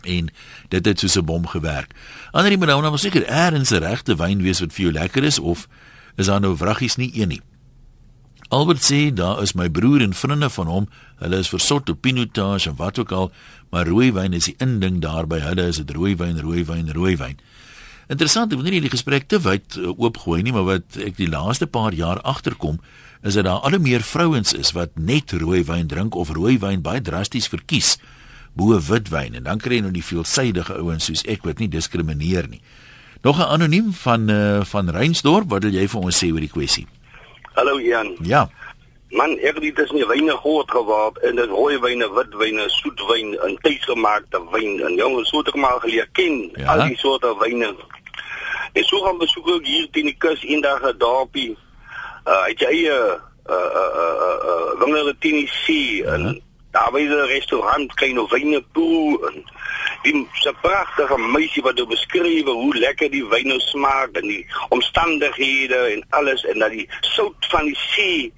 en 0.04 0.30
dit 0.68 0.86
het 0.86 1.00
soos 1.00 1.18
'n 1.18 1.26
bom 1.26 1.48
gewerk. 1.48 1.94
Ander 2.32 2.52
iemand 2.52 2.72
nou 2.72 2.82
nou 2.82 2.98
seker 2.98 3.28
eers 3.30 3.72
'n 3.72 3.84
regte 3.84 4.16
wyn 4.16 4.42
wees 4.42 4.60
wat 4.60 4.74
vir 4.74 4.82
jou 4.82 4.92
lekker 4.94 5.24
is 5.24 5.40
of 5.40 5.68
is 6.16 6.26
daar 6.26 6.40
nou 6.40 6.58
vraggies 6.58 6.96
nie 6.96 7.12
een 7.14 7.28
nie. 7.28 7.42
Albert 8.50 8.82
sê 8.82 9.14
daar 9.14 9.42
is 9.42 9.54
my 9.54 9.70
broer 9.70 10.02
en 10.02 10.14
vriende 10.14 10.50
van 10.50 10.68
hom, 10.68 10.88
hulle 11.16 11.38
is 11.38 11.50
versot 11.50 11.90
op 11.90 12.02
pinotage 12.02 12.70
en 12.70 12.76
wat 12.76 13.00
ook 13.00 13.12
al, 13.12 13.32
maar 13.70 13.88
rooiwyn 13.88 14.34
is 14.34 14.46
die 14.50 14.56
inding 14.58 15.02
daar 15.02 15.28
by 15.28 15.38
hulle 15.40 15.68
is 15.70 15.78
dit 15.78 15.92
rooiwyn, 15.92 16.40
rooiwyn, 16.42 16.90
rooiwyn. 16.92 17.38
Interessant, 18.10 18.50
ek 18.50 18.58
wil 18.58 18.72
nie 18.72 18.82
die 18.82 18.90
gesprek 18.90 19.28
te 19.30 19.38
wyd 19.46 19.78
uh, 19.78 19.92
oopgooi 19.94 20.42
nie, 20.42 20.54
maar 20.56 20.66
wat 20.66 20.98
ek 20.98 21.20
die 21.20 21.30
laaste 21.30 21.68
paar 21.70 21.94
jaar 21.94 22.24
agterkom, 22.26 22.80
is 23.24 23.34
dat 23.34 23.44
daar 23.46 23.60
al 23.60 23.76
hoe 23.76 23.80
meer 23.80 24.02
vrouens 24.02 24.54
is 24.54 24.72
wat 24.72 24.90
net 24.96 25.32
rooiwyn 25.32 25.88
drink 25.88 26.16
of 26.16 26.30
rooiwyn 26.30 26.82
baie 26.82 27.02
drasties 27.02 27.50
verkies 27.52 27.98
bo 28.56 28.80
witwyn 28.80 29.36
en 29.36 29.44
dan 29.44 29.60
kry 29.60 29.80
jy 29.80 29.86
nou 29.86 29.92
die 29.96 30.06
veelsidige 30.06 30.78
ouens 30.80 31.10
soos 31.10 31.26
ek 31.28 31.44
wat 31.48 31.60
nie 31.60 31.70
diskrimineer 31.72 32.48
nie. 32.48 32.62
Nog 33.22 33.38
'n 33.40 33.52
anoniem 33.52 33.92
van 33.94 34.30
uh, 34.30 34.64
van 34.64 34.90
Reinsdorp, 34.90 35.50
wat 35.50 35.64
wil 35.64 35.74
jy 35.74 35.88
vir 35.88 36.02
ons 36.02 36.24
sê 36.24 36.32
oor 36.32 36.40
die 36.40 36.56
kwessie? 36.56 36.88
Hallo 37.54 37.80
Jan. 37.82 38.16
Ja. 38.24 38.50
Man, 39.12 39.32
ek 39.42 39.58
het 39.58 39.62
dit 39.62 39.80
is 39.80 39.92
nie 39.92 40.06
wyne 40.06 40.36
groot 40.38 40.72
geword 40.72 41.18
en 41.28 41.36
dit 41.36 41.50
rooi 41.50 41.80
wyne, 41.80 42.08
wit 42.14 42.34
wyne, 42.38 42.70
soet 42.70 43.02
wyn 43.10 43.36
en 43.46 43.58
tuisgemaakte 43.62 44.40
wyn 44.52 44.80
en 44.86 44.96
jong 44.96 45.26
soorte 45.26 45.58
maar 45.58 45.80
geleer 45.82 46.08
ken 46.12 46.52
ja. 46.56 46.76
al 46.76 46.88
die 46.88 46.98
soorte 46.98 47.36
wyne. 47.40 47.74
Ek 48.74 48.86
sou 48.86 49.02
gaan 49.04 49.18
besoek 49.18 49.48
ook 49.48 49.66
hier 49.66 49.90
teen 49.92 50.06
die 50.06 50.18
kus 50.18 50.44
eendag 50.44 50.84
'n 50.84 50.98
dorpie. 50.98 51.58
Uh 52.26 52.46
het 52.46 52.60
jy 52.60 52.68
eie 52.68 52.98
uh 53.50 53.70
uh 53.76 53.92
uh 54.04 54.38
uh 54.52 54.80
wingerde 54.80 55.16
teen 55.20 55.42
die 55.44 55.52
see 55.66 56.04
en 56.04 56.22
uh 56.22 56.28
-huh. 56.28 56.42
daar 56.72 56.92
was 56.92 57.02
'n 57.02 57.28
restaurant, 57.28 57.94
klein 57.94 58.28
wyne 58.28 58.64
pool 58.72 59.28
en 59.28 59.46
die 60.02 60.28
se 60.34 60.54
pragtige 60.62 61.18
meisie 61.18 61.64
wat 61.64 61.78
het 61.78 61.88
beskryf 61.88 62.46
hoe 62.46 62.76
lekker 62.78 63.12
die 63.12 63.26
wyn 63.26 63.48
nou 63.48 63.60
smaak 63.60 64.12
en 64.12 64.28
die 64.28 64.46
omstandighede 64.70 65.76
en 65.76 66.06
alles 66.10 66.46
en 66.46 66.60
dat 66.60 66.72
die 66.72 66.88
sout 67.02 67.50
van 67.50 67.66
die 67.66 67.76
see 67.76 68.34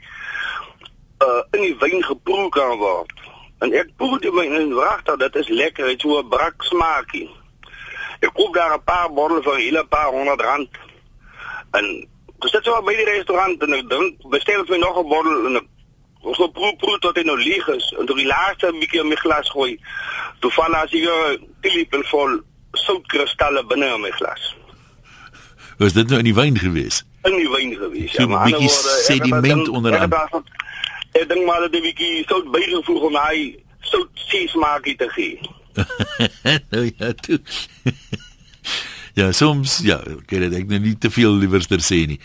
uh, 1.21 1.41
in 1.51 1.61
die 1.61 1.75
wyn 1.79 2.03
geproe 2.03 2.49
kan 2.49 2.77
word. 2.77 3.13
En 3.61 3.73
ek 3.77 3.91
proe 3.97 4.17
die 4.21 4.33
wyn 4.33 4.55
en 4.57 4.73
wag 4.73 5.03
dat 5.05 5.19
dit 5.21 5.35
is 5.43 5.51
lekker, 5.53 5.87
het 5.87 6.01
so 6.01 6.17
'n 6.19 6.29
brak 6.29 6.63
smaakie. 6.65 7.29
Ek 8.19 8.33
koop 8.33 8.53
daar 8.53 8.77
'n 8.77 8.83
paar 8.83 9.13
bottels 9.13 9.45
vir 9.45 9.55
'n 9.55 9.65
hele 9.65 9.85
paar 9.85 10.09
honderd 10.09 10.41
rand. 10.41 10.69
En 11.71 12.07
dis 12.41 12.51
net 12.51 12.63
so 12.63 12.81
by 12.81 12.95
die 12.95 13.09
restaurant 13.11 13.63
en 13.63 13.73
ek 13.73 13.89
dink 13.89 14.25
bestel 14.29 14.65
vir 14.65 14.79
nog 14.79 14.97
'n 14.97 15.09
bottel 15.09 15.45
en 15.47 15.61
ek 15.61 15.69
Ons 16.21 16.37
so 16.37 16.47
proe 16.53 16.75
proe 16.77 16.99
tot 17.01 17.17
hy 17.17 17.23
nou 17.25 17.37
leeg 17.39 17.67
is 17.73 17.87
en 17.97 18.05
toe 18.05 18.15
die 18.19 18.27
laaste 18.29 18.69
bietjie 18.77 19.01
in 19.01 19.09
my 19.09 19.17
glas 19.17 19.49
gooi. 19.49 19.71
Toe 20.43 20.51
val 20.53 20.75
as 20.77 20.91
jy 20.93 21.01
'n 21.01 21.47
lepel 21.65 22.03
vol 22.11 22.35
soutkristalle 22.77 23.63
binne 23.65 23.89
in 23.95 24.01
my 24.01 24.11
glas. 24.19 24.53
Was 25.79 25.93
dit 25.93 26.07
nou 26.09 26.19
in 26.19 26.29
die 26.29 26.37
wyn 26.37 26.57
gewees? 26.57 27.01
In 27.25 27.37
die 27.37 27.49
wyn 27.49 27.73
gewees. 27.73 28.13
So 28.13 28.21
ja, 28.21 28.27
maar 28.27 28.47
'n 28.47 28.51
bietjie 28.51 28.69
sediment 28.69 29.69
onderaan. 29.69 30.13
Ek 31.11 31.27
dink 31.27 31.45
maar 31.45 31.59
dat 31.65 31.73
'n 31.73 31.81
bietjie 31.81 32.23
sout 32.27 32.51
bygevoeg 32.51 33.01
om 33.01 33.15
hy 33.15 33.57
sout 33.81 34.09
seesmaakie 34.13 34.95
te 34.95 35.09
gee. 35.09 35.39
nou 36.71 36.91
ja, 36.97 37.13
toe. 37.13 37.39
Ja, 39.15 39.31
soms 39.31 39.79
ja, 39.85 39.99
kyk 40.27 40.53
ek 40.53 40.67
net 40.67 40.81
nie 40.81 40.95
te 40.95 41.09
veel 41.09 41.37
liewerster 41.37 41.79
sê 41.79 42.07
nie. 42.07 42.19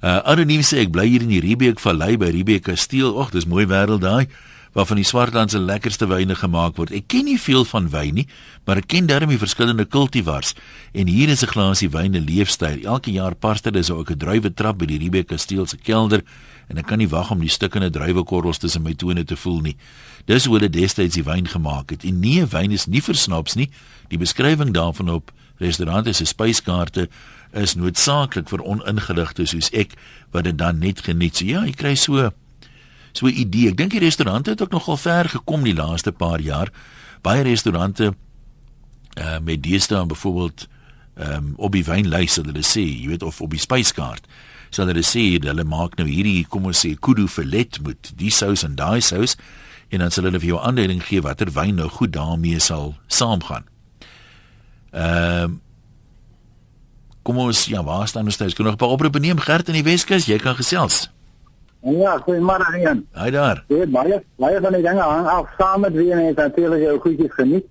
Uh 0.00 0.20
anoniem 0.24 0.62
sê 0.64 0.84
ek 0.84 0.92
bly 0.92 1.06
hier 1.08 1.22
in 1.22 1.28
die 1.28 1.42
Riebeek 1.44 1.80
Vallei 1.80 2.16
by 2.16 2.30
Riebeek 2.30 2.64
Kasteel. 2.64 3.12
Ag, 3.20 3.30
dis 3.32 3.46
mooi 3.46 3.66
wêreld 3.66 4.00
daai. 4.00 4.26
waarvan 4.72 4.96
die 4.96 5.04
Swartland 5.04 5.50
se 5.50 5.58
lekkerste 5.58 6.06
wyne 6.06 6.34
gemaak 6.34 6.76
word. 6.78 6.92
Ek 6.94 7.08
ken 7.10 7.26
nie 7.26 7.38
veel 7.40 7.64
van 7.66 7.88
wyn 7.90 8.20
nie, 8.20 8.26
maar 8.66 8.78
ek 8.78 8.86
ken 8.92 9.08
darm 9.10 9.32
die 9.32 9.40
verskillende 9.40 9.86
kultivars 9.90 10.54
en 10.94 11.10
hier 11.10 11.28
is 11.28 11.42
'n 11.42 11.50
glasie 11.50 11.90
wyn 11.90 12.14
'n 12.14 12.24
leefstyl. 12.24 12.84
Elke 12.84 13.10
jaar 13.10 13.34
parste 13.34 13.70
dis 13.70 13.90
ook 13.90 14.10
'n 14.10 14.18
druiwetrap 14.18 14.78
by 14.78 14.86
die 14.86 14.98
Riebeek 14.98 15.26
Kasteel 15.26 15.66
se 15.66 15.76
kelder 15.76 16.22
en 16.68 16.78
ek 16.78 16.86
kan 16.86 16.98
nie 16.98 17.08
wag 17.08 17.30
om 17.30 17.40
die 17.40 17.48
stukkende 17.48 17.90
druiwekorrels 17.90 18.58
tussen 18.58 18.82
my 18.82 18.94
tone 18.94 19.24
te 19.24 19.36
voel 19.36 19.60
nie. 19.60 19.76
Dis 20.26 20.44
hoe 20.44 20.54
hulle 20.54 20.70
destyds 20.70 21.14
die 21.14 21.24
wyn 21.24 21.48
gemaak 21.48 21.90
het. 21.90 22.04
En 22.04 22.20
nee, 22.20 22.46
wyn 22.46 22.70
is 22.70 22.86
nie 22.86 23.02
versnaps 23.02 23.54
nie. 23.54 23.70
Die 24.08 24.18
beskrywing 24.18 24.72
daarvan 24.72 25.10
op 25.10 25.32
restaurante 25.60 26.12
se 26.16 26.26
spyskaarte 26.28 27.08
is 27.52 27.76
noodsaaklik 27.78 28.48
vir 28.50 28.62
oningeligtes 28.62 29.54
soos 29.54 29.70
ek 29.76 29.96
wat 30.34 30.46
dit 30.48 30.58
dan 30.58 30.78
net 30.78 31.02
geniet. 31.06 31.36
So 31.36 31.48
ja, 31.48 31.64
jy 31.66 31.76
kry 31.76 31.94
so 31.94 32.30
so 33.12 33.26
'n 33.26 33.34
idee. 33.34 33.70
Ek 33.70 33.76
dink 33.76 33.90
die 33.90 34.04
restaurante 34.04 34.50
het 34.50 34.62
ook 34.62 34.72
nogal 34.72 34.96
ver 34.96 35.28
gekom 35.28 35.64
die 35.64 35.74
laaste 35.74 36.12
paar 36.12 36.40
jaar. 36.40 36.70
Baie 37.22 37.42
restaurante 37.42 38.14
uh 39.18 39.38
met 39.38 39.62
deesdae 39.62 40.06
byvoorbeeld 40.06 40.68
ehm 41.16 41.32
um, 41.32 41.54
op 41.56 41.72
die 41.72 41.84
wynlys 41.84 42.32
sal 42.32 42.44
hulle 42.44 42.62
sê, 42.62 42.80
jy 42.80 43.08
weet 43.08 43.22
of 43.22 43.40
op 43.40 43.50
die 43.50 43.60
spyskaart 43.60 44.26
sal 44.70 44.86
hulle 44.90 45.02
sê 45.06 45.24
hulle 45.42 45.66
maak 45.66 45.98
nou 45.98 46.06
hierdie 46.06 46.46
kom 46.48 46.68
ons 46.70 46.84
sê 46.84 46.94
kudu 47.06 47.26
filet 47.28 47.80
met 47.86 48.12
die 48.18 48.30
sous 48.34 48.62
en 48.66 48.78
daai 48.78 49.02
sous 49.02 49.36
en 49.90 50.04
dan 50.04 50.14
sal 50.14 50.28
hulle 50.28 50.42
vir 50.42 50.52
jou 50.52 50.62
aanduiding 50.62 51.02
gee 51.08 51.22
watter 51.26 51.50
wyn 51.56 51.82
nou 51.82 51.88
goed 51.90 52.14
daarmee 52.14 52.62
sal 52.62 52.94
saamgaan. 53.08 53.69
Ehm 54.90 55.42
um, 55.42 55.60
Kom 57.22 57.38
ons 57.38 57.66
ja, 57.68 57.82
waar 57.84 58.08
staan 58.08 58.24
ons? 58.24 58.40
Ek 58.40 58.54
kan 58.56 58.64
nog 58.64 58.74
'n 58.74 58.76
paar 58.80 58.88
oproepe 58.88 59.18
neem 59.18 59.38
Gert 59.38 59.68
in 59.68 59.74
die 59.74 59.82
Weskus, 59.82 60.26
jy 60.26 60.38
kan 60.38 60.54
gesels. 60.54 61.10
Ja, 61.82 62.18
goeiemôre 62.26 62.76
Ian. 62.76 63.06
Hi 63.12 63.30
daar. 63.30 63.64
Ja, 63.68 63.86
baie 63.86 64.22
baie 64.36 64.60
van 64.60 64.72
die 64.72 64.82
dinge 64.82 65.00
hang 65.00 65.26
af 65.26 65.46
saam 65.58 65.80
met 65.80 65.92
wie 65.92 66.14
net 66.14 66.36
natuurlik 66.36 66.80
jou 66.80 66.98
goedjies 66.98 67.32
geniet. 67.32 67.66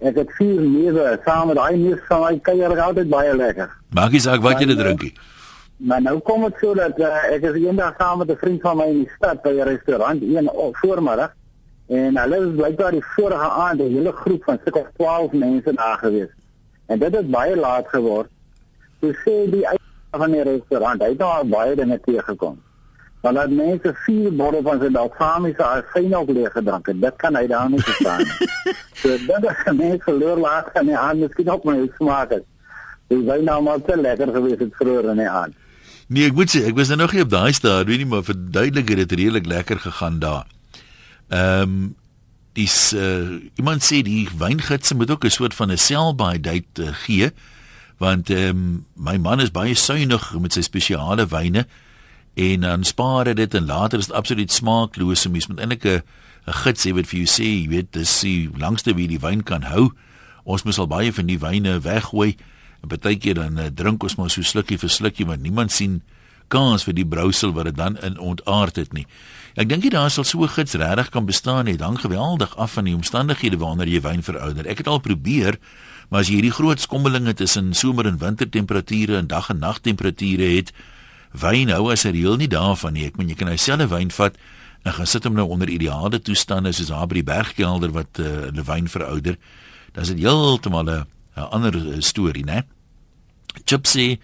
Ek 0.00 0.16
het 0.16 0.30
vier 0.36 0.60
newe 0.60 1.20
saam 1.24 1.46
met 1.46 1.56
daai 1.56 1.76
neus 1.76 2.00
van 2.08 2.20
my 2.20 2.38
kuier 2.38 2.80
altyd 2.80 3.08
baie 3.08 3.36
lekker. 3.36 3.70
Maak 3.90 4.12
jy 4.12 4.18
saak 4.18 4.40
wat 4.40 4.60
jy 4.60 4.66
dit 4.66 4.78
drinkie? 4.78 5.12
Maar 5.76 6.02
nou 6.02 6.18
kom 6.20 6.42
dit 6.42 6.54
so 6.60 6.74
dat 6.74 6.98
uh, 6.98 7.10
ek 7.34 7.42
is 7.42 7.58
eendag 7.64 7.94
saam 7.98 8.18
met 8.18 8.30
'n 8.30 8.36
vriend 8.36 8.60
van 8.60 8.76
my 8.76 8.84
in 8.84 9.02
die 9.02 9.10
stad 9.16 9.42
by 9.42 9.50
'n 9.50 9.68
restaurant 9.68 10.22
een 10.22 10.50
voormiddag 10.72 11.32
en 11.88 12.16
hulle 12.16 12.36
is 12.36 12.56
blykbaar 12.56 12.90
die 12.90 13.04
vorige 13.16 13.50
aand 13.50 13.80
'n 13.80 13.92
hele 13.96 14.12
groep 14.12 14.44
van 14.44 14.58
seker 14.64 14.90
12 14.96 15.32
mense 15.32 15.72
daar 15.74 15.98
gewees. 15.98 16.32
En 16.86 16.98
dit 16.98 17.16
het 17.16 17.30
baie 17.30 17.56
laat 17.56 17.88
geword. 17.88 18.30
So 19.00 19.12
sê 19.24 19.34
die 19.50 19.64
eienaar 19.64 20.22
van 20.24 20.30
die 20.30 20.42
restaurant, 20.42 21.02
hy 21.02 21.08
het 21.14 21.18
nou 21.18 21.48
baie 21.48 21.74
dinge 21.76 22.00
teëgekom 22.04 22.60
want 23.24 23.36
dat 23.36 23.50
mense 23.56 23.92
vier 24.04 24.32
borde 24.36 24.60
van 24.66 24.80
sy 24.82 24.90
balsamiese 24.92 25.64
alfyn 25.64 26.12
ook 26.16 26.32
leeg 26.36 26.52
gedrink 26.52 26.90
het. 26.90 26.98
Dit 27.00 27.14
kan 27.22 27.36
hy 27.38 27.46
daar 27.48 27.70
nie 27.72 27.80
verstaan 27.80 28.20
nie. 28.20 28.48
so 29.00 29.16
dit 29.16 29.46
is 29.50 29.62
'n 29.70 29.76
mens 29.76 30.02
verloor 30.04 30.40
laat 30.44 30.68
en 30.80 30.90
hy 30.92 31.06
het 31.08 31.20
miskien 31.22 31.50
ook 31.54 31.64
my 31.64 31.76
smaak 31.96 32.34
het. 32.36 32.44
Dis 33.08 33.24
baie 33.24 33.42
nou 33.42 33.62
maar 33.62 33.80
te 33.80 33.96
lekker 33.96 34.32
gewees 34.36 34.60
het 34.60 34.76
vroeër 34.80 35.10
in 35.14 35.22
die 35.24 35.30
aand. 35.30 35.56
Nee, 36.08 36.28
ek 36.28 36.36
moet 36.36 36.52
sê 36.52 36.66
ek 36.68 36.76
was 36.76 36.92
nou 36.92 37.00
nog 37.00 37.12
nie 37.16 37.24
op 37.24 37.32
daai 37.32 37.52
stad, 37.52 37.86
weet 37.88 38.02
nie, 38.04 38.10
maar 38.12 38.24
verduidelik 38.28 38.88
het 38.88 38.98
dit 39.08 39.18
redelik 39.18 39.46
lekker 39.46 39.80
gegaan 39.80 40.18
daar. 40.18 40.44
Ehm 41.28 41.62
um, 41.62 41.94
dis 42.54 42.92
uh, 42.92 43.40
iemand 43.58 43.82
sê 43.82 44.02
die 44.06 44.28
wyngidse 44.38 44.94
moet 44.94 45.10
ook 45.10 45.24
'n 45.24 45.30
soort 45.30 45.54
van 45.54 45.70
'n 45.70 45.78
sell 45.78 46.14
by 46.14 46.38
date 46.40 46.82
uh, 46.82 46.94
gee 47.06 47.30
want 47.98 48.30
ehm 48.30 48.48
um, 48.48 48.86
my 48.94 49.16
man 49.16 49.40
is 49.40 49.50
baie 49.50 49.74
suiwig 49.74 50.32
met 50.38 50.52
sy 50.52 50.62
spesiale 50.62 51.26
wyne 51.26 51.66
en 52.34 52.60
dan 52.60 52.84
spaar 52.84 53.34
dit 53.34 53.54
en 53.54 53.66
later 53.66 53.98
is 53.98 54.06
dit 54.06 54.14
absoluut 54.14 54.52
smaakloos. 54.52 55.28
Mens 55.28 55.46
moet 55.46 55.58
eintlik 55.58 55.84
'n 55.84 56.02
'n 56.46 56.52
gids 56.52 56.84
hê 56.84 56.92
wat 56.92 57.06
vir 57.06 57.18
jou 57.20 57.28
sê, 57.28 57.46
jy 57.46 57.68
weet, 57.68 57.92
dis 57.92 58.20
die 58.20 58.50
langste 58.56 58.94
wie 58.94 59.08
die 59.08 59.20
wyn 59.20 59.42
kan 59.42 59.62
hou. 59.62 59.92
Ons 60.44 60.62
moet 60.62 60.78
al 60.78 60.86
baie 60.86 61.12
van 61.12 61.26
die 61.26 61.38
wyne 61.38 61.80
weggooi. 61.80 62.36
En 62.82 62.88
partykeer 62.88 63.34
dan 63.34 63.58
uh, 63.58 63.66
drink 63.72 64.02
ons 64.02 64.16
maar 64.16 64.30
so 64.30 64.42
slukkie 64.42 64.78
vir 64.78 64.90
slukkie 64.90 65.26
want 65.26 65.40
niemand 65.40 65.72
sien 65.72 66.02
kans 66.48 66.84
vir 66.84 66.94
die 66.94 67.06
brousel 67.06 67.52
wat 67.52 67.64
dit 67.64 67.76
dan 67.76 67.96
in 68.02 68.18
ontaard 68.18 68.76
het 68.76 68.92
nie. 68.92 69.06
Ek 69.54 69.68
dink 69.68 69.84
jy 69.86 69.90
daar 69.94 70.10
sal 70.10 70.24
so 70.24 70.42
'n 70.42 70.48
gids 70.48 70.74
regtig 70.74 71.10
kan 71.10 71.26
bestaan 71.26 71.64
nie. 71.64 71.76
Dan 71.76 71.98
geweldig 71.98 72.56
af 72.56 72.72
van 72.72 72.84
die 72.84 72.94
omstandighede 72.94 73.56
waaronder 73.56 73.88
jy 73.88 74.00
wyn 74.00 74.22
verouder. 74.22 74.66
Ek 74.66 74.78
het 74.78 74.86
al 74.86 74.98
probeer, 74.98 75.58
maar 76.10 76.20
as 76.20 76.28
jy 76.28 76.34
hierdie 76.34 76.52
groot 76.52 76.80
skommelinge 76.80 77.34
tussen 77.34 77.74
somer 77.74 78.06
en 78.06 78.18
wintertemperature 78.18 79.16
en 79.16 79.26
dag 79.26 79.50
en 79.50 79.58
nagtemperature 79.58 80.56
het, 80.56 80.72
wyn 81.32 81.68
hou 81.68 81.90
as 81.92 82.04
'n 82.04 82.12
reël 82.12 82.36
nie 82.36 82.48
daarvan 82.48 82.92
nie. 82.92 83.06
Ek 83.06 83.16
meen 83.16 83.28
jy 83.28 83.34
kan 83.34 83.46
nou 83.46 83.56
selfe 83.56 83.88
wyn 83.88 84.10
vat 84.10 84.36
en 84.84 84.92
gaan 84.92 85.06
sit 85.06 85.24
hom 85.24 85.34
nou 85.34 85.48
onder 85.48 85.68
ideale 85.68 86.20
toestande 86.20 86.72
soos 86.72 86.88
daar 86.88 87.06
by 87.06 87.14
die 87.14 87.24
bergkelder 87.24 87.92
wat 87.92 88.18
uh, 88.18 88.24
hulle 88.24 88.62
wyn 88.62 88.88
verouder. 88.88 89.36
Dan 89.92 90.02
is 90.02 90.08
dit 90.08 90.18
heeltemal 90.18 90.84
'n 90.90 91.06
ander 91.36 91.74
uh, 91.74 92.00
storie, 92.00 92.44
né? 92.44 92.64
Chipsy 93.64 94.18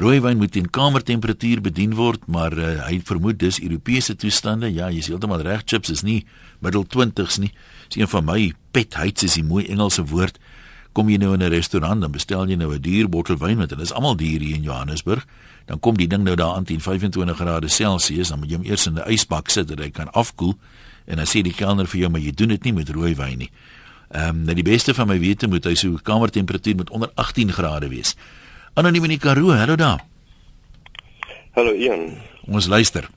Rooiwyn 0.00 0.40
moet 0.40 0.56
in 0.56 0.70
kamertemperatuur 0.70 1.60
bedien 1.60 1.94
word, 1.94 2.24
maar 2.26 2.54
uh, 2.56 2.86
hy 2.86 3.00
vermoed 3.04 3.38
dis 3.38 3.60
Europese 3.60 4.16
toestande. 4.16 4.70
Ja, 4.72 4.88
jy's 4.90 5.10
heeltemal 5.12 5.44
reg, 5.44 5.66
chips 5.68 5.92
is 5.92 6.02
nie 6.02 6.24
middel 6.64 6.86
20s 6.88 7.38
nie. 7.38 7.52
Dis 7.88 8.00
een 8.00 8.08
van 8.08 8.24
my 8.24 8.52
pet 8.72 8.96
hates 8.96 9.28
is 9.28 9.36
die 9.38 9.44
mooi 9.44 9.66
Engelse 9.68 10.06
woord. 10.08 10.40
Kom 10.92 11.08
jy 11.08 11.20
nou 11.20 11.34
in 11.34 11.42
'n 11.42 11.52
restaurant 11.52 12.00
dan 12.00 12.10
bestel 12.10 12.48
jy 12.48 12.56
nou 12.56 12.74
'n 12.74 12.80
duur 12.80 13.08
bottel 13.08 13.36
wyn 13.36 13.58
want 13.58 13.70
dit 13.70 13.80
is 13.80 13.92
almal 13.92 14.16
duur 14.16 14.40
hier 14.40 14.56
in 14.56 14.62
Johannesburg 14.62 15.26
dan 15.70 15.78
kom 15.78 15.94
die 15.98 16.08
ding 16.10 16.24
nou 16.26 16.34
daar 16.34 16.56
aan 16.58 16.64
teen 16.66 16.80
25 16.82 17.36
grade 17.36 17.68
Celsius, 17.68 18.28
dan 18.28 18.40
moet 18.42 18.50
jy 18.50 18.56
hom 18.58 18.66
eers 18.66 18.86
in 18.86 18.98
'n 18.98 19.06
ysbak 19.06 19.50
sit 19.50 19.68
dat 19.68 19.78
hy 19.78 19.90
kan 19.90 20.10
afkoel 20.12 20.58
en 21.06 21.16
dan 21.16 21.26
sê 21.26 21.42
die 21.42 21.54
kelner 21.54 21.86
vir 21.86 22.00
jou 22.00 22.10
maar 22.10 22.20
jy 22.20 22.32
doen 22.34 22.48
dit 22.48 22.64
nie 22.64 22.72
met 22.72 22.88
rooi 22.88 23.14
wyn 23.14 23.38
nie. 23.38 23.50
Ehm 24.10 24.28
um, 24.28 24.44
nou 24.44 24.54
die 24.54 24.66
beste 24.66 24.94
van 24.94 25.06
my 25.06 25.18
wete 25.18 25.46
moet 25.46 25.64
hy 25.64 25.74
so 25.74 25.98
kamertemperatuur 26.02 26.76
moet 26.76 26.90
onder 26.90 27.10
18 27.14 27.52
grade 27.52 27.88
wees. 27.88 28.16
Anoniem 28.80 29.04
in 29.04 29.12
die 29.12 29.20
Karoo, 29.20 29.50
hallo 29.52 29.74
daar. 29.76 29.98
Hallo 31.52 31.74
Ian. 31.76 32.14
Ons 32.48 32.66
luister. 32.66 33.10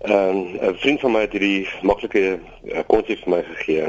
Ehm 0.00 0.14
um, 0.14 0.70
'n 0.70 0.78
vriend 0.80 1.00
van 1.00 1.12
my 1.12 1.20
het 1.20 1.34
hierdie 1.36 1.68
maklike 1.82 2.22
uh, 2.38 2.80
konsep 2.86 3.20
vir 3.24 3.32
my 3.34 3.42
gegee. 3.48 3.82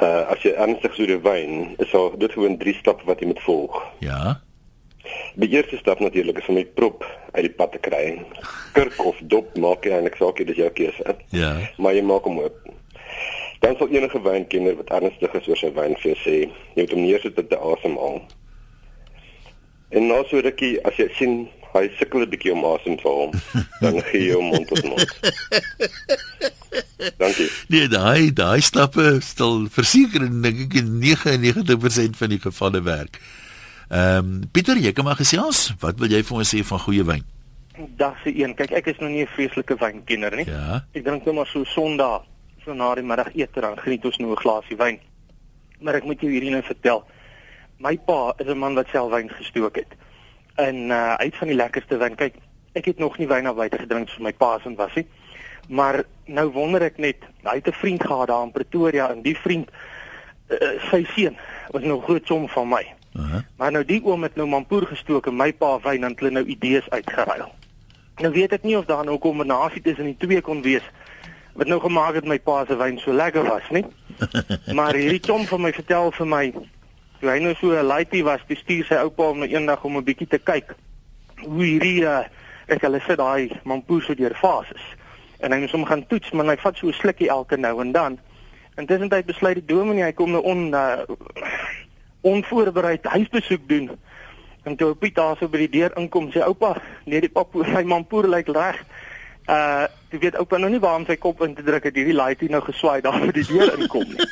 Uh 0.00 0.22
as 0.34 0.42
jy 0.42 0.50
ernstig 0.64 0.94
so 0.94 1.06
'n 1.06 1.22
wyn, 1.22 1.52
is 1.78 1.94
daar 1.94 2.18
dit 2.18 2.32
gewoon 2.32 2.58
drie 2.58 2.74
stappe 2.74 3.06
wat 3.06 3.20
jy 3.20 3.26
moet 3.26 3.42
volg. 3.46 3.78
Ja. 3.98 4.40
Die 5.34 5.48
eerste 5.54 5.76
stap 5.76 6.00
natuurlik 6.00 6.38
is 6.38 6.48
om 6.48 6.58
die 6.58 6.72
prop 6.74 7.06
uit 7.32 7.46
die 7.46 7.54
pad 7.54 7.72
te 7.72 7.78
kry. 7.78 8.18
Kurk 8.72 8.98
of 9.06 9.16
dop 9.22 9.56
maak 9.56 9.84
jy 9.84 9.92
eintlik 9.92 10.18
saak, 10.18 10.46
dis 10.46 10.56
jou 10.56 10.70
keuse. 10.70 11.16
Ja. 11.30 11.54
Maar 11.78 11.94
jy 11.94 12.02
maak 12.02 12.24
hom 12.24 12.38
oop. 12.38 12.58
Dan 13.60 13.76
sal 13.78 13.88
enige 13.88 14.22
wynkenner 14.22 14.74
wat 14.76 14.90
ernstig 14.90 15.34
is 15.34 15.48
oor 15.48 15.56
sy 15.56 15.70
wyn 15.70 15.94
vir 16.02 16.18
sê, 16.26 16.50
jy 16.74 16.82
moet 16.82 16.90
hom 16.90 17.02
neersit 17.06 17.36
met 17.36 17.52
'n 17.52 17.62
asemhaal. 17.62 18.22
En 19.92 20.06
nou 20.06 20.22
so 20.28 20.40
rukkie 20.40 20.78
as 20.88 20.96
jy 20.96 21.08
sien 21.18 21.34
hy 21.72 21.88
sukkel 21.98 22.24
'n 22.24 22.30
bietjie 22.32 22.52
om 22.52 22.64
asem 22.64 22.96
te 22.96 23.08
haal, 23.08 23.32
dan 23.80 24.00
gee 24.08 24.28
jy 24.28 24.34
hom 24.36 24.50
mond 24.52 24.68
tot 24.68 24.84
mond. 24.84 25.10
Dankie. 27.22 27.48
Nee, 27.68 27.88
daai 27.88 28.32
daai 28.32 28.60
stappe 28.60 29.20
stel 29.20 29.66
verseker 29.72 30.24
dink 30.28 30.76
ek 30.76 30.84
99% 30.84 32.18
van 32.20 32.28
die 32.32 32.40
gevalle 32.40 32.82
werk. 32.82 33.20
Ehm 33.92 34.18
um, 34.18 34.48
Pieter, 34.52 34.78
jy 34.80 34.92
kan 34.92 35.04
maar 35.04 35.20
gesels. 35.20 35.72
Wat 35.80 35.98
wil 36.00 36.12
jy 36.12 36.22
vir 36.24 36.36
ons 36.40 36.52
sê 36.54 36.62
van 36.64 36.80
goeie 36.80 37.04
wyn? 37.04 37.24
Dag 37.96 38.16
se 38.24 38.32
een. 38.32 38.54
Kyk, 38.56 38.72
ek 38.72 38.92
is 38.92 39.00
nog 39.00 39.10
nie 39.10 39.24
'n 39.24 39.32
vreeslike 39.36 39.76
wynkenner 39.76 40.36
nie. 40.36 40.46
Ja. 40.48 40.84
Ek 40.92 41.04
drink 41.04 41.24
net 41.24 41.34
maar 41.34 41.46
so 41.46 41.64
Sondag, 41.64 42.24
so 42.64 42.72
na 42.72 42.94
die 42.94 43.04
middagete 43.04 43.60
dan 43.60 43.76
geniet 43.76 44.04
ons 44.04 44.18
nou 44.18 44.32
'n 44.32 44.44
glasie 44.44 44.76
wyn. 44.76 45.00
Maar 45.80 45.94
ek 45.94 46.04
moet 46.04 46.20
jou 46.20 46.30
hierdie 46.30 46.50
nou 46.50 46.62
vertel. 46.62 47.04
My 47.82 47.98
pa 47.98 48.34
is 48.38 48.46
'n 48.46 48.58
man 48.58 48.74
wat 48.74 48.86
self 48.88 49.10
wyn 49.10 49.28
gestook 49.28 49.76
het. 49.76 49.92
En 50.54 50.76
uh 50.76 51.14
uit 51.14 51.36
van 51.36 51.48
die 51.48 51.56
lekkerste 51.56 51.96
wyn. 51.96 52.14
Kyk, 52.14 52.34
ek 52.72 52.84
het 52.84 52.98
nog 52.98 53.18
nie 53.18 53.26
wyn 53.26 53.46
af 53.46 53.56
buite 53.56 53.78
gedrink 53.78 54.08
so 54.08 54.22
my 54.22 54.32
pa 54.32 54.58
se 54.58 54.74
was 54.74 54.94
nie. 54.94 55.06
Maar 55.68 56.04
nou 56.24 56.50
wonder 56.50 56.82
ek 56.82 56.98
net, 56.98 57.16
hy 57.42 57.54
het 57.54 57.68
'n 57.68 57.72
vriend 57.72 58.04
gehad 58.04 58.28
daar 58.28 58.44
in 58.44 58.52
Pretoria 58.52 59.10
en 59.10 59.22
die 59.22 59.36
vriend 59.36 59.70
uh, 60.48 60.80
sy 60.90 61.04
seun 61.14 61.36
was 61.70 61.82
nou 61.82 62.00
groot 62.02 62.26
som 62.26 62.48
van 62.48 62.68
my. 62.68 62.86
Uh 63.12 63.30
-huh. 63.30 63.40
Maar 63.56 63.72
nou 63.72 63.84
die 63.84 64.04
oom 64.04 64.22
het 64.22 64.36
nou 64.36 64.48
mampoer 64.48 64.86
gestook 64.86 65.26
en 65.26 65.36
my 65.36 65.52
pa 65.52 65.80
wyn 65.80 66.04
en 66.04 66.14
hulle 66.16 66.30
nou 66.30 66.44
idees 66.44 66.90
uitgeruil. 66.90 67.52
Nou 68.16 68.32
weet 68.32 68.52
ek 68.52 68.62
nie 68.62 68.78
of 68.78 68.84
daar 68.84 69.04
nou 69.04 69.14
'n 69.14 69.20
kombinasie 69.20 69.82
tussen 69.82 70.04
die 70.04 70.16
twee 70.18 70.40
kon 70.40 70.62
wees 70.62 70.86
wat 71.52 71.66
nou 71.66 71.80
gemaak 71.80 72.14
het 72.14 72.24
my 72.24 72.38
pa 72.38 72.64
se 72.66 72.76
wyn 72.76 72.98
so 72.98 73.12
lekker 73.12 73.44
was 73.44 73.70
nie. 73.70 73.84
maar 74.78 74.94
hierdie 74.94 75.22
chom 75.22 75.44
van 75.44 75.60
my 75.60 75.72
vertel 75.72 76.10
vir 76.10 76.26
my 76.26 76.52
toe 77.22 77.30
hy 77.30 77.38
nou 77.38 77.54
so 77.54 77.70
'n 77.70 77.86
laaitie 77.86 78.24
was, 78.26 78.42
bestuur 78.50 78.84
sy 78.84 78.98
oupa 78.98 79.28
om 79.30 79.38
nou 79.38 79.48
eendag 79.48 79.84
om 79.86 79.96
'n 79.96 80.04
bietjie 80.04 80.26
te 80.26 80.38
kyk 80.42 80.74
hoe 81.46 81.62
hierdie 81.62 82.02
uh, 82.02 82.26
ek 82.66 82.82
hulle 82.82 83.00
sit 83.06 83.18
daai 83.18 83.60
mampoer 83.62 84.02
so 84.02 84.14
deur 84.14 84.34
fases. 84.34 84.82
En 85.38 85.52
hy 85.52 85.58
moet 85.62 85.70
hom 85.70 85.86
gaan 85.86 86.06
toets, 86.06 86.30
maar 86.30 86.46
hy 86.50 86.56
vat 86.58 86.76
so 86.76 86.86
'n 86.90 86.98
slukkie 86.98 87.28
elke 87.30 87.56
nou 87.56 87.80
en 87.80 87.92
dan. 87.92 88.18
Intussen 88.76 89.06
het 89.06 89.14
hy 89.14 89.22
besluit 89.22 89.54
die 89.54 89.74
dominee 89.74 90.04
hy 90.04 90.12
kom 90.12 90.30
nou 90.30 90.42
on 90.42 90.74
uh, 90.74 91.06
onvoorbereid 92.22 93.04
huisbesoek 93.04 93.68
doen. 93.68 93.90
En 94.64 94.76
toe 94.76 94.94
Piet 94.94 95.14
daar 95.14 95.36
so 95.36 95.48
by 95.48 95.58
die 95.58 95.78
deur 95.78 95.92
inkom, 95.98 96.30
sê 96.30 96.42
oupa, 96.42 96.74
nee 97.04 97.20
die 97.20 97.30
pap, 97.30 97.54
my 97.54 97.82
mampoer 97.82 98.26
lyk 98.28 98.48
reg. 98.48 98.82
Uh 99.46 99.86
Jy 100.12 100.18
weet 100.20 100.36
oupa 100.36 100.58
nou 100.60 100.70
nie 100.70 100.80
waar 100.80 101.00
om 101.00 101.06
sy 101.08 101.16
kop 101.16 101.40
in 101.46 101.54
te 101.56 101.64
druk 101.64 101.86
het 101.88 101.96
hierdie 101.96 102.16
laaitie 102.16 102.50
nou 102.52 102.60
geswaai 102.64 103.00
daar 103.04 103.18
vir 103.20 103.32
die 103.32 103.46
deur 103.48 103.72
inkom 103.78 104.08
nie. 104.12 104.26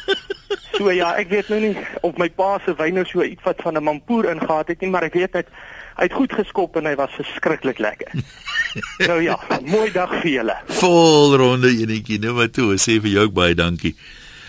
So 0.76 0.92
ja, 0.92 1.14
ek 1.20 1.28
weet 1.32 1.48
nou 1.52 1.60
nie 1.60 1.72
of 2.06 2.18
my 2.20 2.28
pa 2.32 2.58
se 2.64 2.74
wyn 2.76 2.98
nou 3.00 3.04
so 3.08 3.24
iets 3.24 3.44
wat 3.44 3.62
van 3.64 3.76
'n 3.76 3.84
mampoer 3.84 4.30
ingehaat 4.30 4.68
het 4.68 4.80
nie, 4.80 4.90
maar 4.90 5.04
ek 5.04 5.14
weet 5.14 5.32
dit 5.32 5.48
hy 5.96 6.06
het 6.06 6.12
goed 6.12 6.32
geskop 6.32 6.76
en 6.76 6.86
hy 6.86 6.94
was 6.96 7.12
verskriklik 7.12 7.78
lekker. 7.78 8.12
nou 9.10 9.20
ja, 9.22 9.36
mooi 9.64 9.90
dag 9.92 10.12
vir 10.22 10.30
julle. 10.30 10.56
Vol 10.80 11.36
ronde 11.36 11.68
enetjie, 11.68 12.18
nou 12.18 12.34
maar 12.34 12.48
toe, 12.48 12.76
sê 12.80 13.00
vir 13.00 13.10
jou 13.10 13.24
ook 13.28 13.34
baie 13.36 13.54
dankie. 13.54 13.96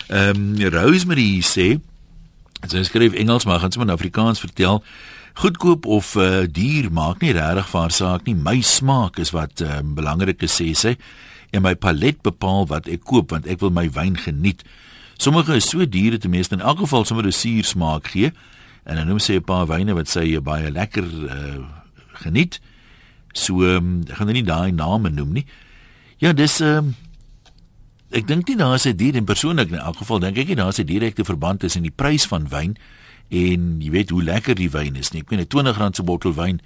Ehm 0.08 0.56
um, 0.56 0.68
Rosemary 0.72 1.40
sê 1.40 1.80
sy 2.68 2.82
skryf 2.86 3.16
Engels 3.18 3.44
maar 3.44 3.60
gaan 3.60 3.72
sommer 3.72 3.88
in 3.90 3.98
Afrikaans 3.98 4.40
vertel. 4.40 4.82
Goedkoop 5.34 5.86
of 5.86 6.14
uh, 6.16 6.44
duur 6.44 6.90
maak 6.92 7.22
nie 7.24 7.32
regtig 7.32 7.68
vir 7.72 7.80
haar 7.80 7.94
saak 7.94 8.26
nie. 8.28 8.34
My 8.36 8.60
smaak 8.60 9.18
is 9.22 9.32
wat 9.32 9.62
uh, 9.64 9.80
belangrik 9.82 10.42
is 10.44 10.58
sê 10.60 10.72
sy. 10.76 10.96
En 11.52 11.64
my 11.64 11.74
palet 11.74 12.20
bepaal 12.24 12.68
wat 12.68 12.88
ek 12.88 13.04
koop 13.08 13.32
want 13.32 13.48
ek 13.48 13.62
wil 13.64 13.72
my 13.72 13.86
wyn 13.92 14.18
geniet. 14.20 14.64
Sommige 15.16 15.56
is 15.56 15.68
so 15.68 15.86
duur 15.88 16.18
dat 16.18 16.28
meeste 16.28 16.56
in 16.58 16.64
elk 16.64 16.84
geval 16.84 17.04
sommer 17.04 17.26
'n 17.26 17.32
suur 17.32 17.64
smaak 17.64 18.12
gee. 18.12 18.32
En 18.84 18.96
dan 18.96 19.06
noem 19.06 19.18
sy 19.18 19.40
'n 19.40 19.44
paar 19.44 19.66
wyne 19.66 19.94
wat 19.94 20.08
sy 20.08 20.40
baie 20.40 20.70
lekker 20.70 21.04
uh, 21.04 21.64
geniet. 22.24 22.60
So 23.32 23.64
um, 23.64 24.04
ek 24.08 24.16
gaan 24.16 24.26
nou 24.26 24.36
nie 24.36 24.44
daai 24.44 24.72
name 24.72 25.10
noem 25.10 25.32
nie. 25.32 25.46
Ja, 26.18 26.32
dis 26.32 26.60
um, 26.60 26.94
ek 28.10 28.26
dink 28.26 28.48
nie 28.48 28.56
daar 28.56 28.74
is 28.74 28.86
'n 28.86 28.96
dier 28.96 29.14
in 29.16 29.24
persoonlik 29.24 29.70
in 29.72 29.78
elk 29.78 29.96
geval 29.96 30.18
dink 30.18 30.36
ek 30.36 30.48
nie 30.48 30.56
daar 30.56 30.68
is 30.68 30.78
'n 30.78 30.86
direkte 30.86 31.24
verband 31.24 31.60
tussen 31.60 31.82
die 31.82 31.90
prys 31.90 32.26
van 32.26 32.48
wyn 32.48 32.76
en 32.76 33.01
jy 33.28 33.90
weet 33.90 34.10
hoe 34.10 34.22
lekker 34.22 34.54
die 34.54 34.70
wyn 34.70 34.96
is 34.96 35.12
nie. 35.12 35.20
Ek 35.20 35.30
meen 35.30 35.40
'n 35.40 35.46
20 35.46 35.78
rand 35.78 35.96
se 35.96 36.02
bottel 36.02 36.34
wyn 36.34 36.60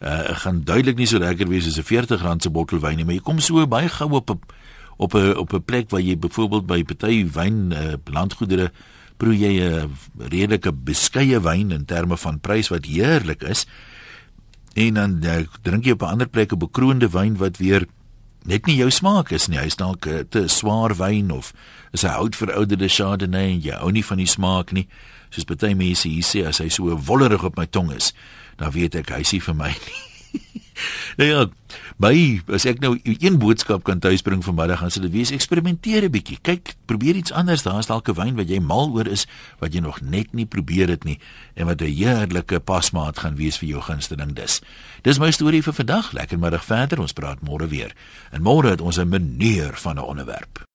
uh 0.00 0.34
gaan 0.42 0.64
duidelik 0.64 0.96
nie 0.96 1.06
so 1.06 1.18
lekker 1.18 1.48
wees 1.48 1.66
as 1.66 1.78
'n 1.78 1.82
40 1.82 2.22
rand 2.22 2.42
se 2.42 2.50
bottel 2.50 2.80
wyn 2.80 2.96
nie, 2.96 3.04
maar 3.04 3.14
jy 3.14 3.20
kom 3.20 3.38
so 3.38 3.66
baie 3.66 3.88
gou 3.88 4.10
op 4.10 4.30
'n 4.30 4.40
op 4.96 5.14
'n 5.14 5.36
op 5.36 5.52
'n 5.52 5.64
plek 5.64 5.90
waar 5.90 6.00
jy 6.00 6.18
byvoorbeeld 6.18 6.66
by 6.66 6.84
party 6.84 7.26
wyn 7.32 7.72
uh, 7.72 7.94
landgoedere 8.04 8.72
proe 9.16 9.36
jy 9.36 9.60
'n 9.60 9.96
redelike 10.18 10.72
beskeie 10.72 11.40
wyn 11.40 11.70
in 11.70 11.84
terme 11.84 12.16
van 12.16 12.40
prys 12.40 12.68
wat 12.68 12.84
heerlik 12.84 13.42
is. 13.42 13.66
En 14.74 14.94
dan 14.94 15.20
uh, 15.24 15.44
drink 15.62 15.84
jy 15.84 15.92
op 15.92 16.02
'n 16.02 16.12
ander 16.12 16.28
plek 16.28 16.52
'n 16.52 16.58
bekroonde 16.58 17.08
wyn 17.08 17.36
wat 17.36 17.56
weer 17.56 17.86
net 18.44 18.66
nie 18.66 18.76
jou 18.76 18.90
smaak 18.90 19.30
is 19.30 19.48
nie. 19.48 19.58
Hy's 19.58 19.76
dalk 19.76 20.06
'n 20.06 20.26
te 20.28 20.48
swaar 20.48 20.96
wyn 20.96 21.30
of 21.30 21.52
is 21.92 22.02
hy 22.02 22.08
oud 22.08 22.36
verouderde 22.36 22.88
Chardonnay 22.88 23.50
en 23.50 23.60
jy 23.60 23.74
hou 23.76 23.90
nie 23.92 24.04
van 24.04 24.16
die 24.16 24.26
smaak 24.26 24.72
nie. 24.72 24.88
Soos 25.30 25.44
baie 25.44 25.74
mense 25.74 26.08
hier 26.08 26.26
sê 26.26 26.46
as 26.46 26.58
hy 26.58 26.68
so 26.68 26.96
wollerig 27.06 27.44
op 27.44 27.56
my 27.56 27.66
tong 27.66 27.92
is, 27.92 28.12
dan 28.58 28.72
weet 28.74 28.94
ek 28.94 29.10
hy's 29.10 29.32
nie 29.32 29.40
vir 29.40 29.54
my 29.54 29.70
nie. 29.70 30.00
nou 31.18 31.28
ja, 31.28 31.44
by 32.00 32.14
as 32.54 32.64
ek 32.68 32.80
nou 32.82 32.94
een 33.02 33.38
boodskap 33.42 33.84
kan 33.86 34.00
tuisbring 34.02 34.42
vanmiddag, 34.44 34.80
gaan 34.82 34.92
dit 34.94 35.12
wees 35.12 35.32
eksperimenteer 35.34 36.06
'n 36.06 36.12
bietjie. 36.14 36.38
Kyk, 36.42 36.74
probeer 36.86 37.16
iets 37.16 37.32
anders. 37.32 37.62
Daar's 37.62 37.86
dalk 37.86 38.08
'n 38.08 38.14
wyn 38.14 38.36
wat 38.36 38.48
jy 38.48 38.60
mal 38.60 38.90
oor 38.90 39.06
is 39.06 39.26
wat 39.58 39.74
jy 39.74 39.80
nog 39.80 40.00
net 40.00 40.32
nie 40.32 40.46
probeer 40.46 40.88
het 40.88 41.04
nie 41.04 41.18
en 41.54 41.66
wat 41.66 41.82
'n 41.82 41.92
heerlike 41.92 42.60
pasmaat 42.60 43.18
gaan 43.18 43.36
wees 43.36 43.58
vir 43.58 43.68
jou 43.68 43.80
gunsteling 43.80 44.34
dis. 44.34 44.60
Dis 45.02 45.18
my 45.18 45.30
storie 45.30 45.62
vir 45.62 45.72
vandag. 45.72 46.12
Lekker 46.12 46.38
middag 46.38 46.64
verder. 46.64 47.00
Ons 47.00 47.12
praat 47.12 47.40
môre 47.42 47.68
weer. 47.68 47.94
En 48.32 48.42
môre 48.42 48.70
het 48.70 48.80
ons 48.80 48.98
'n 48.98 49.08
meneer 49.08 49.76
van 49.76 49.96
'n 49.96 50.04
onderwerp. 50.04 50.68